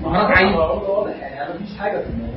مهارات 0.02 0.36
عايز. 0.36 0.56
واضح 0.56 1.16
يعني 1.20 1.42
أنا 1.42 1.54
مفيش 1.54 1.78
حاجة 1.78 1.98
في 1.98 2.04
دماغي. 2.10 2.32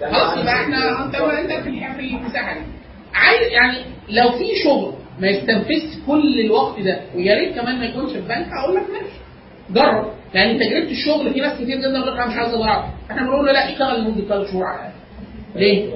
يعني 0.00 0.14
خلاص 0.14 0.38
يبقى 0.38 0.54
إحنا 0.54 1.04
أنت 1.06 1.14
أنت 1.14 1.52
في 1.64 1.68
المساحة 2.00 2.54
دي. 2.54 2.60
عايز 3.14 3.52
يعني 3.52 3.78
لو 4.08 4.30
في 4.38 4.44
شغل 4.64 4.94
ما 5.20 5.28
يستنفذش 5.28 5.98
كل 6.06 6.40
الوقت 6.40 6.80
ده 6.80 7.00
ويا 7.14 7.34
ريت 7.34 7.54
كمان 7.60 7.78
ما 7.78 7.84
يكونش 7.84 8.12
في 8.12 8.20
بنك 8.20 8.46
هقول 8.52 8.76
لك 8.76 8.82
ماشي. 8.90 9.20
جرب. 9.70 10.12
لأن 10.34 10.58
تجربه 10.58 10.90
الشغل 10.90 11.32
في 11.34 11.40
ناس 11.40 11.54
كتير 11.54 11.78
جدا 11.78 11.88
يقول 11.88 12.02
لك 12.12 12.16
أنا 12.20 12.26
مش 12.26 12.36
عايز 12.36 12.54
اضيع 12.54 12.84
إحنا 13.10 13.22
بنقول 13.22 13.46
له 13.46 13.52
لا 13.52 13.68
اشتغل 13.72 14.00
لمدة 14.04 14.28
ثلاث 14.28 14.50
شهور 14.52 14.64
على 14.64 14.90
ليه؟ 15.54 15.86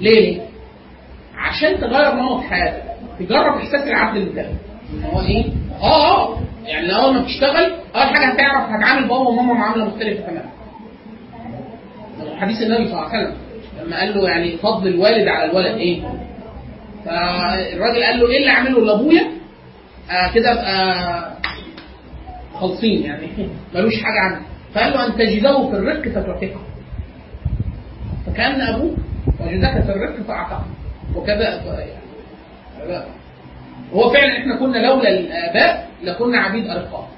ليه؟ 0.00 0.20
ليه؟ 0.20 0.40
عشان 1.36 1.80
تغير 1.80 2.14
نمط 2.14 2.40
حياتك 2.44 2.82
تجرب 3.18 3.56
إحساس 3.56 3.88
العبد 3.88 4.38
ان 4.38 5.02
هو 5.12 5.20
إيه؟ 5.20 5.44
آه 5.82 6.24
آه 6.32 6.38
يعني 6.66 6.96
اول 6.96 7.14
ما 7.14 7.22
تشتغل 7.22 7.72
أول 7.94 8.02
حاجة 8.16 8.32
هتعرف 8.32 8.70
هتعامل 8.70 9.02
بابا 9.08 9.28
وماما 9.28 9.52
معاملة 9.54 9.84
مختلفة 9.84 10.20
تماما 10.26 10.50
حديث 12.40 12.62
النبي 12.62 12.84
صلى 12.88 12.92
الله 12.98 13.08
عليه 13.08 13.24
وسلم 13.28 13.36
لما 13.86 13.98
قال 14.00 14.14
له 14.18 14.28
يعني 14.28 14.56
فضل 14.56 14.88
الوالد 14.88 15.28
على 15.28 15.50
الولد 15.50 15.76
إيه؟ 15.76 16.02
فالراجل 17.04 18.02
قال 18.04 18.20
له 18.20 18.28
إيه 18.30 18.38
اللي 18.38 18.50
اعمله 18.50 18.80
لأبويا؟ 18.84 19.26
آه 20.10 20.32
كده 20.34 20.52
ابقى 20.52 21.39
خالصين 22.60 23.02
يعني. 23.02 23.28
ملوش 23.74 24.02
حاجة 24.02 24.20
عنه. 24.20 24.40
فقال 24.74 24.92
له 24.92 25.06
أن 25.06 25.12
تجده 25.14 25.70
في 25.70 25.76
الرق 25.76 26.08
فتعتقه. 26.08 26.60
فكأن 28.26 28.60
أبوك 28.60 28.94
وجدك 29.40 29.82
في 29.84 29.92
الرق 29.92 30.20
فأعتقه. 30.28 30.64
وكذا 31.16 31.42
يعني 31.42 32.00
هو 33.92 34.10
فعلا 34.10 34.38
إحنا 34.38 34.56
كنا 34.56 34.78
لولا 34.78 35.08
الآباء 35.08 35.88
لكنا 36.02 36.38
عبيد 36.38 36.66
ارقاء 36.66 37.08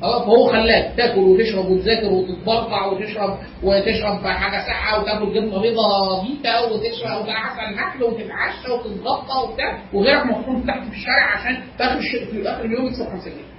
خلاص 0.00 0.22
فهو 0.22 0.46
خلاك 0.46 0.92
تاكل 0.96 1.20
وتشرب 1.20 1.66
وتذاكر 1.70 2.06
وتتبرطع 2.12 2.86
وتشرب 2.86 3.38
وتشرب 3.62 4.26
حاجة 4.26 4.66
ساقعة 4.66 5.00
وتاكل 5.02 5.34
جبنة 5.34 5.60
بيضة 5.60 6.22
بيتا 6.22 6.60
وتشرب 6.60 7.22
وتعسل 7.22 7.60
الاكل 7.74 8.02
وتتعشى 8.04 8.70
وتتغطى 8.72 9.48
وبتاع. 9.48 9.78
وغيرك 9.92 10.26
محطوط 10.26 10.66
تحت 10.66 10.80
في 10.88 10.94
الشارع 10.96 11.26
عشان 11.36 11.62
في 11.78 11.84
اخر 11.84 12.00
في 12.32 12.48
آخر 12.50 12.64
اليوم 12.64 12.86
يكسب 12.86 13.04
5 13.08 13.24
جنيه. 13.30 13.51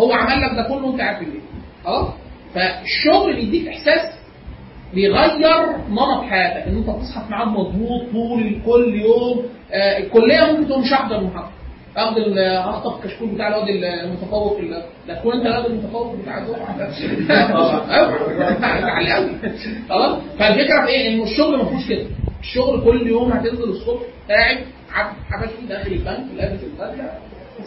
هو 0.00 0.12
عمل 0.12 0.42
لك 0.42 0.50
ده 0.56 0.62
كله 0.62 0.86
وانت 0.86 1.00
قاعد 1.00 1.16
في 1.16 1.24
البيت. 1.24 1.42
خلاص؟ 1.84 2.08
فالشغل 2.54 3.34
بيديك 3.36 3.68
إحساس 3.68 4.12
بيغير 4.94 5.76
نمط 5.90 6.22
حياتك 6.30 6.66
إن 6.68 6.76
أنت 6.76 6.86
تصحى 7.02 7.20
في 7.24 7.30
ميعاد 7.30 7.48
مظبوط 7.48 8.02
طول 8.12 8.60
كل 8.66 8.94
يوم 8.94 9.42
آه 9.72 9.98
الكلية 9.98 10.40
ممكن 10.52 10.68
تقوم 10.68 10.80
مش 10.82 10.92
هحضر 10.92 11.18
المحاضرة 11.18 11.52
اخد 11.96 12.28
اخطف 12.28 13.04
الكشكول 13.04 13.28
بتاع 13.28 13.48
الواد 13.48 13.68
المتفوق 13.68 14.58
ال- 14.58 14.82
ده 15.08 15.14
تكون 15.20 15.32
أنت 15.36 15.46
الواد 15.46 15.64
المتفوق 15.66 16.16
بتاع 16.16 16.38
الدفعه 16.38 16.78
ده. 16.78 16.90
قوي 19.14 19.30
خلاص 19.88 20.18
فالفكرة 20.38 20.80
في 20.84 20.88
إيه؟ 20.88 21.14
ان 21.14 21.22
الشغل 21.22 21.56
ما 21.58 21.64
فيهوش 21.64 21.88
كده 21.88 22.06
الشغل 22.40 22.84
كل 22.84 23.06
يوم 23.06 23.32
هتنزل 23.32 23.64
الصبح 23.64 24.02
قاعد 24.30 24.58
حبشي 25.30 25.66
داخل 25.68 25.92
البنك 25.92 26.24
لابس 26.36 26.60
البدلة 26.62 27.10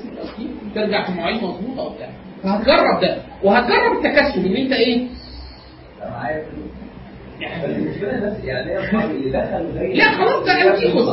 اسم 0.05 0.17
التوكيل 0.23 0.47
ترجع 0.75 1.05
في 1.05 1.11
مواعيد 1.11 1.43
مظبوطة 1.43 1.83
وبتاع. 1.83 2.09
فهتجرب 2.43 3.01
ده. 3.01 3.17
وهتجرب 3.43 3.91
التكسب 4.05 4.45
ان 4.45 4.55
انت 4.55 4.71
إيه؟ 4.71 5.07
أنا 6.01 6.09
معايا 6.11 6.43
فلوس 6.43 6.65
بس 7.63 7.69
المشكلة 7.77 8.15
الناس 8.17 8.43
يعني 8.43 9.73
زي 9.73 9.93
لا 9.93 10.11
خلاص 10.11 10.45
ده 10.45 10.51
انت 10.61 10.97
خد 10.97 11.07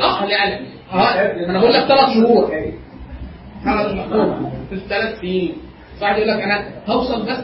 آه 0.00 0.24
لا 0.26 0.50
لا. 0.50 0.60
ما 0.92 1.50
أنا 1.50 1.58
بقول 1.60 1.72
لك 1.72 1.84
ثلاث 1.84 2.08
شهور. 2.14 2.50
ثلاث 3.64 3.94
شهور. 4.10 4.50
في 4.70 4.80
ثلاث 4.88 5.20
سنين. 5.20 5.52
واحد 6.02 6.16
يقول 6.16 6.28
لك 6.28 6.40
أنا 6.42 6.64
هوصل 6.86 7.26
بس 7.26 7.38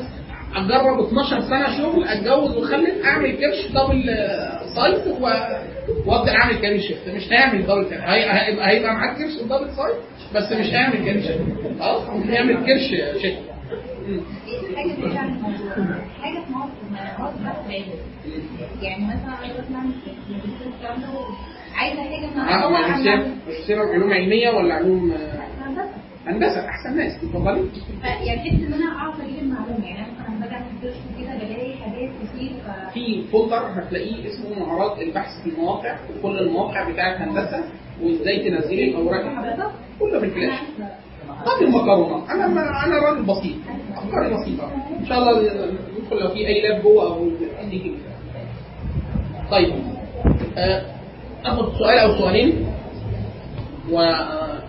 أجرب 0.55 1.01
12 1.07 1.41
سنة 1.41 1.79
شغل 1.79 2.05
أتجوز 2.05 2.57
وأخلف 2.57 3.05
أعمل 3.05 3.33
كرش 3.37 3.67
double 3.71 4.11
آه، 4.11 4.61
size 4.75 5.09
و- 5.09 6.11
وأبدأ 6.11 6.33
أعمل 6.37 6.55
career 6.59 6.81
shift. 6.81 7.09
مش 7.09 7.33
هيعمل 7.33 7.63
double 7.63 7.87
هيبقى 7.93 8.69
هيبقى 8.71 8.95
معاك 8.95 9.17
كرش 9.19 9.35
double 9.35 9.71
size 9.77 9.95
بس 10.35 10.53
مش 10.53 10.67
هيعمل 10.75 11.05
career 11.05 11.23
shift. 11.23 11.41
خلاص 11.81 12.09
مش 12.11 12.27
هيعمل 12.31 12.55
career 12.67 12.91
shift. 13.23 13.39
عن 15.19 15.29
الموضوع 15.29 15.95
حاجة 16.23 16.39
في 16.45 16.53
مصر 16.53 16.71
يعني 18.83 19.05
مثلا 19.05 19.37
حاجة 21.75 22.03
آه 22.65 22.71
ما 22.71 22.81
ماجستير 22.81 23.17
ماجستير 23.49 23.79
علوم 23.93 24.13
علمية 24.13 24.51
ولا 24.51 24.75
علوم 24.75 25.13
آه، 25.13 25.50
هندسه 26.27 26.69
أحسن 26.69 26.97
ناس 26.97 27.13
اتفضلي 27.25 27.65
يعني 28.03 28.41
حتة 28.41 28.67
إن 28.67 28.73
أنا 28.73 28.97
أعرف 28.99 29.21
أجيب 29.21 29.39
المعلومه 29.39 29.85
يعني 29.87 29.99
أنا 30.01 30.09
مثلا 30.21 30.41
باجي 30.41 30.55
اعمل 30.55 30.67
search 30.81 30.95
كده 31.21 31.35
بلاقي 31.39 31.75
حاجات 31.77 32.11
كتير 32.35 32.53
في 32.95 33.23
folder 33.33 33.57
هتلاقيه 33.75 34.29
اسمه 34.31 34.59
مهارات 34.59 34.99
البحث 35.03 35.43
في 35.45 35.51
المواقع 35.51 35.97
وكل 36.19 36.39
المواقع 36.39 36.91
بتاعت 36.91 37.21
هندسة 37.21 37.65
وإزاي 38.03 38.51
تنزلي 38.51 38.85
الاوراق 38.91 39.25
كله 40.01 40.19
في 40.21 40.25
الفلاش. 40.27 40.59
طب 41.47 41.63
المكرونة. 41.63 42.33
أنا 42.33 42.47
أنا 42.87 42.99
راجل 42.99 43.23
بسيط 43.23 43.57
أفكاري 43.97 44.35
بسيطة. 44.35 44.73
إن 45.01 45.07
شاء 45.07 45.19
الله 45.19 45.43
ندخل 46.01 46.17
لو 46.21 46.29
في 46.29 46.47
أي 46.47 46.63
لاب 46.69 46.83
جوه 46.83 47.07
أو 47.15 47.29
اديك 47.61 47.87
ال- 47.87 47.97
طيب 49.51 49.73
آه، 50.59 50.83
آخد 51.45 51.73
سؤال 51.79 51.99
أو 51.99 52.19
سؤالين 52.19 52.67
وننفصل 53.91 54.61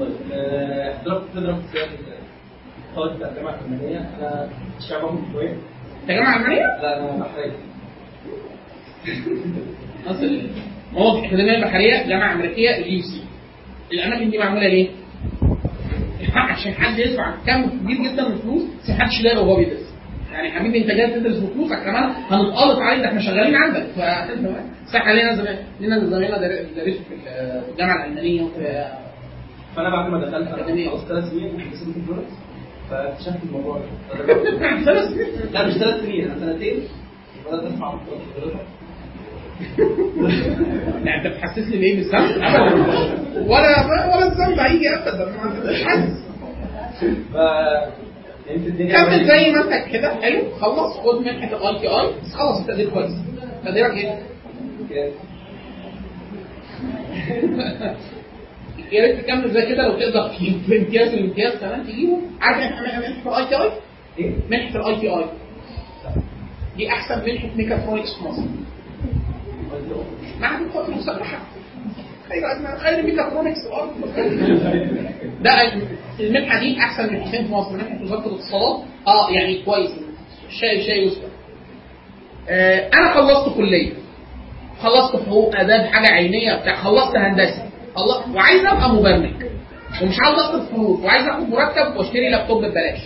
طيب 0.00 0.10
آه، 0.32 1.02
ضربت 1.04 1.24
تضرب 1.34 1.62
طالب 2.96 3.16
بتاع 3.16 3.28
الجامعة 3.30 3.54
الفلانيه 3.54 3.98
أنا 3.98 4.48
شعب 4.88 5.02
باخد 5.02 5.18
شوية 5.32 5.56
الجامعة 6.02 6.36
الالمانيه 6.36 6.82
لا 6.82 7.00
أنا 7.14 7.24
بحرج 7.24 7.50
اصل 10.06 10.40
مواقع 10.92 11.18
الاكاديميه 11.18 11.56
البحرية 11.56 12.06
جامعة 12.08 12.32
أمريكية 12.34 12.70
اليو 12.70 13.02
سي 13.02 13.22
الأماكن 13.92 14.30
دي 14.30 14.38
معمولة 14.38 14.68
ليه؟ 14.68 14.88
عشان 16.34 16.72
حد 16.72 16.98
يدفع 16.98 17.34
كم 17.46 17.70
كبير 17.70 17.96
جدا 18.02 18.28
من 18.28 18.34
الفلوس 18.34 18.62
بس 18.82 18.90
محدش 18.90 19.20
يلاقي 19.20 19.36
وهو 19.36 19.56
بيدرس. 19.56 19.85
يعني 20.36 20.50
حبيبي 20.52 20.78
انت 20.82 20.86
جاي 20.90 21.20
تدرس 21.20 21.36
بفلوسك 21.38 21.82
كمان 21.84 22.04
هنتقلط 22.04 22.78
عليك 22.78 23.00
ده 23.02 23.08
إحنا 23.08 23.20
شغالين 23.20 23.54
عندك. 23.54 23.82
ف 23.96 23.98
صح 24.92 25.08
لينا 25.08 25.34
زمان 25.36 25.56
لينا 25.80 25.98
زمايلنا 25.98 26.38
در- 26.38 26.66
درسوا 26.76 27.00
في 27.08 27.14
الجامعة 27.72 28.04
الألمانية 28.04 28.42
وفي 28.42 28.84
فأنا 29.76 29.90
بعد 29.90 30.10
ما 30.10 30.18
دخلت. 30.20 30.48
أنا 30.48 30.90
خلصت 30.90 31.08
ثلاث 31.08 31.24
سنين 31.30 31.54
وحسيت 31.54 31.88
في 31.94 32.00
فلورنس 32.06 32.32
فاكتشفت 32.90 33.42
الموضوع 33.44 33.78
ده. 33.78 33.84
ثلاث 34.84 35.08
سنين؟ 35.08 35.26
لا 35.52 35.66
مش 35.66 35.72
ثلاث 35.74 36.00
سنين 36.00 36.30
أنا 36.30 36.40
سنتين. 36.52 36.80
بدات 37.46 37.62
أدفع 37.64 37.94
يعني 41.04 41.26
أنت 41.26 41.26
بتحسسني 41.36 41.76
بإيه؟ 41.76 41.96
بالذنب؟ 41.96 42.36
ولا 43.46 43.86
ولا 43.86 44.26
الذنب 44.32 44.58
هيجي 44.58 44.88
ابدا. 44.94 45.32
مش 45.70 45.82
حاسس 45.84 46.26
كمل 48.92 49.26
زي 49.26 49.50
ما 49.50 49.60
انت 49.76 49.88
كده 49.92 50.14
حلو 50.22 50.50
خلص 50.60 50.96
خد 50.96 51.20
منحه 51.20 51.56
ال 51.56 51.80
ITI 51.80 52.06
بس 52.24 52.32
خلص 52.34 52.60
التقدير 52.60 52.90
كويس 52.90 53.12
تقديرك 53.64 53.90
إيه؟ 53.96 54.18
يا 58.92 59.02
ريت 59.06 59.20
تكمل 59.20 59.50
زي 59.50 59.66
كده 59.66 59.82
لو 59.88 59.98
تقدر 59.98 60.28
تجيب 60.28 60.60
في 60.66 60.78
امتياز 60.78 61.08
الامتياز 61.08 61.54
كمان 61.60 61.84
تجيبه. 61.86 62.18
عارف 62.40 62.58
إحنا 62.58 62.98
منحه 62.98 63.38
ال 63.38 63.46
ITI؟ 63.48 63.70
إيه؟ 64.18 64.32
منحة 64.50 64.76
ال 64.80 65.00
ITI 65.00 65.24
دي 66.76 66.88
أحسن 66.88 67.24
منحة 67.30 67.48
ميكاترونكس 67.56 68.14
في 68.14 68.24
مصر. 68.24 68.42
معهد 70.40 70.62
القوات 70.62 70.88
المسلحه 70.88 71.38
أدنى- 72.30 72.78
خير 72.80 73.02
ميكاترونكس 73.02 73.58
ده 75.40 75.52
المنحه 76.20 76.58
دي 76.60 76.78
أحسن 76.78 77.12
منحتين 77.14 77.46
في 77.46 77.52
مصر 77.52 77.72
منحه 77.72 78.02
وزارة 78.02 78.26
الاتصالات. 78.26 78.82
آه 79.06 79.30
يعني 79.30 79.62
كويس. 79.64 79.90
شيء 80.60 80.82
شيء 80.82 81.06
يذكر 81.06 81.28
آه 82.48 82.88
أنا 82.94 83.14
خلصت 83.14 83.56
كلية. 83.56 83.92
خلصت 84.82 85.16
حقوق 85.26 85.56
آداب 85.56 85.86
حاجة 85.86 86.08
علمية 86.08 86.54
بتاع 86.54 86.74
خلصت 86.74 87.16
هندسة. 87.16 87.62
خلصت 87.96 88.28
وعايز 88.34 88.64
أبقى 88.66 88.90
مبرمج. 88.90 89.44
ومش 90.02 90.20
عاوز 90.20 90.38
أصرف 90.38 90.70
فلوس. 90.72 91.00
وعايز 91.00 91.26
أخد 91.28 91.48
مرتب 91.48 91.96
وأشتري 91.96 92.30
لابتوب 92.30 92.64
ببلاش. 92.64 92.98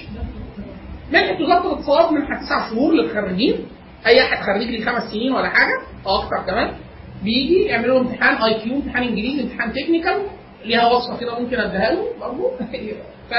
منحه 1.13 1.43
وزارة 1.43 1.73
الاتصالات 1.73 2.13
منحه 2.13 2.41
تسع 2.47 2.71
شهور 2.71 2.93
للخريجين. 2.95 3.57
أي 4.07 4.21
أحد 4.23 4.43
خريج 4.47 4.69
لي 4.71 4.85
خمس 4.85 5.03
سنين 5.13 5.33
ولا 5.33 5.49
حاجة 5.49 5.81
أو 6.07 6.17
أكتر 6.17 6.37
كمان. 6.47 6.71
بيجي 7.23 7.63
يعملوا 7.63 8.01
امتحان 8.01 8.43
IQ 8.43 8.75
امتحان 8.75 9.03
انجليزي 9.03 9.43
امتحان 9.43 9.73
technical 9.73 10.23
ليها 10.65 10.87
وصفة 10.89 11.17
كده 11.21 11.39
ممكن 11.41 11.57
أديها 11.61 11.91
له 11.95 12.05
برضه 12.21 12.51
ف 13.31 13.35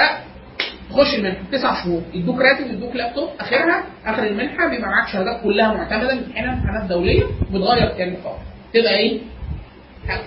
تخش 0.89 1.15
المنحة. 1.15 1.37
تسع 1.51 1.83
شهور. 1.83 2.01
يدوك 2.13 2.39
راتب 2.41 2.67
يدوك 2.71 2.95
لابتوب 2.95 3.29
آخرها 3.39 3.83
آخر 4.05 4.23
المنحة 4.27 4.69
بيبقى 4.69 4.89
معاك 4.89 5.07
شهادات 5.07 5.43
كلها 5.43 5.73
معتمدة. 5.73 6.13
امتحانات 6.13 6.57
امتحانات 6.57 6.89
دولية. 6.89 7.23
بتغير 7.51 7.87
كام 7.97 8.15
خالص. 8.23 8.39
تبقى 8.73 8.97
إيه؟ 8.97 9.19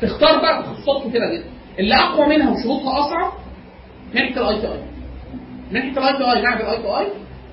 تختار 0.03 0.41
بقى 0.41 0.63
تخصصات 0.63 1.09
كتيرة 1.09 1.27
جدا. 1.35 1.45
اللي 1.79 1.95
أقوى 1.95 2.27
منها 2.27 2.51
وشروطها 2.51 3.01
اصعب 3.01 3.33
منحة 4.15 4.41
ال 4.41 4.61
ITI 4.61 4.79
منحة 5.73 5.99
ال 5.99 6.19
ITI 6.19 6.43
معهد 6.43 6.61
ال 6.61 6.77
ITI 6.83 7.07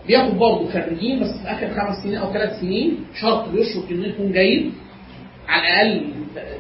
بياخد 0.08 0.38
برضه 0.38 0.70
خريجين 0.72 1.20
بس 1.20 1.28
في 1.44 1.48
آخر 1.52 1.70
خمس 1.70 2.04
سنين 2.04 2.16
أو 2.18 2.34
ثلاث 2.34 2.60
سنين 2.60 2.98
شرط 3.22 3.46
يشرط 3.54 3.92
انه 3.92 4.08
يكون 4.08 4.32
جيد. 4.32 4.74
على 5.48 5.64
الأقل 5.82 6.06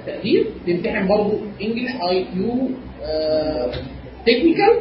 تقدير 0.08 0.46
تمتحن 0.68 1.08
برضه 1.08 1.40
English 1.62 1.92
IQ 2.10 2.70
technical 4.26 4.80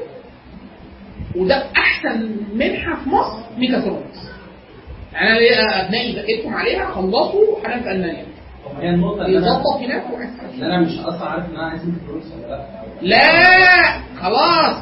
وده 1.37 1.65
أحسن 1.77 2.31
منحة 2.55 2.97
في 3.05 3.09
مصر 3.11 3.39
ميكاترونكس 3.59 4.19
يعني 5.13 5.29
أنا 5.31 5.39
ليا 5.39 5.87
أبنائي 5.87 6.13
ذاكرتهم 6.17 6.55
عليها 6.55 6.91
خلصوا 6.91 7.63
حاليا 7.65 7.83
في 7.83 7.91
ألمانيا. 7.91 8.25
هي 8.81 8.89
ان 8.89 9.05
أنا 9.05 9.29
يظبط 9.29 9.77
هناك 9.81 10.05
ان 10.55 10.63
أنا 10.63 10.81
مش 10.81 10.99
أصلا 10.99 11.29
عارف 11.29 11.45
ان 11.45 11.57
أنا 11.57 11.67
عايز 11.67 11.81
فلوس 12.07 12.25
ولا 12.33 12.47
لأ. 12.49 12.67
لا 13.03 13.99
خلاص. 14.21 14.77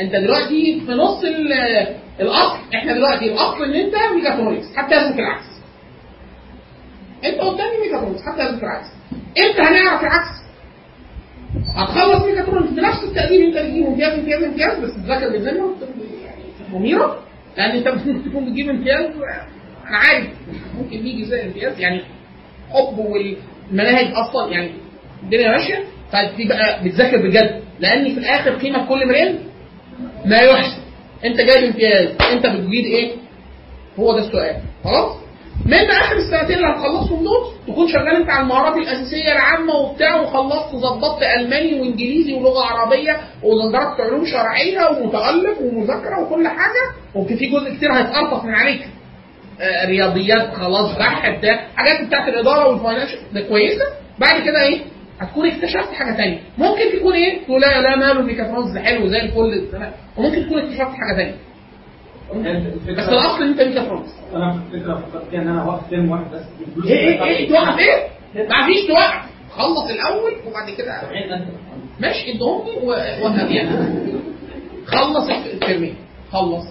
أنت 0.00 0.12
دلوقتي 0.16 0.80
في 0.86 0.92
نص 0.92 1.24
ال- 1.24 1.96
الاصل 2.20 2.58
إحنا 2.74 2.92
دلوقتي 2.92 3.24
الاصل 3.32 3.64
إن 3.64 3.74
أنت 3.74 3.94
ميكاترونكس 4.16 4.76
حتى 4.76 4.94
يثبت 4.96 5.18
العكس 5.18 5.44
انت 7.24 7.40
قدامي 7.40 7.78
ميكاترونكس 7.84 8.20
حتى 8.22 8.42
يثبت 8.44 8.62
العكس 8.62 8.86
إمتى 9.38 9.62
هنعرف 9.62 10.00
العكس. 10.02 10.42
هتخلص 11.76 12.24
ميكاترونكس 12.24 12.70
بنفس 12.70 13.04
التقدير 13.04 13.46
انت 13.48 13.56
بتجيب 13.58 13.86
امتياز 13.86 14.12
امتياز 14.18 14.42
امتياز 14.42 14.78
بس 14.78 14.94
تذاكر 14.94 15.28
بالذمه 15.28 15.74
يعني 16.24 16.42
مميره 16.72 17.18
لأن 17.56 17.70
انت 17.76 17.88
ممكن 17.88 18.30
تكون 18.30 18.44
بتجيب 18.44 18.68
امتياز 18.70 19.04
أنا 19.88 19.96
عارف 19.96 20.26
ممكن 20.78 21.06
يجي 21.06 21.24
زي 21.24 21.42
امتياز 21.42 21.80
يعني 21.80 22.00
حب 22.70 22.98
والمناهج 22.98 24.12
أصلا 24.14 24.52
يعني 24.52 24.70
الدنيا 25.22 25.48
ماشية. 25.48 25.84
فتبقى 26.12 26.84
بتذاكر 26.84 27.16
بجد 27.28 27.62
لأن 27.80 28.04
في 28.14 28.20
الآخر 28.20 28.50
قيمة 28.54 28.88
كل 28.88 29.02
امرئ 29.02 29.32
ما 30.24 30.36
يحسن 30.36 30.82
انت 31.24 31.36
جايب 31.40 31.64
امتياز 31.64 32.08
انت 32.32 32.46
بتجيد 32.46 32.84
إيه؟ 32.84 33.12
هو 33.98 34.12
ده 34.12 34.18
السؤال. 34.26 34.56
خلاص؟ 34.84 35.16
من 35.66 35.90
آخر 35.90 36.16
السنتين 36.16 36.56
اللي 36.56 36.66
هتخلصهم 36.66 37.24
دول 37.24 37.52
تكون 37.68 37.88
شغال 37.88 38.16
أنت 38.16 38.30
على 38.30 38.42
المهارات 38.42 38.76
الأساسية 38.76 39.32
العامة 39.32 39.74
وبتاع 39.74 40.20
وخلصت 40.20 40.76
ظبطت 40.76 41.22
ألماني 41.22 41.80
وإنجليزي 41.80 42.34
ولغة 42.34 42.64
عربية 42.64 43.16
ودرجت 43.42 44.00
علوم 44.00 44.26
شرعية 44.26 44.80
ومتألق 44.90 45.60
ومذاكرة 45.60 46.20
وكل 46.22 46.48
حاجة 46.48 46.94
وفي 47.14 47.36
في 47.36 47.46
جزء 47.46 47.74
كتير 47.76 47.92
هيتقرطف 47.92 48.44
من 48.44 48.54
عليك. 48.54 48.88
آه، 49.60 49.86
رياضيات 49.86 50.54
خلاص 50.54 50.98
بحث 50.98 51.38
بتاع 51.38 51.66
حاجات 51.76 52.06
بتاعت 52.06 52.28
الإدارة 52.28 52.68
وال 52.68 52.77
financial 52.77 53.18
ده 53.32 53.40
كويسة. 53.40 53.84
بعد 54.18 54.42
كده 54.42 54.62
إيه؟ 54.62 54.80
هتكون 55.20 55.46
اكتشفت 55.48 55.92
حاجة 55.92 56.16
ثانية 56.16 56.38
ممكن 56.58 56.98
تكون 56.98 57.12
إيه؟ 57.14 57.44
تقول 57.44 57.60
لا 57.60 57.80
لا 57.80 57.96
ماله 57.96 58.12
الميكاترونكس 58.20 58.78
حلو 58.78 59.08
زي 59.08 59.20
الفل 59.20 59.68
وممكن 60.16 60.46
تكون 60.46 60.58
اكتشفت 60.58 60.80
حاجة 61.00 61.16
ثانية 61.16 61.34
بس 62.30 63.08
الاصل 63.08 63.42
ان 63.42 63.48
أنت 63.48 63.60
ميكاترونكس 63.60 64.10
أنا 64.34 64.62
فكرة 64.72 64.94
فكرت 64.94 65.28
فيها 65.30 65.42
ان 65.42 65.48
أنا 65.48 65.64
واقف 65.64 65.90
term 65.90 66.10
واحد 66.10 66.24
بس. 66.34 66.42
إيه 66.86 67.22
إيه 67.22 67.24
إيه 67.24 67.48
توقف 67.48 67.78
إيه 67.78 68.08
ما 68.48 68.66
فيش 68.66 68.86
توقف. 68.88 69.22
خلص 69.50 69.90
الأول 69.90 70.32
وبعد 70.46 70.70
كده 70.70 70.92
أنت. 71.36 71.48
ماشي 72.00 72.30
ادهمني 72.32 72.76
ووهب 72.86 73.50
يعني 73.50 73.76
خلص 74.86 75.30
الترمين. 75.30 75.94
خلص. 76.32 76.64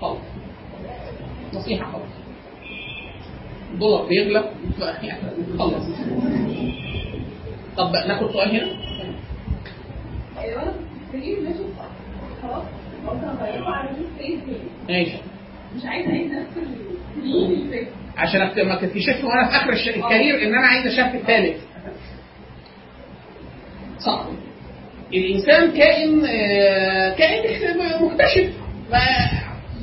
خلص. 0.00 0.18
نصيحة 1.54 1.92
خلص 1.92 2.12
الدولار 3.74 4.06
بيغلى. 4.06 4.44
يعني 5.02 5.20
خلص. 5.58 5.84
طب 7.76 7.92
ناخد 8.08 8.30
سؤال 8.32 8.50
هنا؟ 8.50 8.72
ماشي. 10.36 11.64
خلاص. 12.42 12.64
ماشي 14.88 15.16
مش 15.76 15.84
عايزه 15.84 16.10
نفس 16.12 16.56
ال 16.56 17.86
عشان 18.16 18.68
ما 18.68 18.74
تكتشفش 18.74 19.24
وأنا 19.24 19.48
في 19.48 19.56
آخر 19.56 19.72
الكارير 19.96 20.42
إن 20.42 20.54
أنا 20.54 20.66
عايز 20.66 20.86
اشاف 20.86 21.14
الثالث. 21.14 21.56
صعب 23.98 24.26
الإنسان 25.14 25.70
كائن 25.70 26.24
آه، 26.26 27.14
كائن 27.14 27.78
مكتشف. 28.02 28.50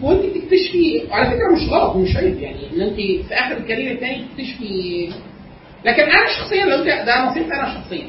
وأنت 0.02 0.22
بتكتشفي 0.26 1.04
وعلى 1.12 1.26
فكرة 1.26 1.56
مش 1.56 1.70
غلط 1.70 1.96
ومش 1.96 2.18
عيب 2.18 2.40
يعني 2.40 2.70
إن 2.74 2.82
أنت 2.82 2.96
في 2.96 3.34
آخر 3.34 3.58
الكارير 3.58 3.92
الثاني 3.92 4.26
تكتشفي. 4.26 5.10
لكن 5.86 6.04
أنا 6.04 6.28
شخصيا 6.38 6.66
لو 6.66 6.84
ده 6.84 7.26
نصيحتي 7.26 7.54
أنا 7.54 7.74
شخصيا 7.74 8.08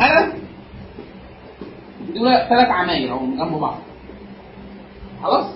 أنا 0.00 0.32
دول 2.20 2.32
ثلاث 2.48 2.68
عماير 2.68 3.10
أهو 3.12 3.26
جنب 3.26 3.60
بعض 3.60 3.78
خلاص 5.22 5.46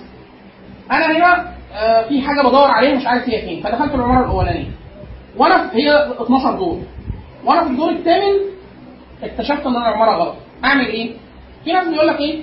أنا 0.91 1.17
هنا 1.17 1.55
آه، 1.75 2.09
في 2.09 2.23
حاجة 2.23 2.41
بدور 2.41 2.71
عليها 2.71 2.95
مش 2.97 3.07
عارف 3.07 3.29
هي 3.29 3.41
فين 3.43 3.63
فدخلت 3.63 3.95
العمارة 3.95 4.25
الأولانية 4.25 4.71
وأنا 5.37 5.71
هي 5.75 6.13
12 6.23 6.57
دور 6.57 6.81
وأنا 7.45 7.65
في 7.65 7.71
الدور 7.71 7.91
الثامن 7.91 8.41
اكتشفت 9.23 9.67
إن 9.67 9.77
أنا 9.77 9.89
العمارة 9.89 10.11
غلط 10.17 10.35
أعمل 10.65 10.87
إيه؟ 10.87 11.13
في 11.65 11.73
ناس 11.73 11.89
بيقول 11.89 12.09
لك 12.09 12.21
إيه؟ 12.21 12.43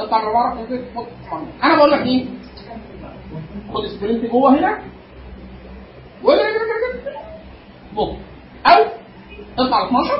اطلع 0.00 0.18
من 0.18 0.24
العمارة. 0.24 0.66
أنا 1.62 1.76
بقول 1.76 1.90
لك 1.90 2.00
إيه؟ 2.06 2.24
خد 3.74 3.86
sprint 3.86 4.24
جوه 4.30 4.58
هنا 4.58 4.78
بوم 7.94 8.18
أو 8.66 8.84
اطلع 9.58 9.76
على 9.76 9.86
12 9.88 10.12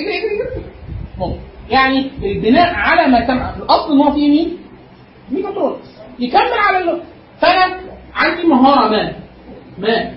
اجري 0.00 0.18
اجري 0.18 0.30
اجري. 0.50 0.64
يعني 1.70 2.10
البناء 2.22 2.74
على 2.74 3.12
ما 3.12 3.20
تم 3.26 3.62
الاصل 3.62 3.98
هو 3.98 4.12
فيه 4.12 4.28
مين؟ 4.28 4.56
ميكاترونكس 5.30 5.88
يكمل 6.18 6.58
على 6.68 6.78
اللغة. 6.78 7.02
فأنا 7.40 7.80
عندي 8.14 8.46
مهارة 8.46 8.88
ما 8.90 9.12
ما. 9.78 10.12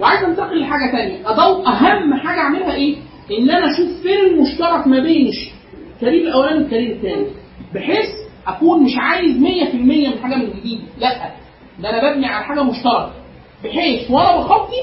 وعايز 0.00 0.24
انتقل 0.24 0.60
لحاجة 0.60 0.90
ثانية 0.92 1.30
برضو 1.30 1.62
أهم 1.66 2.14
حاجة 2.14 2.38
أعملها 2.40 2.74
إيه؟ 2.74 2.96
إن 3.38 3.50
أنا 3.50 3.70
أشوف 3.74 4.02
فين 4.02 4.18
المشترك 4.26 4.86
ما 4.86 4.98
بين 5.00 5.30
ال 5.96 6.01
career 6.01 6.28
الأولاني 6.28 6.58
وال 6.62 6.70
career 6.70 6.96
الثاني 6.96 7.26
بحيث 7.74 8.06
أكون 8.46 8.82
مش 8.84 8.92
عايز 8.98 9.36
100% 9.36 9.74
من 9.74 10.18
حاجة 10.22 10.34
من 10.34 10.50
جديد. 10.60 10.80
لأ. 10.98 11.30
ده 11.78 11.90
أنا 11.90 12.12
ببني 12.12 12.26
على 12.26 12.44
حاجة 12.44 12.62
مشتركة. 12.62 13.10
بحيث 13.64 14.10
وأنا 14.10 14.36
بخطي 14.36 14.82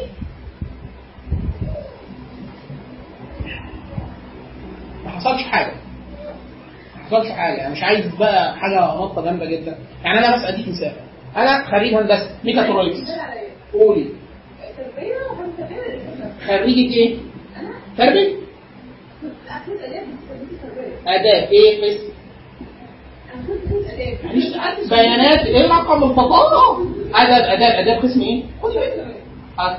حصلش 5.24 5.44
حاجة. 5.44 5.72
ما 6.98 7.04
حصلش 7.06 7.30
حاجة. 7.32 7.54
يعني 7.56 7.74
مش 7.74 7.84
عايز 7.84 8.16
بقى 8.16 8.56
حاجة 8.58 8.80
نقطه 8.80 9.22
جامدة 9.22 9.46
جدا. 9.46 9.78
يعني 10.04 10.20
أنا 10.20 10.36
بس 10.36 10.44
أديك 10.44 10.68
مثال. 10.68 10.92
أنا 11.38 11.64
خريج 11.72 11.94
هندسة 11.94 12.30
ميكاترونكس. 12.44 12.98
قولي. 13.74 14.10
تربيه 14.78 15.16
خريجة 16.48 16.94
إيه؟ 16.94 17.16
أنا 17.60 17.70
تربية. 17.98 18.36
آداب. 21.08 21.48
تربيه 21.48 21.48
إيه 21.52 21.82
قسم؟ 21.96 22.14
أنا 23.34 24.74
اداب 24.74 24.90
بيانات. 24.90 25.46
إيه 25.46 25.68
رقم 25.68 26.04
البطاقة؟ 26.04 26.86
آداب 27.16 27.42
آداب 27.44 27.72
آداب. 27.72 28.02
قسم 28.04 28.22
إيه؟ 28.22 28.44
أنا 29.60 29.78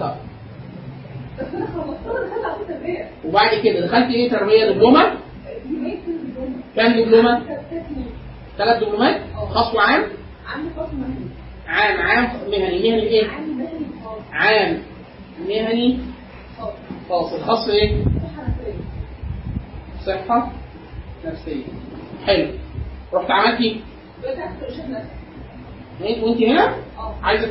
دخلت 1.38 2.44
على 2.44 2.64
تربيه 2.68 3.08
وبعد 3.24 3.54
كده 3.64 3.80
دخلت 3.86 4.10
إيه؟ 4.10 4.30
تربية. 4.30 4.70
دبلومة؟ 4.70 5.12
كام 6.76 7.00
دبلومة؟ 7.00 7.42
ثلاث 8.58 8.82
دبلومات؟ 8.82 9.20
خاص 9.54 9.74
وعام؟ 9.74 10.02
عندي 10.46 10.70
فصل 10.76 10.96
مهني 10.96 11.26
عام 11.68 12.00
عام 12.00 12.24
مهني 12.50 12.90
مهني 12.90 13.02
إيه؟ 13.02 13.28
خاص 14.04 14.20
عام 14.32 14.82
مهني 15.48 15.98
خاص 16.58 16.72
خاص 17.08 17.32
الخاص 17.32 17.68
إيه؟ 17.68 17.96
صحة 20.06 20.52
نفسية 21.24 21.64
حلو 22.26 22.46
رحت 23.12 23.30
عملتي 23.30 23.80
إيه 26.02 26.22
وأنت 26.22 26.42
هنا؟ 26.42 26.74
عايزة 27.22 27.48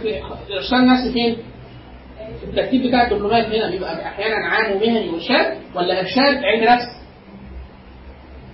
ارشاد 0.58 0.84
نفسي 0.84 1.14
فين؟ 1.14 1.38
الترتيب 2.44 2.88
بتاع 2.88 3.04
الدبلومات 3.04 3.46
هنا 3.46 3.70
بيبقى 3.72 4.06
أحيانا 4.08 4.36
عام 4.48 4.72
ومهني 4.72 5.10
وارشاد 5.10 5.58
ولا 5.76 6.00
ارشاد 6.00 6.44
علم 6.44 6.64
نفس 6.64 6.86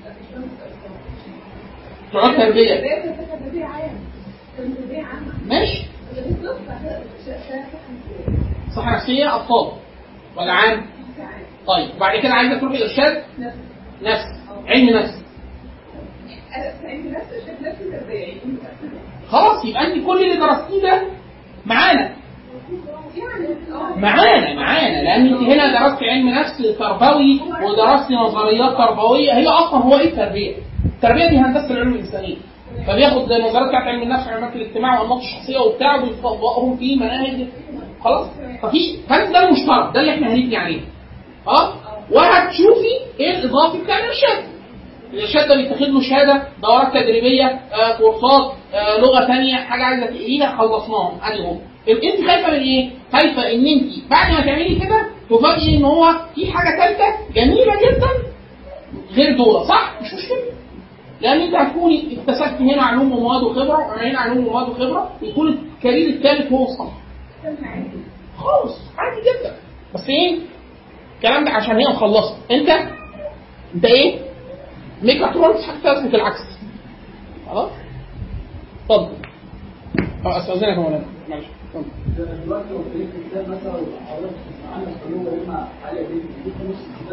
تقعد 0.01 0.15
تربيه 0.23 0.39
تربيه 0.39 0.47
كانت 0.47 0.47
تربيه 0.47 0.47
عام 0.47 0.47
كانت 0.47 0.47
تربيه 0.47 0.47
عامه 0.47 0.47
ماشي 0.47 0.47
تربيه 0.47 0.47
نص 0.49 0.57
بعد 0.59 0.71
كده 0.71 0.87
صحه 0.87 1.98
نفسيه 2.13 2.81
صحه 8.75 8.95
نفسيه 8.95 9.35
أطفال. 9.35 9.71
ولا 10.37 10.51
عام 10.53 10.85
طيب. 11.67 11.95
وبعد 11.95 12.19
كده 12.19 12.33
عايزة 12.33 12.59
تروحي 12.59 12.83
نفسي 12.83 13.23
نفس. 14.01 14.25
علم 14.67 14.89
نفس. 14.97 15.13
خلاص 19.29 19.65
يبقى 19.65 19.87
أنت 19.87 20.05
كل 20.05 20.23
اللي 20.23 20.37
درستيه 20.37 20.81
ده 20.81 21.01
معانا. 21.65 22.15
معانا 23.97 24.53
معانا. 24.53 25.01
لأن 25.03 25.27
أنت 25.27 25.41
هنا 25.41 25.79
درست 25.79 26.03
علم 26.03 26.29
نفس 26.29 26.77
تربوي 26.79 27.41
ودرست 27.63 28.11
نظريات 28.11 28.77
تربوية. 28.77 29.33
هي 29.33 29.47
أصلا 29.47 29.79
هو 29.79 29.99
إيه 29.99 30.07
التربية؟ 30.09 30.55
التربيه 31.03 31.29
دي 31.29 31.37
هندسة 31.37 31.71
العلوم 31.71 31.93
الإنسانية. 31.93 32.35
فبياخد 32.87 33.31
النظريات 33.31 33.67
بتاعت 33.69 33.83
علم 33.87 34.01
النفس 34.03 34.27
وعلومات 34.27 34.55
الاجتماع 34.55 34.93
والانماط 34.95 35.19
الشخصية 35.21 35.59
وبتاع 35.59 35.95
وبيطبقهم 35.95 36.77
في 36.77 36.95
مناهج. 36.95 37.47
خلاص؟ 38.03 38.27
ففي 38.61 38.97
فانت 39.09 39.31
ده 39.33 39.43
المشترك؟ 39.47 39.93
ده 39.93 40.01
اللي 40.01 40.13
إحنا 40.13 40.27
هنبني 40.33 40.57
عليه. 40.57 40.81
آه 41.47 41.73
وهتشوفي 42.11 43.19
إيه 43.19 43.31
الإضافي 43.39 43.83
بتاع 43.83 43.97
الإرشاد. 43.99 44.43
الإرشاد 45.13 45.47
ده 45.47 45.55
بيتاخد 45.55 45.81
له 45.89 46.01
شهادة 46.01 46.43
دورات 46.61 46.93
تدريبية 46.93 47.45
آه 47.45 47.97
كورسات 47.97 48.51
آه 48.73 48.97
لغة 48.97 49.27
ثانية 49.27 49.55
حاجة 49.55 49.83
عايزة 49.83 50.05
تقريها 50.05 50.57
خلصناهم. 50.57 51.17
أدي 51.23 51.43
هو 51.43 51.51
انت 51.89 52.27
خايفة 52.27 52.47
من 52.51 52.59
إيه؟ 52.59 52.89
خايفة 53.13 53.41
ان 53.51 53.65
انت 53.67 54.09
بعد 54.09 54.31
ما 54.33 54.41
تعملي 54.41 54.75
كده 54.75 55.05
تفاجئي 55.29 55.77
ان 55.77 55.85
هو 55.85 56.15
في 56.35 56.51
حاجة 56.51 56.77
ثالثه 56.79 57.33
جميلة 57.35 57.73
جدا 57.75 58.07
غير 59.15 59.37
دول 59.37 59.65
صح؟ 59.65 59.93
مش 60.01 60.07
مشكلة. 60.13 60.58
لأن 61.21 61.41
أنت 61.41 61.55
هتكوني 61.55 62.17
اكتسبت 62.19 62.61
هنا 62.61 62.81
علوم 62.81 63.11
ومواد 63.11 63.43
وخبرة 63.43 63.77
وهنا 63.77 64.19
علوم 64.19 64.47
ومواد 64.47 64.69
وخبرة 64.69 65.11
يكون 65.21 65.47
ال 65.77 65.82
career 65.82 66.09
الثالث 66.09 66.51
هو 66.51 66.63
الصح 66.63 66.91
خالص 68.37 68.77
عادي 68.97 69.21
جدا. 69.21 69.55
بس 69.95 70.09
إيه؟ 70.09 70.39
الكلام 71.17 71.45
ده 71.45 71.51
عشان 71.51 71.75
هي 71.75 71.85
مخلصة. 71.93 72.37
أنت؟ 72.51 72.69
أنت 73.75 73.85
إيه؟ 73.85 74.19
ميكاترونكس 75.03 75.63
حتى 75.63 75.95
تثبت 75.95 76.15
العكس. 76.15 76.39
خلاص؟ 77.49 77.69
اتفضل 78.85 79.13
آه 80.25 80.37
أستأذنك 80.39 80.63
يا 80.63 80.75
مولانا. 80.75 81.05
معلش. 81.29 81.45
دلوقتي 82.17 82.69
لو 82.73 82.83
في 82.93 83.07
مثلا 83.47 83.73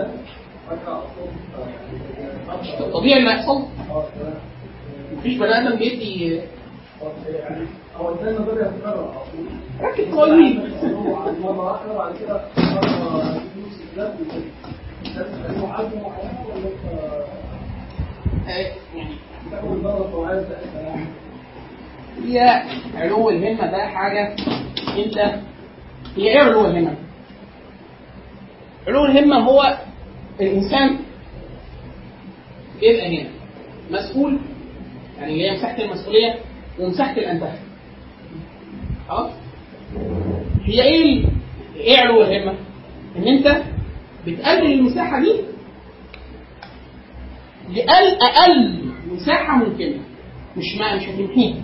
في 0.00 0.45
طبيعي 2.92 3.24
آه 3.24 3.68
تمام 3.90 4.34
مفيش 5.16 5.38
بني 5.38 5.58
آدم 5.58 5.76
بيدي 5.76 6.40
ركز 9.80 10.14
انت 10.14 10.58
آه،؟ 18.48 18.70
هي 22.24 22.62
علو 22.94 23.30
الهمة 23.30 23.70
ده 23.70 23.86
حاجة 23.86 24.36
انت 24.98 25.18
هي 26.16 26.28
إيه 26.28 26.40
علو 26.40 26.66
الهمة؟ 26.66 26.94
علو 28.86 29.04
الهمة 29.04 29.36
هو 29.38 29.76
الإنسان 30.40 30.98
يبقى 32.82 33.22
هنا 33.22 33.28
مسؤول 33.90 34.38
يعني 35.18 35.32
اللي 35.32 35.50
هي 35.50 35.56
مساحة 35.56 35.82
المسؤولية 35.82 36.34
ومساحة 36.78 37.12
الأنتخاب. 37.16 37.58
خلاص؟ 39.08 39.30
هي 40.64 40.82
إيه 40.82 41.24
إيه 41.76 41.98
علو 41.98 42.22
الهمة؟ 42.22 42.54
إن 43.16 43.28
أنت 43.28 43.62
بتقلل 44.26 44.72
المساحة 44.72 45.20
دي 45.20 45.32
لأقل 47.74 48.18
أقل 48.22 48.84
مساحة 49.12 49.56
ممكنة. 49.56 49.98
مش 50.56 50.76
ما 50.78 50.96
مش 50.96 51.02
هتمحيها 51.08 51.54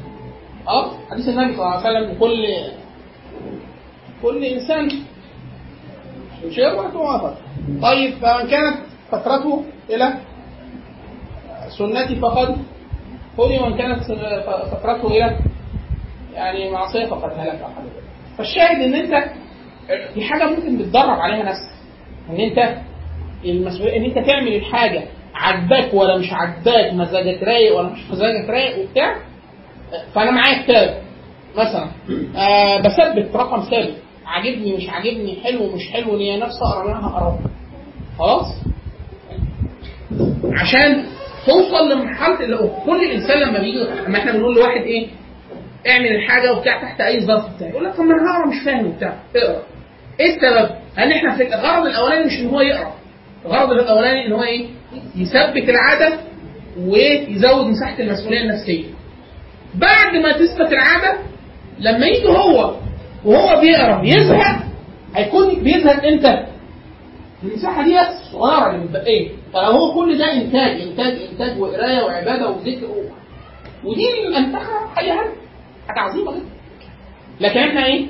خلاص 0.66 0.92
حديث 1.10 1.28
النبي 1.28 1.56
صلى 1.56 1.64
الله 1.66 1.76
عليه 1.76 1.98
وسلم 1.98 2.18
كل 2.20 2.46
كل 4.22 4.44
إنسان 4.44 4.88
شربة 6.50 6.96
ووتر 6.98 7.34
طيب 7.82 8.14
فمن 8.14 8.48
كانت 8.50 8.76
فترته 9.10 9.64
إلى 9.90 10.14
سنتي 11.78 12.16
فقد 12.16 12.56
هدي 13.38 13.58
ومن 13.58 13.76
كانت 13.78 14.02
فترته 14.72 15.06
إلى 15.08 15.38
يعني 16.34 16.70
معصية 16.70 17.06
فقد 17.06 17.30
هلك 17.38 17.58
كده. 17.58 18.02
فالشاهد 18.38 18.82
إن 18.82 18.94
أنت 18.94 19.24
دي 20.14 20.24
حاجة 20.24 20.44
ممكن 20.50 20.78
بتدرب 20.78 21.20
عليها 21.20 21.42
نفسك. 21.42 21.72
إن 22.30 22.36
أنت 22.40 22.76
المسؤوليه 23.44 23.96
إن 23.96 24.04
أنت 24.04 24.26
تعمل 24.26 24.56
الحاجة 24.56 25.02
عجباك 25.34 25.94
ولا 25.94 26.18
مش 26.18 26.32
عجباك 26.32 26.92
مزاجك 26.94 27.42
رايق 27.42 27.78
ولا 27.78 27.88
مش 27.88 28.00
مزاجك 28.10 28.50
رايق 28.50 28.78
وبتاع 28.78 29.16
فأنا 30.14 30.30
معايا 30.30 30.62
كتاب 30.62 31.02
مثلا. 31.56 31.86
آه 32.36 32.78
بثبت 32.80 33.36
رقم 33.36 33.60
ثابت. 33.60 33.94
عاجبني 34.26 34.76
مش 34.76 34.88
عاجبني 34.88 35.36
حلو 35.44 35.74
مش 35.74 35.90
حلو 35.92 36.16
ليا 36.16 36.36
نفسي 36.36 36.58
أقرأ 36.62 36.88
منها 36.88 37.08
اقرا 37.08 37.38
خلاص 38.22 38.46
عشان 40.52 41.04
توصل 41.46 41.92
لمرحلة 41.92 42.40
اللي 42.44 42.70
كل 42.86 43.04
إنسان 43.10 43.38
لما 43.38 43.58
بيجي 43.58 43.78
لما 44.06 44.18
إحنا 44.18 44.32
بنقول 44.32 44.54
لواحد 44.56 44.80
إيه 44.80 45.08
اعمل 45.88 46.06
الحاجة 46.06 46.52
وبتاع 46.52 46.82
تحت 46.82 47.00
أي 47.00 47.20
ظرف 47.20 47.44
بتاع 47.56 47.68
يقول 47.68 47.84
لك 47.84 47.94
طب 47.94 48.00
ما 48.04 48.14
أنا 48.14 48.22
هقرأ 48.32 48.46
مش 48.48 48.64
فاهم 48.64 48.86
وبتاع 48.86 49.16
اقرأ 49.36 49.62
إيه 50.20 50.36
السبب؟ 50.36 50.70
ان 50.98 51.12
إحنا 51.12 51.36
في 51.36 51.42
الغرض 51.54 51.86
الأولاني 51.86 52.24
مش 52.26 52.40
إن 52.40 52.46
هو 52.48 52.60
يقرأ 52.60 52.94
الغرض 53.46 53.70
الأولاني 53.70 54.26
إن 54.26 54.32
هو 54.32 54.42
إيه؟ 54.42 54.66
يثبت 55.16 55.68
العادة 55.68 56.18
ويزود 56.78 57.66
مساحة 57.66 57.98
المسؤولية 58.00 58.40
النفسية 58.40 58.84
بعد 59.74 60.16
ما 60.22 60.32
تثبت 60.32 60.72
العادة 60.72 61.18
لما 61.78 62.06
يجي 62.06 62.26
هو 62.28 62.74
وهو 63.24 63.60
بيقرأ 63.60 64.02
يزهق 64.04 64.56
هيكون 65.16 65.54
بيزهق 65.62 66.04
إمتى؟ 66.06 66.46
المساحه 67.45 67.82
دي 67.84 67.99
صغيرة 68.32 68.70
اللي 68.70 68.84
متبقيه 68.84 69.30
فلو 69.53 69.62
هو 69.62 69.95
كل 69.95 70.18
ده 70.18 70.32
إنتاج 70.32 70.80
إنتاج 70.80 71.18
إنتاج 71.32 71.61
وقراية 71.61 72.03
وعبادة 72.05 72.51
وذكر. 72.51 72.88
ودي 73.84 74.26
الانتخه 74.28 74.86
حاجة 74.95 75.12
حاجة. 75.12 75.32
حاجة 75.88 76.01
عظيمة 76.01 76.32
جدا. 76.32 76.45
لكن 77.40 77.61
إحنا 77.61 77.86
إيه؟ 77.86 78.07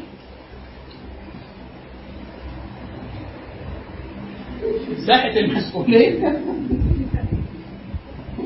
مساحة 4.91 5.39
المسؤولية. 5.39 6.19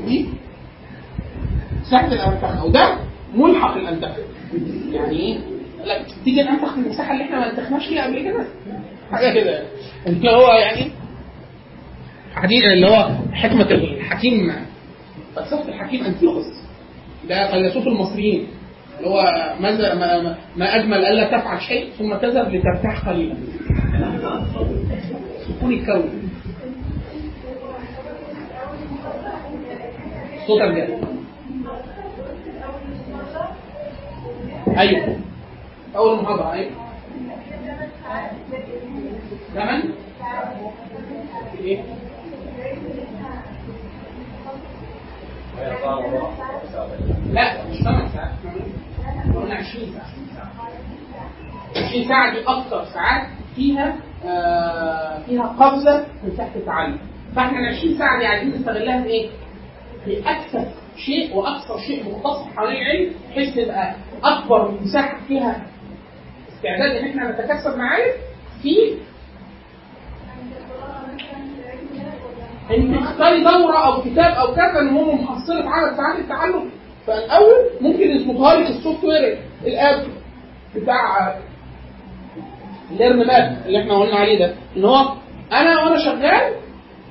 دي 0.07 0.29
مساحة 1.81 2.07
الانتخه 2.07 2.65
وده 2.65 2.99
ملحق 3.35 3.77
الانتخه 3.77 4.23
يعني 4.93 5.17
إيه؟ 5.19 5.39
لا 5.85 6.03
تيجي 6.25 6.43
ننتخ 6.43 6.75
في 6.75 6.81
المساحة 6.81 7.13
اللي 7.13 7.25
إحنا 7.25 7.39
ما 7.39 7.51
انتخناش 7.51 7.87
فيها 7.87 8.05
قبل 8.07 8.23
كده؟ 8.23 8.47
حاجة 9.13 9.35
كده. 9.41 9.63
اللي 10.07 10.31
هو 10.31 10.53
يعني 10.53 10.91
حديث 12.35 12.65
اللي 12.65 12.87
هو 12.89 13.09
حكمة 13.33 13.71
الحكيم. 13.71 14.53
فلسفه 15.37 15.69
الحكيم 15.69 16.05
انتيوخوس 16.05 16.45
ده 17.29 17.51
فيلسوف 17.51 17.87
المصريين. 17.87 18.47
اللي 18.99 19.09
هو 19.11 19.23
ماذا 19.61 19.95
ما, 19.95 20.37
ما- 20.57 20.77
أجمل 20.77 21.05
ألا 21.05 21.25
تفعل 21.39 21.61
شيء 21.61 21.91
ثم 21.99 22.15
تذهب 22.15 22.55
لترتاح 22.55 23.09
قليلا. 23.09 23.35
سكون 25.49 25.73
الكون. 25.73 26.31
صوتك 30.47 30.63
جاي 30.75 30.99
أيوه. 34.79 35.17
أول 35.97 36.23
محاضره 36.23 36.53
أيوه. 36.53 36.71
ثمن 39.57 39.83
إيه 41.61 41.83
لا 47.33 47.65
مش 47.71 47.77
ثمان 47.83 48.09
ساعات 48.09 48.33
قلنا 49.35 49.55
20 49.55 49.87
ساعه 49.93 50.07
20 51.87 52.09
ساعه 52.09 52.33
دي 52.35 52.41
أكثر 52.47 52.85
ساعات 52.85 53.27
فيها 53.57 53.97
آه 54.25 55.19
فيها 55.27 55.47
قفزة 55.47 56.07
من 56.25 56.37
تحت 56.37 56.57
التعلم. 56.57 56.99
فاحنا 57.37 57.59
ال 57.59 57.67
20 57.77 57.99
ساعه 57.99 58.19
دي 58.19 58.27
عايزين 58.27 58.55
نستغلها 58.61 59.03
في 59.03 59.09
إيه؟ 59.09 59.29
في 60.05 60.31
أكثر 60.31 60.65
شيء 60.97 61.37
وأكثر 61.37 61.79
شيء 61.87 62.05
مختص 62.11 62.47
حوالين 62.57 62.77
العلم 62.83 63.13
بحيث 63.31 63.55
تبقى 63.55 63.95
أكبر 64.25 64.71
مساحة 64.81 65.19
فيها 65.29 65.67
استعداد 66.57 66.97
إن 66.97 67.09
إحنا 67.09 67.31
نتكسب 67.31 67.77
معارف 67.79 68.15
في 68.63 68.95
إن 72.71 73.01
تختاري 73.05 73.45
دورة 73.45 73.87
أو 73.87 74.03
كتاب 74.03 74.35
أو 74.35 74.55
كذا 74.55 74.81
إن 74.81 74.89
هم 74.89 75.25
محصله 75.25 75.71
عدد 75.71 75.97
ساعات 75.97 76.19
التعلم 76.19 76.71
فالأول 77.07 77.55
ممكن 77.81 78.11
يظبطها 78.11 78.55
لك 78.55 78.71
ال 78.71 78.74
software 78.74 79.05
ال 79.05 79.39
app 79.67 80.05
بتاع 80.77 81.35
ال 82.91 82.97
learn 82.97 83.27
map 83.27 83.63
اللي 83.67 83.81
إحنا 83.83 83.99
قلنا 83.99 84.17
عليه 84.17 84.39
ده. 84.39 84.55
إن 84.77 84.85
هو 84.85 84.97
أنا 85.53 85.83
وأنا 85.83 85.99
شغال 86.05 86.53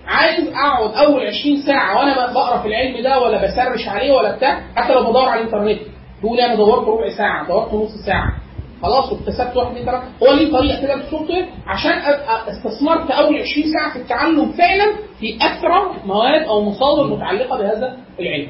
عايز 0.07 0.47
أقعد 0.47 0.93
أول 1.07 1.27
20 1.27 1.57
ساعة 1.65 1.97
وأنا 1.99 2.15
بقرأ 2.33 2.61
في 2.61 2.67
العلم 2.67 3.03
ده 3.03 3.19
ولا 3.19 3.37
ب 3.45 3.51
search 3.51 3.87
عليه 3.87 4.11
ولا 4.13 4.35
بتاع 4.35 4.61
حتى 4.75 4.93
لو 4.93 5.01
بدور 5.09 5.29
على 5.29 5.41
الإنترنت. 5.41 5.79
تقول 6.21 6.39
أنا 6.39 6.55
دورت 6.55 6.87
ربع 6.87 7.09
ساعة 7.17 7.47
دورت 7.47 7.73
نص 7.73 8.05
ساعة. 8.05 8.33
خلاص 8.81 9.11
واكتسبت 9.11 9.55
واحد 9.57 9.71
اثنين 9.71 9.85
ثلاثة 9.85 10.03
هو 10.23 10.33
ليه 10.33 10.51
طريقة 10.51 10.81
كده 10.81 10.95
في 10.97 11.03
ال 11.05 11.29
software 11.29 11.45
عشان 11.67 11.91
أبقى 11.91 12.51
استثمرت 12.51 13.11
أول 13.11 13.35
20 13.41 13.67
ساعة 13.73 13.93
في 13.93 13.99
التعلم 13.99 14.51
فعلا 14.51 14.85
في 15.19 15.37
أكثر 15.41 16.05
مواد 16.05 16.41
أو 16.43 16.61
مصادر 16.69 17.15
متعلقة 17.15 17.57
بهذا 17.57 17.97
العلم. 18.19 18.47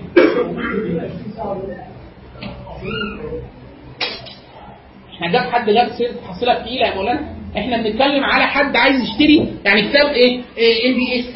إحنا 5.15 5.31
جاب 5.31 5.41
حد 5.51 5.69
جاب 5.69 5.89
سيره 5.97 6.11
حصيلة 6.27 6.53
تقيلة 6.53 6.87
يا 6.87 6.95
مولانا. 6.95 7.35
إحنا 7.57 7.77
بنتكلم 7.77 8.23
على 8.23 8.47
حد 8.47 8.75
عايز 8.75 9.01
يشتري 9.01 9.53
يعني 9.65 9.81
كتاب 9.89 10.07
إيه؟ 10.07 10.37
MBA 10.59 11.33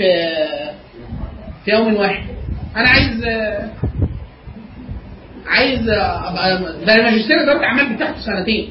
في 1.66 1.72
يوم 1.72 1.96
واحد. 1.96 2.24
أنا 2.76 2.90
عايز 2.90 3.24
آه، 3.24 3.70
عايز 5.48 5.90
آه، 5.90 6.30
ابقى 6.32 6.76
ده 6.86 6.96
الماجستير 6.96 7.44
اداره 7.44 7.64
اعمال 7.66 7.96
بتاخده 7.96 8.18
سنتين. 8.20 8.70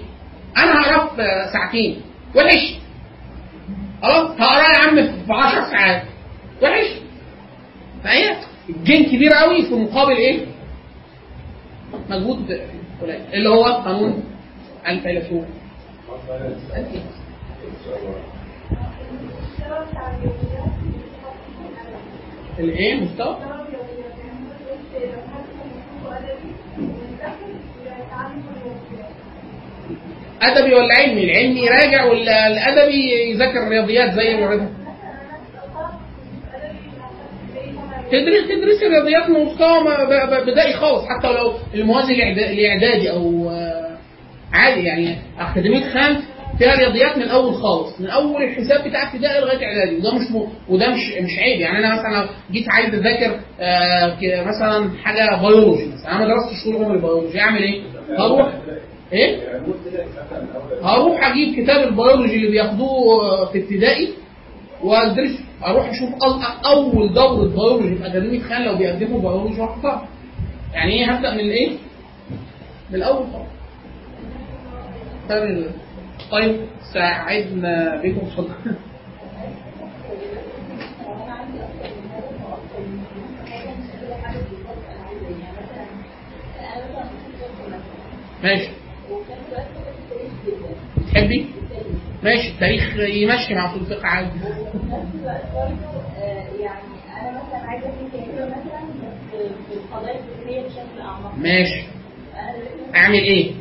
أنا 0.62 0.80
هقراه 0.82 1.06
في 1.16 1.52
ساعتين. 1.52 2.00
وحش. 2.36 2.74
خلاص؟ 4.02 4.30
هقراه 4.40 4.72
يا 4.72 4.88
عم 4.88 4.94
في 5.26 5.32
10 5.32 5.70
ساعات. 5.70 6.02
وحش. 6.62 6.86
فهي 8.04 8.36
جين 8.84 9.04
كبير 9.04 9.32
قوي 9.32 9.62
في 9.62 9.74
مقابل 9.74 10.12
إيه؟ 10.16 10.46
مجهود 12.10 12.60
قليل. 13.02 13.20
اللي 13.32 13.48
هو 13.48 13.64
قانون 13.64 14.24
الفيلسوف 14.88 15.44
الإيه؟ 22.58 23.00
مستوى؟ 23.00 23.36
ادبي 30.42 30.74
ولا 30.74 30.94
علمي 30.94 31.24
العلمي 31.24 31.60
يراجع 31.60 32.04
ولا 32.04 32.46
الادبي 32.46 33.30
يذاكر 33.30 33.62
الرياضيات 33.62 34.12
زي 34.14 34.34
الرياضيات 34.34 34.68
تدرس 38.12 38.48
تدرس 38.48 38.82
الرياضيات 38.82 39.30
من 39.30 39.44
مستوى 39.44 39.80
ما- 39.80 40.40
بدائي 40.44 40.72
خالص 40.72 41.04
حتى 41.08 41.32
لو 41.32 41.52
الموازي 41.74 42.12
الإعدادي 42.32 43.10
أو 43.10 43.50
آه، 43.50 43.88
عادي 44.52 44.80
يعني 44.80 45.16
أكاديمية 45.40 45.90
خان 45.92 46.16
فيها 46.58 46.76
رياضيات 46.76 47.16
من 47.16 47.22
الأول 47.22 47.54
خالص 47.54 48.00
من 48.00 48.06
أول 48.10 48.42
الحساب 48.42 48.88
بتاع 48.88 49.12
ابتدائي 49.12 49.40
لغاية 49.40 49.66
إعدادي 49.66 49.96
وده 49.96 50.14
مش. 50.14 50.22
وده 50.68 50.88
مش 50.90 51.00
مش 51.20 51.38
عيب 51.38 51.60
يعني 51.60 51.78
أنا 51.78 51.92
مثلا 51.94 52.28
جيت 52.52 52.64
عايز 52.68 52.94
أذاكر 52.94 53.40
آه 53.60 54.16
مثلا 54.46 54.90
حاجة 55.04 55.40
بيولوجي 55.40 55.86
مثلا 55.86 56.10
أنا 56.12 56.18
ما 56.18 56.26
درستش 56.34 56.64
طول 56.64 56.76
عمري 56.84 56.98
بيولوجي 56.98 57.40
أعمل 57.40 57.62
إيه؟ 57.62 57.82
هروح 58.18 58.48
إيه؟ 59.12 59.60
هروح 60.82 61.30
أجيب 61.30 61.62
كتاب 61.62 61.88
البيولوجي 61.88 62.36
اللي 62.36 62.50
بياخدوه 62.50 63.44
في 63.52 63.58
ابتدائي 63.58 64.08
وادرسه 64.82 65.38
أروح 65.66 65.88
أشوف 65.88 66.08
أول 66.66 67.12
دورة 67.14 67.48
بيولوجي 67.48 67.94
في 67.94 68.06
أكاديمية 68.06 68.40
خان 68.40 68.64
لو 68.64 68.76
بيقدموا 68.76 69.20
بيولوجي 69.20 69.60
واحطها 69.60 70.08
يعني 70.74 70.92
إيه؟ 70.92 71.12
هبدأ 71.12 71.34
من 71.34 71.40
الايه؟ 71.40 71.70
من 72.90 72.94
الأول 72.94 73.26
طيب 75.28 75.66
طيب 76.30 76.60
ساعدنا 76.94 78.00
بكم. 78.04 78.26
اتفضل 78.26 78.54
ماشي. 88.44 88.68
تحبي؟ 91.20 91.46
ماشي 92.22 92.48
التاريخ 92.48 92.96
يمشي 92.96 93.54
مع 93.54 93.70
اصول 93.70 93.80
الفقه 93.82 94.06
عادي 94.06 94.28
يعني 96.60 96.82
أنا 97.20 97.30
مثلا 97.30 97.68
عايزه 97.68 97.88
مثلا 97.88 98.46
بس 98.46 99.42
في 99.68 99.74
القضايا 99.74 100.18
الفكريه 100.18 100.62
بشكل 100.62 101.00
اعمق 101.00 101.34
ماشي 101.38 101.82
أعمل 102.96 103.14
إيه؟ 103.14 103.52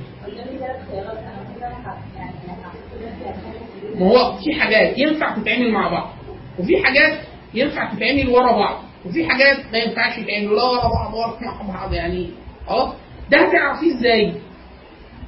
ما 3.96 4.08
هو 4.08 4.38
في 4.38 4.54
حاجات 4.62 4.98
ينفع 4.98 5.36
تتعمل 5.36 5.72
مع 5.72 5.88
بعض 5.88 6.14
وفي 6.60 6.84
حاجات 6.84 7.20
ينفع 7.54 7.94
تتعمل 7.94 8.30
ورا 8.30 8.52
بعض 8.52 8.84
وفي 9.06 9.30
حاجات 9.30 9.58
ما 9.72 9.78
ينفعش 9.78 10.14
تتعمل 10.14 10.56
لا 10.56 10.64
ورا 10.64 10.90
بعض 10.90 11.14
ولا 11.14 11.64
مع 11.64 11.74
بعض 11.76 11.94
يعني 11.94 12.30
آه 12.70 12.94
ده 13.32 13.38
هتعرفيه 13.38 13.96
إزاي؟ 14.00 14.34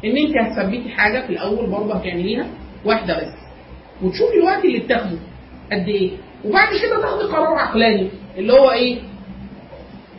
ان 0.05 0.17
انت 0.17 0.37
هتثبتي 0.37 0.89
حاجة 0.89 1.19
في 1.27 1.29
الأول 1.29 1.69
برضه 1.69 1.95
هتعمليها 1.95 2.47
واحدة 2.85 3.17
بس. 3.17 3.33
وتشوفي 4.03 4.33
الوقت 4.37 4.65
اللي 4.65 4.79
بتاخده 4.79 5.17
قد 5.71 5.87
إيه. 5.87 6.11
وبعد 6.45 6.67
كده 6.81 7.01
تاخدي 7.01 7.23
قرار 7.23 7.53
عقلاني 7.59 8.09
اللي 8.37 8.53
هو 8.53 8.71
إيه؟ 8.71 8.97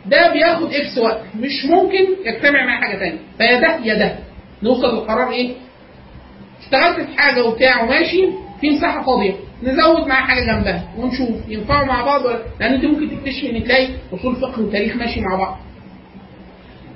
ده 0.05 0.33
بياخد 0.33 0.73
إكس 0.73 0.97
وقت. 0.97 1.21
مش 1.39 1.65
ممكن 1.65 2.05
يجتمع 2.25 2.65
مع 2.65 2.81
حاجة 2.81 2.97
ثانية 2.99 3.19
فيا 3.37 3.59
ده 3.59 3.85
يا 3.85 3.93
ده. 3.93 4.15
نوصل 4.63 4.97
لقرار 4.97 5.31
إيه؟ 5.31 5.51
اشتغلت 6.63 7.07
في 7.09 7.17
حاجة 7.21 7.45
وبتاع 7.45 7.83
وماشي 7.83 8.27
في 8.61 8.69
مساحة 8.69 9.03
فاضية. 9.05 9.33
نزود 9.63 10.07
معاه 10.07 10.21
حاجة 10.21 10.39
جنبها 10.45 10.83
ونشوف. 10.97 11.29
ينفعوا 11.47 11.85
مع 11.87 12.05
بعض 12.05 12.25
ولا 12.25 12.39
لأن 12.59 12.73
انت 12.73 12.85
ممكن 12.85 13.09
تكتشفي 13.17 13.49
ان 13.57 13.63
تلاقي 13.63 13.87
أصول 14.13 14.35
فقه 14.35 14.61
وتاريخ 14.61 14.95
ماشي 14.95 15.21
مع 15.21 15.35
بعض. 15.35 15.57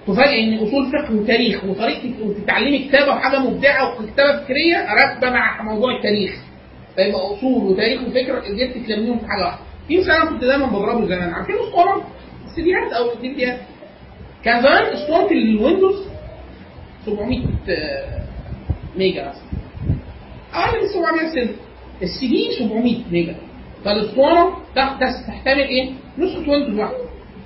تفاجئ 0.07 0.43
إن 0.43 0.53
أصول 0.57 0.91
فقه 0.91 1.15
وتاريخ 1.15 1.63
وطريقة 1.63 2.13
وتتعلمي 2.23 2.79
كتابه 2.79 3.11
وحاجة 3.15 3.39
مبدعة 3.39 3.93
وكتابة 4.03 4.43
فكرية 4.43 4.93
راكبه 4.93 5.29
مع 5.29 5.61
موضوع 5.63 5.97
التاريخ. 5.97 6.31
فيبقى 6.95 7.21
أصول 7.33 7.63
وتاريخ 7.71 8.01
وفكره 8.01 8.39
قدرت 8.39 8.77
تلميهم 8.87 9.19
في 9.19 9.25
حاجة 9.27 9.45
واحدة. 9.45 9.61
في 9.87 9.97
مثال 9.97 10.11
أنا 10.11 10.25
كنت 10.29 10.41
دايما 10.43 10.65
بضربه 10.65 11.05
زمان. 11.05 11.29
عارفين 11.33 11.55
اسطوانه 11.55 12.03
السيديات 12.45 12.93
أو 12.93 13.11
ال 13.13 13.29
DVD 13.29 13.47
هات 13.47 13.59
كان 14.43 14.61
زمان 14.61 14.83
اسطوانه 14.83 15.31
ال 15.31 15.39
Windows 15.39 15.95
700 17.05 17.39
آه، 17.69 18.21
ميجا 18.97 19.21
مثلا. 19.29 19.43
أقل 20.53 20.81
من 20.81 20.87
700 20.87 21.27
سنت 21.35 21.55
السي 22.01 22.27
دي 22.27 22.51
700 22.59 22.95
ميجا 23.11 23.35
فالاسطوانه 23.85 24.55
تحتمل 25.27 25.59
إيه؟ 25.61 25.89
نسخة 26.17 26.49
Windows 26.51 26.79
واحدة. 26.79 26.97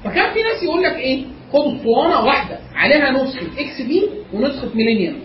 فكان 0.03 0.33
في 0.33 0.39
ناس 0.39 0.63
يقول 0.63 0.83
لك 0.83 0.95
إيه؟ 0.95 1.23
خد 1.53 1.59
اسطوانه 1.75 2.25
واحدة. 2.25 2.59
عليها 2.75 3.11
نسخة 3.11 3.47
XP 3.59 4.09
ونسخة 4.33 4.69
Millennium 4.75 5.15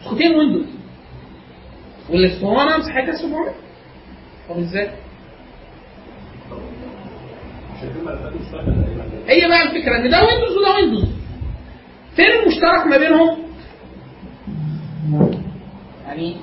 نسختين 0.00 0.34
Windows 0.34 0.66
والاسطوانة 2.10 2.76
مساحتها 2.78 3.12
700 3.16 3.54
طب 4.48 4.58
إزاي؟ 4.58 4.90
هي 9.28 9.48
بقى 9.48 9.62
الفكرة 9.62 9.96
إن 9.96 10.10
ده 10.10 10.24
Windows 10.24 10.56
وده 10.56 10.74
Windows 10.74 11.08
فين 12.16 12.26
المشترك 12.42 12.86
ما 12.86 12.96
بينهم؟ 12.98 13.38
يعني 16.06 16.36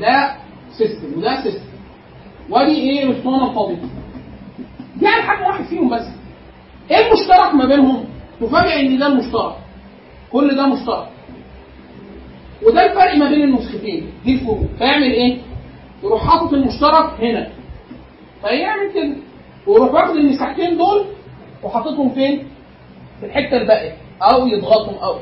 ده 0.00 0.36
system 0.78 1.18
وده 1.18 1.42
system 1.42 1.64
وادي 2.50 2.76
إيه؟ 2.76 3.04
الاسطوانة 3.04 3.50
الفاضية. 3.50 3.88
دي 4.96 5.06
على 5.06 5.22
حاجة 5.22 5.46
واحد 5.46 5.64
فيهم 5.64 5.96
بس. 5.96 6.06
إيه 6.90 7.06
المشترك 7.06 7.54
ما 7.54 7.64
بينهم؟ 7.66 8.04
تفاجئ 8.40 8.80
إن 8.80 8.98
ده 8.98 9.06
المشترك. 9.06 9.54
كل 10.32 10.56
ده 10.56 10.66
مشترك. 10.66 11.08
وده 12.66 12.86
الفرق 12.86 13.16
ما 13.16 13.28
بين 13.28 13.42
النسختين. 13.42 14.10
دي 14.24 14.34
الفروق. 14.34 14.60
فيعمل 14.78 15.02
إيه؟ 15.12 15.36
يروح 16.02 16.26
حاطط 16.30 16.52
المشترك 16.52 17.10
هنا. 17.20 17.48
فيعمل 18.42 18.92
كده. 18.94 19.16
ويروح 19.66 19.92
واخد 19.94 20.16
المساحتين 20.16 20.76
دول 20.76 21.04
وحاططهم 21.62 22.10
فين؟ 22.10 22.46
في 23.20 23.26
الحتة 23.26 23.56
الباقية. 23.56 23.92
أو 24.22 24.46
يضغطهم 24.46 24.94
أو. 24.94 25.14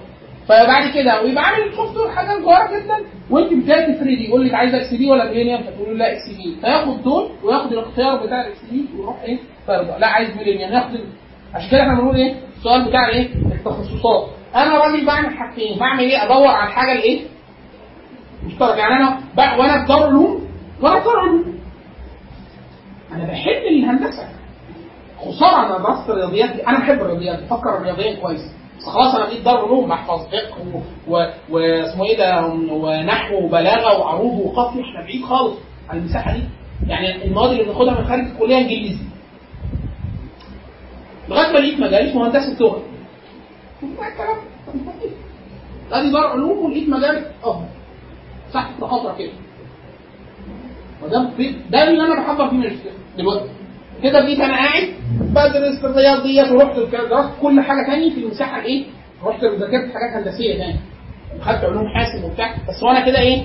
فبعد 0.49 0.95
كده 0.95 1.23
ويبقى 1.23 1.45
عامل 1.45 1.62
وير 1.97 2.11
حاجات 2.11 2.43
صغيره 2.45 2.81
جدا. 2.85 2.97
وأنت 3.31 3.53
بتلاقي 3.53 3.93
تفريدي 3.93 4.29
يقول 4.29 4.47
لك 4.47 4.55
عايز 4.55 4.75
إكس 4.75 4.95
بي 4.95 5.11
ولا 5.11 5.25
ميلينيوم 5.29 5.62
فتقول 5.62 5.89
له 5.89 5.95
لا 5.95 6.12
إكس 6.12 6.37
بي. 6.37 6.57
فياخد 6.61 7.03
دول 7.03 7.31
وياخد 7.45 7.73
الاختيار 7.73 8.27
بتاع 8.27 8.41
الاكس 8.41 8.59
بي 8.73 8.85
ويروح 8.99 9.23
إيه؟ 9.23 9.39
فرضه 9.67 9.99
لا 9.99 10.07
عايز 10.07 10.37
ميلينيوم 10.37 10.73
ياخد 10.73 11.01
عشان 11.55 11.70
كده 11.70 11.82
إحنا 11.82 11.94
بنقول 11.94 12.16
إيه؟ 12.16 12.34
السؤال 12.59 12.88
بتاع 12.88 13.09
إيه؟ 13.09 13.34
التخصصات. 13.34 14.28
أنا 14.55 14.78
راجل 14.78 15.07
بعمل 15.07 15.36
حاجتين. 15.36 15.78
بعمل 15.78 16.01
إيه؟ 16.05 16.24
ادور 16.24 16.47
على 16.49 16.68
الحاجة 16.68 16.92
الايه؟ 16.92 17.20
مشترك 18.47 18.78
يعني 18.78 18.94
أنا 18.94 19.20
بقى 19.36 19.59
وأنا 19.59 19.80
في 19.82 19.88
دار 19.88 20.03
علوم 20.03 20.47
وأنا 20.82 20.99
في 20.99 21.05
دار 21.05 21.16
علوم 21.18 21.44
أنا 23.12 23.24
بحب 23.24 23.62
الهندسة. 23.70 24.28
خسارة 25.20 25.66
أنا 25.66 25.78
درست 25.78 26.11
الرياضيات 26.11 26.51
دي. 26.51 26.66
أنا 26.66 26.78
بحب 26.78 27.01
الرياضيات. 27.01 27.42
بفكر 27.42 27.76
الرياضيا 27.76 28.20
كويس. 28.20 28.40
بس 28.78 28.84
خلاص 28.84 29.14
أنا 29.14 29.24
بقيت 29.24 29.42
دار 29.44 29.57
علوم 29.59 29.88
بحفظ 29.88 30.20
فقه 30.26 30.82
واسمه 31.51 32.05
إيه 32.05 32.18
ده؟ 32.18 32.47
ونحو 32.70 33.36
وبلاغة 33.44 33.99
وعروض 34.01 34.40
وقافيه 34.40 34.80
إحنا 34.80 35.03
بعيد 35.05 35.24
خالص 35.24 35.57
عن 35.90 35.99
المساحة 35.99 36.32
دي. 36.32 36.42
يعني 36.86 37.24
المواد 37.24 37.51
اللي 37.51 37.64
بناخدها 37.64 38.01
من 38.01 38.07
خارج 38.07 38.20
الكلية 38.26 38.59
انجليزي. 38.59 39.05
لغاية 41.29 41.53
ما 41.53 41.59
لقيت 41.59 41.81
مجال 41.81 41.95
اسمه 42.11 42.27
هندسه 42.27 42.57
لغه 42.61 42.83
الكلام 43.83 44.37
ادي 45.93 46.11
دار 46.11 46.27
علوم 46.27 46.64
ولقيت 46.64 46.89
مجال 46.89 47.24
افضل 47.45 47.64
صح 48.55 48.70
تخاطره 48.81 49.16
كده. 49.18 49.33
وده 51.03 51.31
ده 51.70 51.83
اللي 51.89 52.05
أنا 52.05 52.14
بحضر 52.22 52.49
فيه 52.51 52.57
ماجستير. 52.57 52.93
دلوقتي. 53.18 53.49
كده 54.03 54.20
بقيت 54.20 54.41
أنا 54.41 54.55
قاعد 54.57 54.89
بدرس 55.20 55.85
الرياضيات 55.85 56.53
ورحت 56.53 56.77
درست 57.11 57.29
كل 57.43 57.61
حاجة 57.61 57.87
تاني 57.87 58.11
في 58.11 58.20
المساحة 58.20 58.59
الايه؟ 58.61 58.85
رحت 59.24 59.45
ذاكرت 59.45 59.93
حاجات 59.95 60.14
هندسية 60.14 60.59
تاني. 60.59 60.77
خدت 61.41 61.64
علوم 61.64 61.89
حاسب 61.89 62.24
وبتاع. 62.24 62.55
بس 62.68 62.83
وأنا 62.83 63.07
كده 63.07 63.18
إيه؟ 63.18 63.43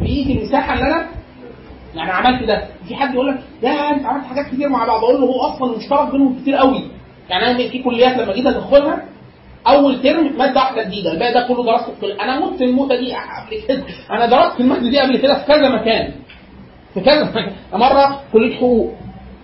بقيت 0.00 0.26
المساحة 0.26 0.74
اللي 0.74 0.84
أنا 0.84 1.06
يعني 1.94 2.10
عملت 2.10 2.42
ده. 2.48 2.64
في 2.88 2.94
حد 2.96 3.14
يقول 3.14 3.28
لك 3.28 3.38
يا 3.62 3.90
أنت 3.90 4.06
عملت 4.06 4.24
حاجات 4.24 4.46
كتير 4.46 4.68
مع 4.68 4.84
بعض. 4.86 5.04
أقول 5.04 5.20
له 5.20 5.26
هو 5.26 5.40
أصلا 5.40 5.72
المشترك 5.72 6.10
بينهم 6.12 6.38
كتير 6.42 6.54
قوي. 6.56 6.88
يعني 7.32 7.50
أنا 7.50 7.68
في 7.70 7.82
كليات 7.82 8.18
لما 8.18 8.32
جيت 8.32 8.46
أدخلها 8.46 9.04
أول 9.66 10.02
ترم 10.02 10.38
ماده 10.38 10.60
واحدة 10.60 10.82
جديدة. 10.82 11.12
الباقي 11.12 11.32
ده 11.32 11.46
كله 11.48 11.64
درسته 11.64 11.92
في 12.00 12.20
أنا 12.20 12.40
مت 12.46 12.62
الموتة 12.62 12.96
دي 12.96 13.12
قبل 13.12 13.62
كده. 13.68 13.84
أنا 14.10 14.26
درست 14.26 14.60
المادة 14.60 14.90
دي 14.90 14.98
قبل 15.00 15.16
كده 15.16 15.34
في 15.38 15.46
كذا 15.46 15.68
مكان. 15.68 16.12
في 16.94 17.00
كذا 17.00 17.24
مكان. 17.24 17.52
مرة 17.72 18.20
كلية 18.32 18.56
حقوق. 18.56 18.94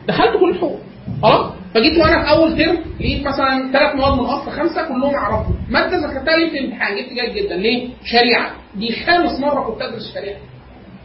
دخلت 0.09 0.36
كلية 0.41 0.59
حقوق. 0.59 0.78
خلاص؟ 1.22 1.53
فجيت 1.74 1.99
وأنا 1.99 2.22
في 2.24 2.30
أول 2.30 2.59
ترم 2.59 2.78
لقيت 3.01 3.26
مثلا 3.26 3.72
ثلاث 3.72 3.95
مواد 3.97 4.12
من 4.12 4.24
أصل 4.26 4.51
خمسة 4.51 4.89
كلهم 4.89 5.14
اعرفهم 5.14 5.55
مادة 5.70 5.99
ذاكرتها 5.99 6.36
لي 6.36 6.51
في 6.51 6.59
الامتحان 6.59 6.97
جبت 6.97 7.12
جيد 7.12 7.45
جدا. 7.45 7.57
ليه؟ 7.57 7.89
شريعة. 8.05 8.51
دي 8.74 8.93
خامس 9.07 9.41
مرة 9.41 9.61
كنت 9.61 9.82
أدرس 9.82 10.14
شريعة. 10.14 10.39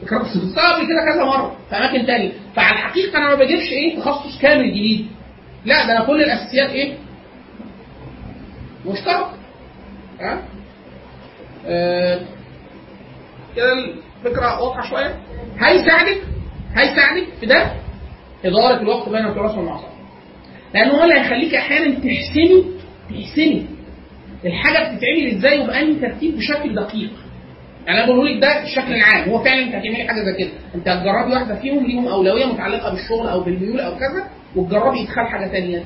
كنت 0.02 0.60
قبل 0.60 0.88
كده 0.88 1.14
كذا 1.14 1.24
مرة 1.24 1.56
في 1.70 1.76
أماكن 1.76 2.06
تانية. 2.06 2.32
فعلى 2.56 2.76
الحقيقة 2.76 3.18
أنا 3.18 3.30
ما 3.30 3.36
بجيبش 3.36 3.72
إيه 3.72 4.00
تخصص 4.00 4.42
كامل 4.42 4.70
جديد. 4.70 5.08
لا 5.66 5.88
ده 5.88 5.97
أنا 5.97 6.05
كل 6.05 6.24
الأساسيات 6.24 6.70
إيه؟ 6.70 6.97
مشترك. 8.86 9.26
ها؟ 10.22 10.41
آه، 11.68 12.20
كده 13.55 13.74
الفكرة 13.74 14.61
واضحة 14.64 14.89
شوية. 14.89 15.16
هيساعدك 15.59 16.22
هيساعدك 16.76 17.28
في 17.39 17.45
ده. 17.45 17.72
إدارة 18.45 18.82
الوقت 18.82 19.09
بين 19.09 19.26
التراث 19.26 19.57
والمعصيه 19.57 19.88
لأن 20.74 20.89
هو 20.89 21.03
اللي 21.03 21.14
هيخليك 21.16 21.53
أحيانا 21.55 21.95
تحسني 21.95 22.64
تحسني 23.09 23.66
الحاجة 24.45 24.78
بتتعمل 24.95 25.28
إزاي 25.38 25.59
وبأنهي 25.59 25.95
ترتيب 25.95 26.38
بشكل 26.38 26.76
دقيق. 26.76 27.11
يعني 27.88 27.99
أنا 28.03 28.05
بقول 28.07 28.26
لك 28.36 28.41
ده 28.41 28.64
الشكل 28.64 28.93
العام. 28.93 29.30
هو 29.30 29.43
فعلا 29.43 29.64
انت 29.64 29.76
هتعملي 29.76 30.07
حاجة 30.07 30.24
زي 30.24 30.34
كده. 30.38 30.51
أنت 30.76 30.88
هتجربي 30.88 31.34
واحدة 31.34 31.55
فيهم 31.55 31.86
ليهم 31.88 32.07
أولوية 32.07 32.45
متعلقة 32.45 32.91
بالشغل 32.91 33.28
أو 33.28 33.39
بالميول 33.43 33.80
أو 33.80 33.95
كذا 33.95 34.30
وتجربي 34.56 35.04
ادخال 35.04 35.28
حاجة 35.28 35.47
ثانية 35.47 35.84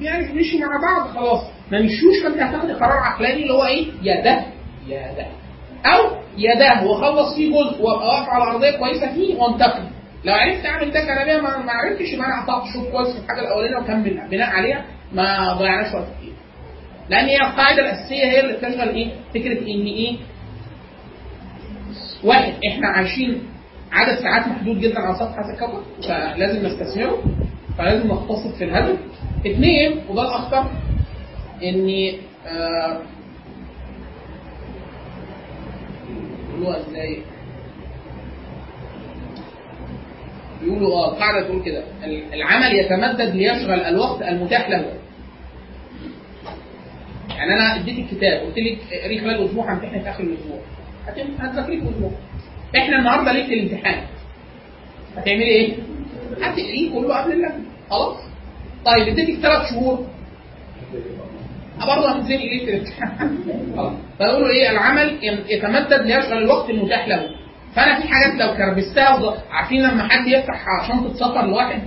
يعني 0.00 0.32
مشي 0.32 0.58
مع 0.58 0.66
بعض 0.82 1.08
خلاص. 1.10 1.40
ما 1.72 1.80
مشوش 1.80 2.22
فانت 2.22 2.36
هتاخدي 2.42 2.72
قرار 2.72 2.98
عقلاني 2.98 3.42
اللي 3.42 3.52
هو 3.54 3.64
إيه؟ 3.66 3.86
يا 4.02 4.20
ده 4.24 4.44
يا 4.88 5.12
ده. 5.16 5.26
أو 5.90 6.10
يا 6.38 6.54
ده 6.58 6.86
واخلص 6.86 7.34
فيه 7.36 7.50
جزء 7.50 7.82
وأبقى 7.82 8.06
واقف 8.08 8.28
على 8.28 8.44
أرضية 8.44 8.70
كويسة 8.78 9.14
فيه 9.14 9.34
وانتقل 9.36 9.82
لو 10.24 10.34
عرفت 10.34 10.66
أعمل 10.66 10.90
ده 10.90 11.00
كلاميا 11.00 11.40
ما 11.40 11.58
ما 11.58 11.72
عرفتش 11.72 12.12
يبقى 12.12 12.26
أنا 12.26 12.42
قطعت 12.42 12.62
شوط 12.74 12.88
كويس 12.92 13.08
في 13.16 13.18
الحاجة 13.24 13.40
الأولانية 13.40 13.76
وكمل 13.76 14.28
بناء 14.30 14.50
عليها 14.50 14.84
ما 15.12 15.52
ضيعناش 15.52 15.94
وقت 15.94 16.06
كتير. 16.18 16.32
لأن 17.08 17.24
هي 17.24 17.36
القاعدة 17.36 17.80
الأساسية 17.82 18.24
هي 18.24 18.40
اللي 18.40 18.52
بتشغل 18.52 18.88
إيه؟ 18.88 19.10
فكرة 19.34 19.58
إن 19.60 19.86
إيه؟ 19.86 20.16
واحد 22.24 22.52
إحنا 22.68 22.88
عايشين 22.88 23.42
عدد 23.92 24.18
ساعات 24.18 24.48
محدود 24.48 24.80
جدا 24.80 25.00
على 25.00 25.14
سطح 25.16 25.38
هذا 25.38 25.54
الكوكب 25.54 25.82
فلازم 26.02 26.66
نستثمره. 26.66 27.22
فلازم 27.78 28.08
نقتصد 28.08 28.54
في 28.54 28.64
الهدف. 28.64 28.98
اثنين 29.46 30.00
وده 30.08 30.22
الاخطر 30.22 30.64
إني 31.62 32.18
آه 32.46 32.98
إزاي؟ 36.64 37.18
بيقولوا 40.62 40.94
آه 40.94 41.14
قاعدة 41.18 41.46
تقول 41.46 41.62
كده. 41.62 41.84
العمل 42.32 42.74
يتمدد 42.74 43.34
ليشغل 43.34 43.80
الوقت 43.80 44.22
المتاح 44.22 44.70
له. 44.70 44.92
يعني 47.30 47.52
أنا 47.54 47.76
إديتك 47.80 48.10
كتاب 48.10 48.40
قلت 48.46 48.58
لك 48.58 48.78
اقريه 48.92 49.20
خلال 49.20 49.44
أسبوع 49.44 49.72
همتحن 49.72 50.00
في 50.02 50.10
آخر 50.10 50.22
الأسبوع. 50.24 50.58
هتذاكري 51.38 51.80
في 51.80 51.88
أسبوع. 51.88 52.10
إحنا 52.76 52.98
النهارده 52.98 53.32
ليله 53.32 53.52
الامتحان 53.62 54.02
هتعملي 55.16 55.44
إيه؟ 55.46 55.74
هتقريه 56.42 56.90
كله 56.92 57.16
قبل 57.16 57.32
اللجنه 57.32 57.64
خلاص؟ 57.90 58.16
طيب 58.86 59.08
اديتك 59.08 59.40
ثلاث 59.42 59.70
شهور. 59.70 60.06
برضه 61.80 62.10
هتنزلي 62.10 62.36
ليله 62.36 62.74
الامتحان 62.74 63.38
خلاص. 63.76 63.92
فيقولوا 64.18 64.48
إيه؟ 64.48 64.70
العمل 64.70 65.18
يتمدد 65.48 66.02
ليشغل 66.06 66.38
الوقت 66.38 66.70
المتاح 66.70 67.08
له. 67.08 67.22
فأنا 67.76 68.00
في 68.00 68.08
حاجات 68.08 68.34
لو 68.34 68.56
كربستها 68.56 69.34
عارفين 69.50 69.82
لما 69.82 70.08
حد 70.08 70.26
يفتح 70.28 70.88
شنطه 70.88 71.14
سفر 71.14 71.46
لواحد؟ 71.46 71.82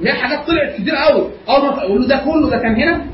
وهي 0.00 0.12
حاجات 0.12 0.46
طلعت 0.46 0.80
كتير 0.80 0.94
قوي. 0.96 1.30
أول 1.48 1.62
ما 1.68 1.78
أقول 1.82 2.00
له 2.02 2.08
ده 2.08 2.16
كله 2.24 2.50
ده 2.50 2.58
كان 2.58 2.74
هنا. 2.76 3.06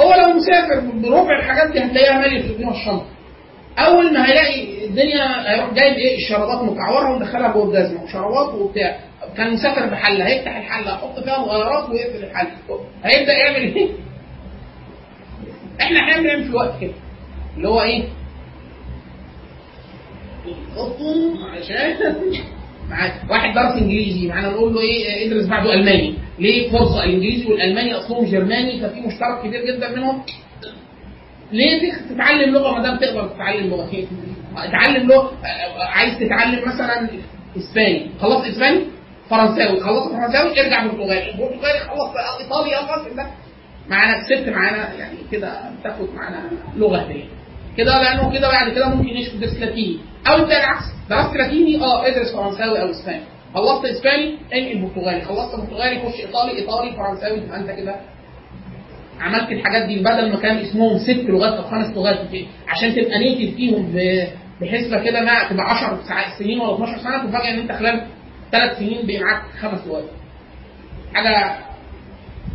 هو 0.00 0.14
لو 0.14 0.32
مسافر 0.34 0.80
بربع 0.94 1.38
الحاجات 1.38 1.72
دي 1.72 1.78
هتلاقيها 1.78 2.18
ماليه 2.18 2.42
في 2.42 2.62
جوه 2.62 2.72
الشنطه 2.72 3.06
أول 3.78 4.14
ما 4.14 4.26
هيلاقي 4.26 4.86
الدنيا 4.86 5.50
هيروح 5.52 5.74
جايب 5.74 5.94
إيه 5.94 6.16
الشرابات 6.16 6.62
مكعورها 6.62 7.10
ومدخلها 7.10 7.52
جوه 7.52 7.64
الجزمة. 7.64 8.02
وشرابات 8.02 8.54
وبتاع. 8.54 8.98
كان 9.36 9.52
مسافر 9.52 9.86
بحله 9.86 10.26
هيفتح 10.26 10.56
الحله 10.56 10.94
يحط 10.94 11.18
فيها 11.24 11.38
مغيرات 11.38 11.90
ويقفل 11.90 12.24
الحله 12.24 12.50
هيبدأ 13.04 13.32
يعمل 13.32 13.56
إيه؟ 13.74 13.88
إحنا 15.80 16.00
أحيانا 16.00 16.22
بنعمل 16.22 16.44
في 16.44 16.56
وقت 16.56 16.80
كده؟ 16.80 16.92
اللي 17.56 17.68
هو 17.68 17.82
إيه؟ 17.82 18.04
عشان 21.56 21.96
معاك. 22.90 23.14
واحد 23.30 23.54
درس 23.54 23.82
إنجليزي 23.82 24.28
معانا 24.28 24.48
نقول 24.50 24.74
له 24.74 24.80
إيه؟ 24.80 25.26
ادرس 25.26 25.46
بعده 25.46 25.74
ألماني. 25.74 26.14
ليه؟ 26.38 26.70
فرصة 26.70 27.04
الانجليزي 27.04 27.46
والألماني 27.52 27.94
أصلهم 27.94 28.24
جرماني 28.24 28.80
ففي 28.80 29.00
مشترك 29.00 29.42
كبير 29.44 29.66
جدا 29.66 29.88
منهم. 29.96 30.22
ليه؟ 31.52 31.92
تتعلم 32.10 32.54
لغة 32.54 32.70
ما 32.76 32.82
دام 32.82 32.96
تقدر 32.96 33.28
تتعلم 33.28 33.70
لغة. 33.70 33.90
اتعلم 34.56 35.08
لغة 35.08 35.32
آه، 35.44 35.84
عايز 35.84 36.18
تتعلم 36.18 36.68
مثلا 36.68 37.08
إسباني. 37.56 38.06
خلصت 38.20 38.46
إسباني؟ 38.46 38.80
فرنساوي. 39.36 39.80
خلصت 39.80 40.12
فرنساوي 40.12 40.60
ارجع 40.60 40.86
برتغالي. 40.86 41.32
برتغالي 41.38 41.78
خلصت 41.78 42.14
إيطالي 42.40 42.76
خلصت 42.76 43.16
ده 43.16 43.26
معانا 43.88 44.18
كسبت 44.22 44.48
معانا 44.48 44.94
يعني 44.94 45.18
كده 45.32 45.52
تاخد 45.84 46.08
معانا 46.14 46.50
لغة 46.76 46.98
هديه 46.98 47.24
كده 47.76 48.02
لأنه 48.02 48.32
كده 48.32 48.48
بعد 48.48 48.68
كده 48.72 48.88
ممكن 48.88 49.08
يشوف 49.08 49.34
درس 49.40 49.54
لاتيني 49.60 49.98
أو 50.28 50.36
انت 50.36 50.50
العكس. 50.52 50.84
درست 51.10 51.36
لاتيني 51.36 51.80
آه 51.84 52.06
ادرس 52.06 52.32
فرنساوي 52.36 52.82
أو 52.82 52.90
إسباني. 52.90 53.20
خلصت 53.54 53.84
إسباني 53.84 54.34
انقل 54.54 54.78
برتغالي. 54.78 55.20
خلصت 55.20 55.54
برتغالي 55.56 56.00
خش 56.00 56.20
إيطالي 56.20 56.52
إيطالي 56.52 56.92
فرنساوي 56.96 57.40
تبقى 57.40 57.58
أنت 57.60 57.70
كده 57.70 57.94
عملت 59.20 59.52
الحاجات 59.52 59.82
دي. 59.88 59.98
بدل 59.98 60.30
ما 60.32 60.36
كان 60.36 60.56
اسمهم 60.56 60.98
ست 60.98 61.08
لغات 61.30 61.52
أو 61.52 61.62
خمس 61.62 61.96
لغات 61.96 62.18
عشان 62.68 62.94
تبقى 62.94 63.18
نيتف 63.18 63.56
فيهم 63.56 63.92
بحسبة 64.60 65.04
كده 65.04 65.20
تبقى 65.50 65.64
10 65.70 66.00
ساعات- 66.08 66.38
سنين 66.38 66.60
ولا 66.60 66.74
12 66.74 66.98
سنة 66.98 67.26
تفاجئ 67.30 67.50
إن 67.50 67.58
أنت 67.58 67.72
خلال 67.72 68.06
ثلاث 68.52 68.78
سنين 68.78 69.06
بقى 69.06 69.18
معاك 69.20 69.42
خمس 69.60 69.86
لغات. 69.86 70.04
حاجة 71.14 71.58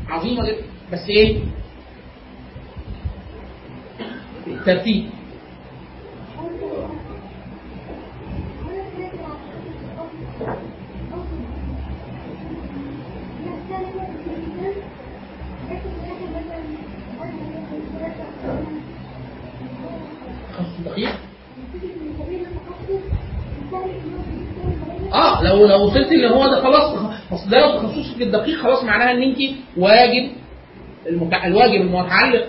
عظيمة 0.10 0.46
جدا 0.46 0.64
بس 0.94 1.10
إيه؟ 1.10 1.40
الترتيب 4.48 5.10
خمس 20.58 21.27
آه 25.18 25.44
لو 25.44 25.66
لو 25.68 25.86
وصلت 25.86 26.12
اللي 26.12 26.30
هو 26.30 26.48
ده 26.48 26.62
خلاص 26.62 26.96
اصل 27.32 27.50
ده 27.50 27.78
تخصصك 27.78 28.22
الدقيق 28.22 28.58
خلاص 28.58 28.84
معناها 28.84 29.12
إن 29.12 29.22
انت 29.22 29.38
واجب 29.78 30.30
المتع... 31.08 31.48
الواجب 31.48 31.82
المتعلق 31.82 32.46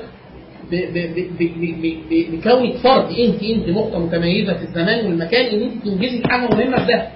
ب... 0.71 0.75
ب... 0.75 0.95
ب... 0.95 1.39
ب... 1.39 1.43
ب... 1.83 1.99
ب... 2.11 2.37
بكونك 2.37 2.77
فرد 2.77 3.11
انت 3.11 3.43
انت 3.43 3.69
نقطة 3.69 3.99
متميزة 3.99 4.55
في 4.55 4.63
الزمان 4.63 5.07
والمكان 5.07 5.47
إن 5.47 5.63
انت 5.63 5.85
تنجزي 5.85 6.23
حاجة 6.29 6.49
مهمة 6.55 6.87
في 6.87 6.93
ده. 6.93 7.09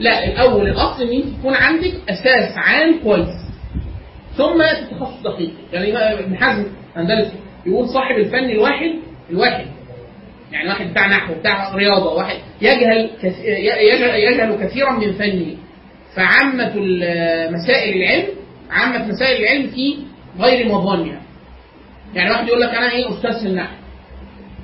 لا 0.00 0.24
الأول 0.24 0.68
الأصل 0.68 1.02
إن 1.02 1.12
انت 1.16 1.26
يكون 1.38 1.54
عندك 1.54 1.94
أساس 2.08 2.56
عام 2.56 3.00
كويس. 3.04 3.28
ثم 4.36 4.62
ياتي 4.62 4.82
التخصص 4.82 5.22
دقيق. 5.22 5.50
يعني 5.72 5.96
ابن 6.20 6.36
حزم 6.36 6.66
اندلسي 6.96 7.47
يقول 7.68 7.88
صاحب 7.88 8.16
الفن 8.18 8.50
الواحد 8.50 8.90
الواحد. 9.30 9.66
يعني 10.52 10.68
واحد 10.68 10.90
بتاع 10.90 11.06
نحو 11.06 11.34
بتاع 11.34 11.74
رياضة 11.74 12.14
واحد. 12.14 12.36
يجهل 12.62 13.10
يجهل, 14.16 14.66
كثيرا 14.66 14.92
من 14.92 15.12
فنه. 15.12 15.56
فعامة 16.16 16.72
مسائل 17.50 17.96
العلم 17.96 18.26
عامة 18.70 19.06
مسائل 19.08 19.42
العلم 19.42 19.66
في 19.70 19.98
غير 20.38 20.68
مظانها 20.68 21.20
يعني 22.14 22.30
واحد 22.30 22.48
يقول 22.48 22.60
لك 22.60 22.68
أنا 22.74 22.92
إيه 22.92 23.10
أستاذ 23.10 23.40
في 23.40 23.46
النحو 23.46 23.74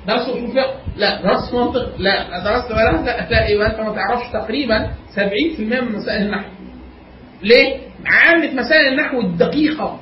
درست 0.07 0.29
أصول 0.29 0.51
فقه؟ 0.51 0.73
لا. 0.97 1.21
درست 1.21 1.53
منطق؟ 1.53 1.97
لا. 1.97 2.43
درست 2.43 2.71
بلاغه 2.71 3.05
لا؟ 3.05 3.29
لا. 3.29 3.67
انت 3.67 3.79
ما 3.79 3.95
تعرفش 3.95 4.31
تقريبا 4.33 4.91
70% 5.15 5.59
من 5.59 5.91
مسائل 5.91 6.21
النحو. 6.21 6.49
ليه؟ 7.43 7.77
عامة 8.05 8.53
مسائل 8.53 8.87
النحو 8.87 9.21
الدقيقة 9.21 9.99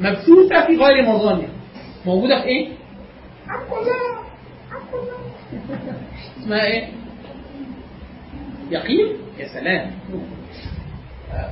مبثوثة 0.00 0.66
في 0.66 0.76
غير 0.76 1.02
مظانها 1.02 1.48
موجودة 2.06 2.40
في 2.40 2.46
إيه؟ 2.46 2.68
اسمها 6.42 6.64
إيه؟ 6.66 6.88
يقين 8.70 9.06
يا 9.38 9.48
سلام 9.48 9.90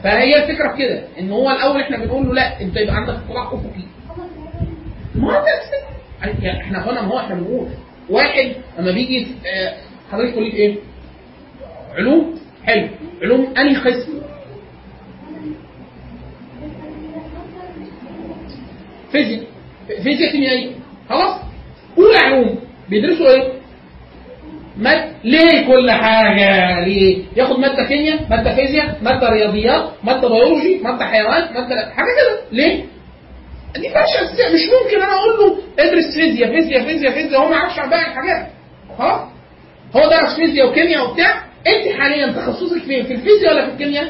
فهي 0.02 0.42
الفكرة 0.42 0.72
في 0.72 0.78
كده 0.78 1.04
إن 1.18 1.30
هو 1.30 1.50
الأول 1.50 1.80
إحنا 1.80 1.96
بنقول 1.96 2.26
له 2.26 2.34
لا 2.34 2.60
أنت 2.60 2.76
يبقى 2.76 2.94
عندك 2.96 3.14
اطلاع 3.14 3.46
أفقي 3.46 3.84
ما 5.14 5.42
يعني 6.42 6.60
إحنا 6.60 6.90
هنا 6.90 7.02
ما 7.02 7.08
هو 7.08 7.18
إحنا 7.18 7.34
بنقول 7.34 7.68
واحد 8.10 8.52
لما 8.78 8.90
بيجي 8.92 9.26
آه، 9.46 9.76
حضرتك 10.12 10.34
كليه 10.34 10.52
إيه؟ 10.52 10.76
علوم 11.94 12.38
حلو 12.64 12.88
علوم 13.22 13.54
أنهي 13.56 13.76
قسم؟ 13.76 14.22
فيزياء 19.12 19.44
فيزياء 20.02 20.32
كيميائيه 20.32 20.70
خلاص؟ 21.08 21.40
أولى 21.98 22.16
علوم. 22.18 22.58
بيدرسوا 22.88 23.30
إيه؟ 23.30 23.52
ماد 24.78 25.12
ليه 25.24 25.66
كل 25.66 25.90
حاجة؟ 25.90 26.80
ليه؟ 26.84 27.24
ياخد 27.36 27.58
مادة 27.58 27.84
كيمياء 27.88 28.18
مادة 28.30 28.54
فيزياء 28.54 28.98
مادة 29.02 29.28
رياضيات 29.28 29.90
مادة 30.04 30.28
بيولوجي 30.28 30.78
مادة 30.82 31.04
حيوان 31.04 31.54
مادة 31.54 31.90
حاجة 31.90 32.06
كده. 32.20 32.40
ليه؟ 32.52 32.84
دي 33.76 33.88
أساسية. 33.88 34.54
مش 34.54 34.60
ممكن 34.82 35.02
أنا 35.02 35.12
أقول 35.14 35.38
له 35.38 35.58
ادرس 35.78 36.14
فيزياء 36.14 36.50
فيزياء 36.50 36.84
فيزياء 36.84 37.12
فيزياء. 37.12 37.40
هو 37.42 37.48
ما 37.48 37.56
يعرفش 37.56 37.78
عن 37.78 37.90
باقي 37.90 38.06
الحاجات. 38.06 38.46
خلاص؟ 38.98 39.20
هو 39.96 40.10
درس 40.10 40.36
فيزياء 40.36 40.68
وكيمياء 40.70 41.10
وبتاع. 41.10 41.42
أنت 41.66 41.96
حاليا 42.00 42.32
تخصصك 42.32 42.82
فين 42.82 43.02
في 43.04 43.12
الفيزياء 43.14 43.52
ولا 43.54 43.66
في 43.66 43.72
الكيمياء؟ 43.72 44.04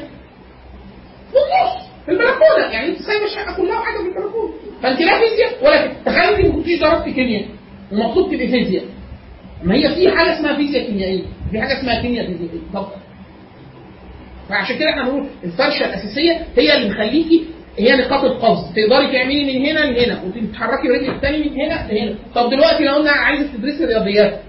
في 1.32 1.38
النص 1.38 1.82
في 2.06 2.10
البلكونه 2.12 2.72
يعني 2.72 2.86
أنت 2.88 3.02
سايبه 3.02 3.24
الشقة 3.24 3.56
كلها 3.56 3.78
وحاجة 3.80 3.96
في 3.96 4.08
البلكونه 4.08 4.54
فانت 4.82 5.00
لا 5.00 5.20
فيزياء 5.20 5.64
ولا 5.64 5.92
تخيل 6.04 6.34
انت 6.34 6.46
ما 6.46 6.52
كنتيش 6.52 6.80
درست 6.80 7.04
كيمياء. 7.08 7.44
ومطلوب 7.92 8.34
تبقي 8.34 8.48
فيزياء. 8.48 8.84
ما 9.64 9.74
هي 9.74 9.94
في 9.94 10.10
حاجة 10.10 10.38
اسمها 10.38 10.56
فيزياء 10.56 10.86
كيميائية. 10.86 11.22
في 11.50 11.60
حاجة 11.60 11.80
اسمها 11.80 12.02
كيمياء 12.02 12.26
فيزيائية. 12.26 12.60
طب 12.74 12.86
فعشان 14.48 14.78
كده 14.78 14.90
إحنا 14.90 15.02
بنقول 15.04 15.26
الفرشة 15.44 15.84
الأساسية 15.84 16.46
هي 16.56 16.76
اللي 16.76 16.88
مخليكي 16.88 17.44
هي 17.78 17.96
نقاط 17.96 18.24
القفز 18.24 18.72
تقدري 18.76 19.12
تعملي 19.12 19.58
من 19.58 19.66
هنا 19.66 19.78
لهنا. 19.78 20.22
وتتحركي 20.22 20.88
برجلك 20.88 21.08
الثاني 21.08 21.38
من 21.38 21.60
هنا 21.60 21.88
لهنا. 21.92 22.14
طب 22.34 22.50
دلوقتي 22.50 22.84
لو 22.84 22.94
قلنا 22.94 23.10
عايزة 23.10 23.46
تدرسي 23.56 23.84
رياضيات. 23.84 24.40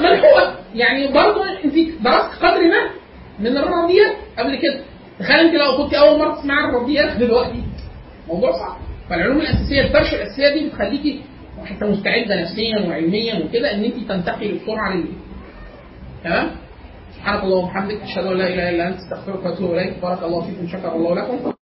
ملحوقه 0.00 0.54
يعني 0.74 1.06
برضه 1.06 1.44
انت 1.64 1.74
درست 1.74 2.42
قدر 2.42 2.60
ما 2.62 2.90
من 3.38 3.56
الرياضيات 3.56 4.16
قبل 4.38 4.56
كده. 4.56 4.80
تخيل 5.20 5.36
انت 5.36 5.54
لو 5.54 5.76
كنت 5.76 5.94
أول 5.94 6.18
مرة 6.18 6.34
تسمعي 6.34 6.64
الرياضيات 6.64 7.16
دلوقتي. 7.16 7.62
موضوع 8.28 8.52
صعب. 8.52 8.76
فالعلوم 9.10 9.40
الأساسية 9.40 9.80
الفرشه 9.80 10.14
الأساسية 10.16 10.48
دي 10.54 10.68
بتخليكي 10.68 11.20
حتى 11.64 11.84
مستعدة 11.84 12.42
نفسيا 12.42 12.88
وعلميا 12.88 13.44
وكده 13.44 13.74
إن 13.74 13.84
انت 13.84 14.08
تنتقلي 14.08 14.52
بسرعة 14.52 14.94
لل 14.96 15.04
تمام؟ 16.24 16.50
سبحانك 17.16 17.44
اللهم 17.44 17.64
وبحمدك 17.64 18.02
أشهد 18.02 18.24
أن 18.26 18.36
لا 18.38 18.48
إله 18.48 18.68
إلا 18.70 18.88
أنت 18.88 18.98
أستغفرك 18.98 19.44
وأتوب 19.44 19.70
إليك. 19.74 19.98
بارك 20.02 20.22
الله 20.22 20.40
فيكم 20.40 20.66
شكر 20.68 20.92
الله 20.96 21.14
لكم. 21.14 21.52